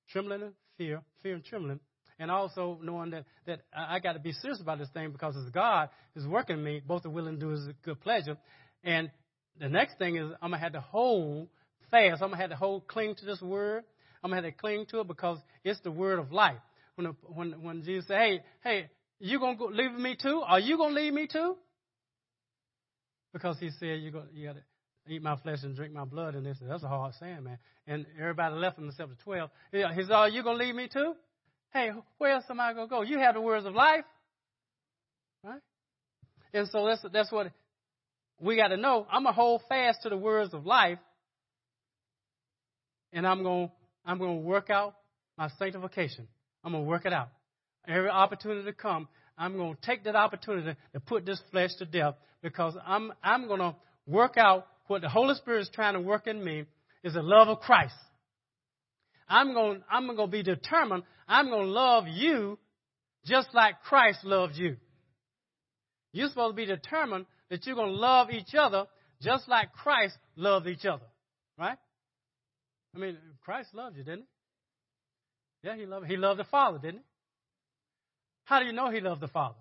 trembling 0.09 0.53
fear, 0.77 1.01
fear 1.21 1.35
and 1.35 1.43
trembling, 1.43 1.79
and 2.19 2.29
also 2.29 2.77
knowing 2.83 3.11
that, 3.11 3.25
that 3.47 3.61
I 3.75 3.99
got 3.99 4.13
to 4.13 4.19
be 4.19 4.33
serious 4.33 4.59
about 4.59 4.77
this 4.77 4.89
thing 4.89 5.11
because 5.11 5.35
as 5.37 5.49
God 5.51 5.89
is 6.15 6.27
working 6.27 6.61
me, 6.61 6.81
both 6.85 7.05
are 7.05 7.09
willing 7.09 7.35
to 7.35 7.39
do 7.39 7.49
His 7.49 7.61
good 7.83 7.99
pleasure. 8.01 8.37
And 8.83 9.09
the 9.59 9.69
next 9.69 9.97
thing 9.97 10.17
is 10.17 10.31
I'm 10.41 10.51
going 10.51 10.59
to 10.59 10.63
have 10.63 10.73
to 10.73 10.81
hold 10.81 11.47
fast. 11.89 12.21
I'm 12.21 12.29
going 12.29 12.31
to 12.31 12.37
have 12.37 12.49
to 12.51 12.55
hold, 12.57 12.87
cling 12.87 13.15
to 13.15 13.25
this 13.25 13.41
word. 13.41 13.83
I'm 14.21 14.31
going 14.31 14.43
to 14.43 14.47
have 14.49 14.55
to 14.55 14.59
cling 14.59 14.85
to 14.89 14.99
it 14.99 15.07
because 15.07 15.39
it's 15.63 15.79
the 15.81 15.91
word 15.91 16.19
of 16.19 16.31
life. 16.31 16.59
When, 16.95 17.15
when, 17.23 17.51
when 17.63 17.83
Jesus 17.83 18.07
said, 18.07 18.17
hey, 18.17 18.43
hey, 18.63 18.89
you 19.19 19.39
going 19.39 19.57
to 19.57 19.65
leave 19.65 19.93
me 19.93 20.17
too? 20.21 20.41
Are 20.45 20.59
you 20.59 20.75
going 20.75 20.93
to 20.93 21.01
leave 21.01 21.13
me 21.13 21.27
too? 21.31 21.55
Because 23.31 23.57
he 23.59 23.69
said, 23.79 24.01
you 24.01 24.11
got 24.11 24.33
you 24.33 24.47
to 24.47 24.61
eat 25.07 25.21
my 25.21 25.37
flesh 25.37 25.59
and 25.63 25.75
drink 25.75 25.93
my 25.93 26.03
blood. 26.03 26.35
And 26.35 26.45
said, 26.57 26.67
that's 26.69 26.83
a 26.83 26.87
hard 26.87 27.13
saying, 27.19 27.43
man. 27.43 27.59
And 27.87 28.05
everybody 28.19 28.55
left 28.55 28.77
him 28.77 28.89
except 28.89 29.09
the 29.09 29.23
12. 29.23 29.49
He 29.71 29.81
said, 29.81 30.11
are 30.11 30.27
you 30.27 30.43
going 30.43 30.57
to 30.57 30.65
leave 30.65 30.75
me 30.75 30.89
too? 30.91 31.13
Hey, 31.73 31.91
where 32.17 32.31
else 32.31 32.45
am 32.49 32.59
I 32.59 32.73
going 32.73 32.87
to 32.87 32.89
go? 32.89 33.01
You 33.01 33.19
have 33.19 33.35
the 33.35 33.41
words 33.41 33.65
of 33.65 33.75
life. 33.75 34.05
Right? 35.43 35.61
And 36.53 36.67
so 36.71 36.85
that's, 36.85 37.05
that's 37.13 37.31
what 37.31 37.51
we 38.39 38.55
got 38.55 38.69
to 38.69 38.77
know. 38.77 39.05
I'm 39.11 39.23
going 39.23 39.35
to 39.35 39.39
hold 39.39 39.61
fast 39.69 39.99
to 40.03 40.09
the 40.09 40.17
words 40.17 40.53
of 40.53 40.65
life. 40.65 40.97
And 43.13 43.25
I'm 43.25 43.43
going, 43.43 43.69
I'm 44.05 44.17
going 44.17 44.41
to 44.41 44.45
work 44.45 44.69
out 44.69 44.95
my 45.37 45.49
sanctification. 45.59 46.27
I'm 46.63 46.71
going 46.71 46.83
to 46.83 46.89
work 46.89 47.05
it 47.05 47.13
out. 47.13 47.29
Every 47.87 48.09
opportunity 48.09 48.63
to 48.65 48.73
come, 48.73 49.07
I'm 49.37 49.55
going 49.55 49.75
to 49.75 49.81
take 49.81 50.03
that 50.03 50.15
opportunity 50.15 50.75
to 50.93 50.99
put 50.99 51.25
this 51.25 51.41
flesh 51.51 51.71
to 51.79 51.85
death 51.85 52.15
because 52.41 52.75
I'm, 52.85 53.13
I'm 53.23 53.47
going 53.47 53.59
to 53.59 53.75
work 54.05 54.37
out 54.37 54.67
what 54.87 55.01
the 55.01 55.09
Holy 55.09 55.35
Spirit 55.35 55.61
is 55.61 55.69
trying 55.73 55.93
to 55.93 56.01
work 56.01 56.27
in 56.27 56.43
me 56.43 56.65
is 57.03 57.13
the 57.13 57.21
love 57.21 57.47
of 57.47 57.59
Christ. 57.59 57.93
I'm 59.27 59.53
going, 59.53 59.83
I'm 59.89 60.07
going 60.07 60.17
to 60.17 60.27
be 60.27 60.43
determined. 60.43 61.03
I'm 61.29 61.49
going 61.49 61.67
to 61.67 61.71
love 61.71 62.05
you 62.07 62.57
just 63.25 63.49
like 63.53 63.81
Christ 63.83 64.25
loved 64.25 64.55
you. 64.55 64.77
You're 66.11 66.29
supposed 66.29 66.53
to 66.53 66.55
be 66.55 66.65
determined 66.65 67.27
that 67.49 67.65
you're 67.65 67.75
going 67.75 67.93
to 67.93 67.99
love 67.99 68.31
each 68.31 68.55
other 68.57 68.85
just 69.21 69.47
like 69.47 69.71
Christ 69.73 70.17
loved 70.35 70.67
each 70.67 70.85
other. 70.85 71.05
Right? 71.57 71.77
I 72.95 72.97
mean, 72.97 73.17
Christ 73.45 73.69
loved 73.73 73.97
you, 73.97 74.03
didn't 74.03 74.25
he? 75.61 75.67
Yeah, 75.67 75.75
he 75.75 75.85
loved 75.85 76.07
he 76.07 76.15
loved 76.15 76.39
the 76.39 76.45
Father, 76.45 76.79
didn't 76.79 76.99
he? 76.99 77.05
How 78.45 78.59
do 78.59 78.65
you 78.65 78.73
know 78.73 78.89
he 78.89 79.01
loved 79.01 79.21
the 79.21 79.27
Father? 79.27 79.59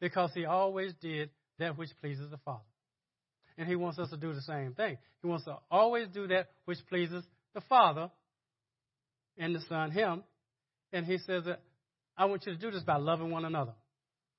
Because 0.00 0.30
he 0.32 0.46
always 0.46 0.92
did 1.00 1.30
that 1.58 1.76
which 1.76 1.90
pleases 2.00 2.30
the 2.30 2.38
Father. 2.38 2.62
And 3.58 3.68
he 3.68 3.76
wants 3.76 3.98
us 3.98 4.08
to 4.10 4.16
do 4.16 4.32
the 4.32 4.40
same 4.40 4.72
thing. 4.74 4.96
He 5.20 5.28
wants 5.28 5.44
to 5.44 5.56
always 5.70 6.08
do 6.08 6.26
that 6.28 6.48
which 6.64 6.78
pleases 6.88 7.24
the 7.54 7.60
Father 7.62 8.10
and 9.36 9.54
the 9.54 9.60
Son, 9.68 9.90
him. 9.90 10.22
And 10.92 11.06
he 11.06 11.18
says 11.18 11.44
that 11.44 11.60
I 12.16 12.26
want 12.26 12.46
you 12.46 12.52
to 12.52 12.58
do 12.58 12.70
this 12.70 12.82
by 12.82 12.96
loving 12.96 13.30
one 13.30 13.44
another. 13.44 13.72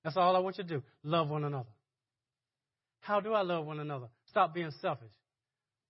That's 0.04 0.18
all 0.18 0.36
I 0.36 0.40
want 0.40 0.58
you 0.58 0.64
to 0.64 0.70
do. 0.70 0.84
Love 1.04 1.30
one 1.30 1.44
another. 1.44 1.70
How 3.00 3.20
do 3.20 3.34
I 3.34 3.42
love 3.42 3.66
one 3.66 3.80
another? 3.80 4.08
Stop 4.30 4.54
being 4.54 4.72
selfish. 4.82 5.12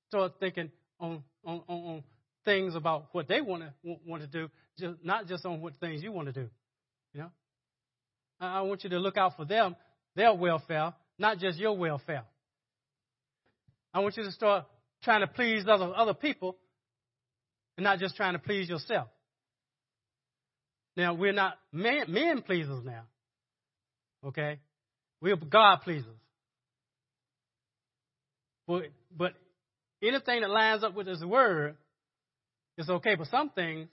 Start 0.07 0.33
thinking 0.39 0.71
on, 0.99 1.23
on, 1.43 1.61
on, 1.67 1.77
on 1.77 2.03
things 2.45 2.75
about 2.75 3.07
what 3.11 3.27
they 3.27 3.41
want 3.41 3.63
to 3.63 3.97
want 4.05 4.21
to 4.21 4.27
do, 4.27 4.49
just, 4.79 4.95
not 5.03 5.27
just 5.27 5.45
on 5.45 5.61
what 5.61 5.75
things 5.79 6.01
you 6.03 6.11
want 6.11 6.27
to 6.27 6.33
do. 6.33 6.49
You 7.13 7.21
know, 7.21 7.31
I, 8.39 8.59
I 8.59 8.61
want 8.61 8.83
you 8.83 8.89
to 8.91 8.99
look 8.99 9.17
out 9.17 9.35
for 9.35 9.45
them, 9.45 9.75
their 10.15 10.33
welfare, 10.33 10.93
not 11.17 11.39
just 11.39 11.57
your 11.57 11.75
welfare. 11.77 12.23
I 13.93 13.99
want 13.99 14.17
you 14.17 14.23
to 14.23 14.31
start 14.31 14.65
trying 15.03 15.21
to 15.21 15.27
please 15.27 15.65
other 15.67 15.93
other 15.95 16.13
people, 16.13 16.57
and 17.77 17.83
not 17.83 17.99
just 17.99 18.15
trying 18.15 18.33
to 18.33 18.39
please 18.39 18.69
yourself. 18.69 19.07
Now 20.95 21.13
we're 21.13 21.33
not 21.33 21.57
men, 21.71 22.05
men 22.07 22.41
pleasers 22.41 22.83
now. 22.83 23.03
Okay, 24.25 24.59
we're 25.21 25.35
God 25.35 25.81
pleasers. 25.83 26.17
But, 28.67 28.83
but 29.15 29.33
anything 30.01 30.41
that 30.41 30.49
lines 30.49 30.83
up 30.83 30.95
with 30.95 31.07
His 31.07 31.23
Word 31.23 31.75
is 32.77 32.89
okay. 32.89 33.15
But 33.15 33.27
some 33.27 33.49
things 33.49 33.89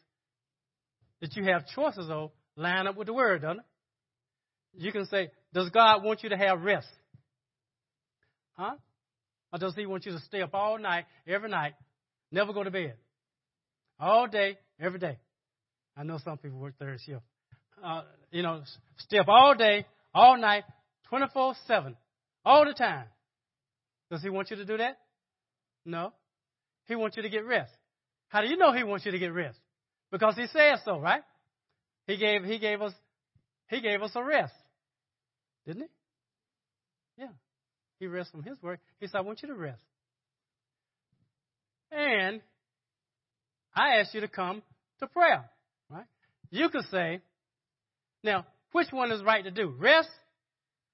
that 1.20 1.36
you 1.36 1.44
have 1.44 1.66
choices 1.74 2.08
of 2.08 2.30
line 2.56 2.86
up 2.86 2.96
with 2.96 3.06
the 3.06 3.12
Word, 3.12 3.42
doesn't 3.42 3.58
it? 3.58 3.64
You 4.78 4.92
can 4.92 5.06
say, 5.06 5.30
Does 5.52 5.70
God 5.70 6.04
want 6.04 6.22
you 6.22 6.28
to 6.28 6.36
have 6.36 6.62
rest? 6.62 6.86
Huh? 8.56 8.74
Or 9.52 9.58
does 9.58 9.74
He 9.74 9.86
want 9.86 10.06
you 10.06 10.12
to 10.12 10.20
stay 10.20 10.42
up 10.42 10.54
all 10.54 10.78
night, 10.78 11.06
every 11.26 11.50
night, 11.50 11.72
never 12.30 12.52
go 12.52 12.62
to 12.62 12.70
bed? 12.70 12.94
All 13.98 14.28
day, 14.28 14.58
every 14.78 14.98
day. 14.98 15.18
I 16.00 16.02
know 16.02 16.18
some 16.24 16.38
people 16.38 16.58
work 16.58 16.78
third 16.78 16.98
shift. 17.04 17.20
Uh, 17.84 18.04
you 18.30 18.42
know, 18.42 18.62
stay 18.96 19.18
up 19.18 19.28
all 19.28 19.54
day, 19.54 19.84
all 20.14 20.38
night, 20.38 20.64
24 21.10 21.54
7, 21.66 21.94
all 22.42 22.64
the 22.64 22.72
time. 22.72 23.04
Does 24.10 24.22
he 24.22 24.30
want 24.30 24.50
you 24.50 24.56
to 24.56 24.64
do 24.64 24.78
that? 24.78 24.96
No. 25.84 26.14
He 26.86 26.94
wants 26.94 27.18
you 27.18 27.22
to 27.22 27.28
get 27.28 27.44
rest. 27.44 27.70
How 28.28 28.40
do 28.40 28.48
you 28.48 28.56
know 28.56 28.72
he 28.72 28.82
wants 28.82 29.04
you 29.04 29.12
to 29.12 29.18
get 29.18 29.34
rest? 29.34 29.58
Because 30.10 30.36
he 30.36 30.46
says 30.46 30.80
so, 30.86 30.98
right? 30.98 31.22
He 32.06 32.16
gave 32.16 32.44
he 32.44 32.58
gave 32.58 32.80
us 32.80 32.94
he 33.68 33.82
gave 33.82 34.00
us 34.00 34.12
a 34.14 34.24
rest. 34.24 34.54
Didn't 35.66 35.82
he? 35.82 35.88
Yeah. 37.24 37.32
He 37.98 38.06
rests 38.06 38.30
from 38.30 38.42
his 38.42 38.56
work. 38.62 38.80
He 39.00 39.06
said, 39.06 39.18
I 39.18 39.20
want 39.20 39.42
you 39.42 39.48
to 39.48 39.54
rest. 39.54 39.82
And 41.92 42.40
I 43.74 43.96
asked 43.98 44.14
you 44.14 44.22
to 44.22 44.28
come 44.28 44.62
to 45.00 45.06
prayer. 45.06 45.50
You 46.50 46.68
could 46.68 46.84
say, 46.90 47.20
now, 48.22 48.46
which 48.72 48.88
one 48.90 49.12
is 49.12 49.22
right 49.22 49.44
to 49.44 49.50
do? 49.50 49.68
Rest 49.78 50.08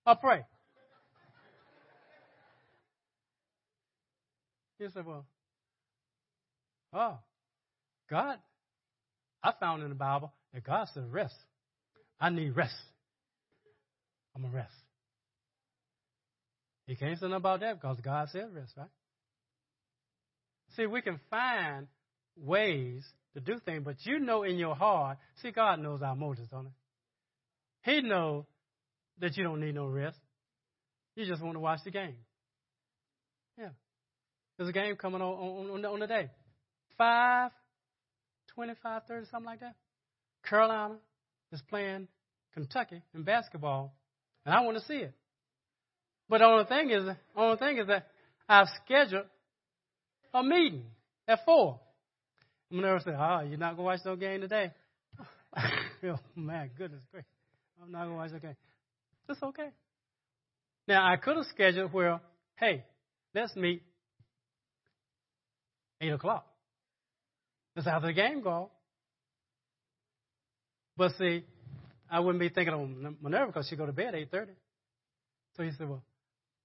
or 0.06 0.16
pray? 0.16 0.44
He 4.78 4.86
said, 4.92 5.06
Well, 5.06 5.26
oh, 6.92 7.18
God, 8.10 8.38
I 9.42 9.52
found 9.58 9.82
in 9.82 9.88
the 9.88 9.94
Bible 9.94 10.32
that 10.52 10.64
God 10.64 10.88
said 10.92 11.10
rest. 11.10 11.34
I 12.20 12.30
need 12.30 12.54
rest. 12.54 12.74
I'm 14.34 14.42
going 14.42 14.52
to 14.52 14.58
rest. 14.58 14.72
He 16.86 16.94
can't 16.94 17.18
say 17.18 17.26
nothing 17.26 17.36
about 17.36 17.60
that 17.60 17.80
because 17.80 17.98
God 18.00 18.28
said 18.30 18.54
rest, 18.54 18.72
right? 18.76 18.88
See, 20.76 20.86
we 20.86 21.00
can 21.00 21.18
find 21.30 21.86
ways 22.36 23.04
to 23.36 23.40
do 23.42 23.58
things, 23.66 23.82
but 23.84 23.96
you 24.04 24.18
know 24.18 24.44
in 24.44 24.56
your 24.56 24.74
heart, 24.74 25.18
see, 25.42 25.50
God 25.50 25.78
knows 25.80 26.00
our 26.00 26.16
motives, 26.16 26.48
don't 26.48 26.68
he? 27.84 27.92
He 27.92 28.00
knows 28.00 28.44
that 29.20 29.36
you 29.36 29.44
don't 29.44 29.60
need 29.60 29.74
no 29.74 29.86
rest. 29.86 30.18
You 31.16 31.26
just 31.26 31.42
want 31.42 31.54
to 31.54 31.60
watch 31.60 31.80
the 31.84 31.90
game. 31.90 32.16
Yeah. 33.58 33.68
There's 34.56 34.70
a 34.70 34.72
game 34.72 34.96
coming 34.96 35.20
on 35.20 35.34
on, 35.34 35.70
on, 35.70 35.82
the, 35.82 35.88
on 35.88 36.00
the 36.00 36.06
day. 36.06 36.30
5, 36.96 37.50
25, 38.54 39.02
30, 39.06 39.26
something 39.30 39.44
like 39.44 39.60
that. 39.60 39.74
Carolina 40.48 40.96
is 41.52 41.60
playing 41.68 42.08
Kentucky 42.54 43.02
in 43.14 43.22
basketball, 43.22 43.94
and 44.46 44.54
I 44.54 44.62
want 44.62 44.78
to 44.78 44.84
see 44.84 44.94
it. 44.94 45.12
But 46.30 46.38
the 46.38 46.46
only 46.46 46.64
thing 46.64 46.90
is, 46.90 47.04
the 47.04 47.16
only 47.36 47.58
thing 47.58 47.76
is 47.76 47.86
that 47.88 48.06
I've 48.48 48.68
scheduled 48.82 49.26
a 50.32 50.42
meeting 50.42 50.84
at 51.28 51.44
four. 51.44 51.80
I'm 52.70 52.80
never 52.80 53.00
say, 53.00 53.12
"Oh, 53.16 53.40
you're 53.40 53.58
not 53.58 53.72
gonna 53.72 53.82
watch 53.82 54.00
no 54.04 54.16
game 54.16 54.40
today." 54.40 54.72
oh 56.04 56.18
man, 56.34 56.70
goodness 56.76 57.02
gracious, 57.10 57.28
I'm 57.82 57.92
not 57.92 58.04
gonna 58.04 58.16
watch 58.16 58.32
the 58.32 58.40
game. 58.40 58.56
That's 59.28 59.42
okay. 59.42 59.68
Now 60.88 61.10
I 61.10 61.16
could 61.16 61.36
have 61.36 61.46
scheduled 61.46 61.92
where, 61.92 62.20
hey, 62.56 62.84
let's 63.34 63.54
meet 63.56 63.82
8 66.00 66.12
o'clock. 66.12 66.46
That's 67.74 67.86
after 67.86 68.08
the 68.08 68.12
game 68.12 68.42
go. 68.42 68.70
But 70.96 71.12
see, 71.18 71.44
I 72.10 72.20
wouldn't 72.20 72.40
be 72.40 72.48
thinking 72.48 72.74
of 72.74 73.20
Minerva 73.22 73.48
because 73.48 73.66
she 73.68 73.76
go 73.76 73.86
to 73.86 73.92
bed 73.92 74.14
at 74.14 74.32
8.30. 74.32 74.46
So 75.56 75.62
he 75.62 75.70
said, 75.72 75.88
well, 75.88 76.02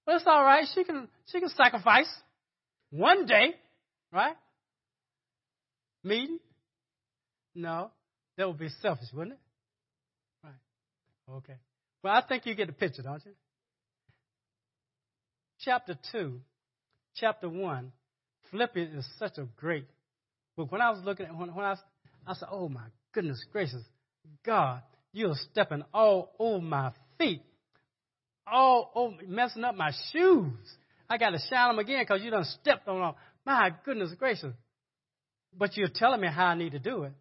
well, 0.06 0.16
it's 0.16 0.26
all 0.26 0.42
right. 0.42 0.66
She 0.74 0.84
can, 0.84 1.08
she 1.26 1.40
can 1.40 1.48
sacrifice 1.50 2.08
one 2.90 3.26
day, 3.26 3.54
right? 4.12 4.36
Meeting? 6.04 6.38
No, 7.54 7.90
that 8.36 8.48
would 8.48 8.58
be 8.58 8.68
selfish, 8.80 9.08
wouldn't 9.12 9.34
it? 9.34 9.40
Right. 10.44 11.36
Okay. 11.36 11.56
Well, 12.02 12.12
I 12.14 12.22
think 12.26 12.46
you 12.46 12.54
get 12.54 12.66
the 12.66 12.72
picture, 12.72 13.02
don't 13.02 13.24
you? 13.24 13.32
chapter 15.64 15.96
2, 16.12 16.40
chapter 17.16 17.48
1, 17.48 17.92
Philippians 18.50 18.94
is 18.94 19.08
such 19.18 19.38
a 19.38 19.46
great 19.56 19.86
book. 20.56 20.70
When 20.70 20.80
I 20.80 20.90
was 20.90 21.02
looking 21.04 21.26
at 21.26 21.36
when, 21.36 21.54
when 21.54 21.64
I, 21.64 21.76
I 22.26 22.34
said, 22.34 22.48
oh 22.50 22.68
my 22.68 22.84
goodness 23.12 23.44
gracious, 23.52 23.82
God, 24.44 24.82
you're 25.12 25.34
stepping 25.50 25.84
all 25.94 26.32
over 26.38 26.62
my 26.62 26.92
feet, 27.18 27.42
all 28.46 28.90
over, 28.94 29.16
messing 29.26 29.64
up 29.64 29.76
my 29.76 29.92
shoes. 30.12 30.52
I 31.08 31.18
got 31.18 31.30
to 31.30 31.38
shine 31.50 31.68
them 31.68 31.78
again 31.78 32.02
because 32.02 32.22
you 32.22 32.30
done 32.30 32.44
stepped 32.60 32.88
on 32.88 33.00
them. 33.00 33.14
My 33.44 33.70
goodness 33.84 34.12
gracious. 34.18 34.54
But 35.56 35.76
you're 35.76 35.88
telling 35.94 36.20
me 36.20 36.28
how 36.28 36.46
I 36.46 36.54
need 36.54 36.72
to 36.72 36.78
do 36.78 37.04
it. 37.04 37.12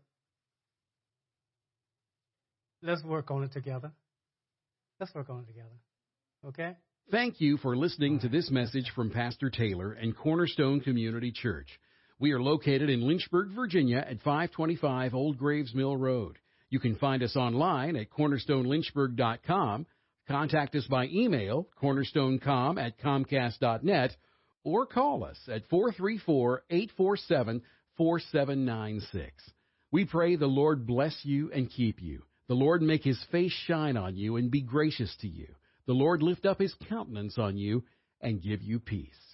Let's 2.82 3.04
work 3.04 3.30
on 3.30 3.44
it 3.44 3.52
together. 3.54 3.92
Let's 5.00 5.14
work 5.14 5.30
on 5.30 5.42
it 5.42 5.48
together. 5.48 5.70
Okay? 6.48 6.76
Thank 7.12 7.42
you 7.42 7.58
for 7.58 7.76
listening 7.76 8.20
to 8.22 8.30
this 8.30 8.50
message 8.50 8.92
from 8.96 9.12
Pastor 9.12 9.50
Taylor 9.50 9.92
and 9.92 10.16
Cornerstone 10.16 10.80
Community 10.80 11.32
Church. 11.32 11.68
We 12.20 12.32
are 12.32 12.42
located 12.42 12.90
in 12.90 13.08
Lynchburg, 13.08 13.50
Virginia 13.56 13.98
at 13.98 14.22
525 14.22 15.14
Old 15.14 15.38
Graves 15.38 15.74
Mill 15.74 15.98
Road. 15.98 16.38
You 16.70 16.80
can 16.80 16.96
find 16.96 17.22
us 17.22 17.36
online 17.36 17.96
at 17.96 18.12
cornerstonelynchburg.com, 18.12 19.86
contact 20.28 20.76
us 20.76 20.88
by 20.88 21.08
email, 21.08 21.68
cornerstonecom 21.82 22.80
at 22.80 23.00
comcast.net, 23.00 24.16
or 24.64 24.86
call 24.86 25.24
us 25.24 25.38
at 25.48 25.68
434 25.70 26.64
847 26.70 27.62
4796. 28.02 29.32
We 29.92 30.06
pray 30.06 30.36
the 30.36 30.48
Lord 30.48 30.88
bless 30.88 31.16
you 31.22 31.52
and 31.52 31.70
keep 31.70 32.02
you. 32.02 32.24
The 32.48 32.56
Lord 32.56 32.82
make 32.82 33.04
his 33.04 33.24
face 33.32 33.54
shine 33.68 33.96
on 33.96 34.16
you 34.16 34.38
and 34.38 34.50
be 34.50 34.62
gracious 34.62 35.16
to 35.22 35.28
you. 35.28 35.46
The 35.86 35.94
Lord 35.94 36.24
lift 36.24 36.48
up 36.48 36.60
his 36.60 36.74
countenance 36.90 37.38
on 37.38 37.58
you 37.58 37.84
and 38.20 38.42
give 38.42 38.64
you 38.64 38.80
peace. 38.80 39.31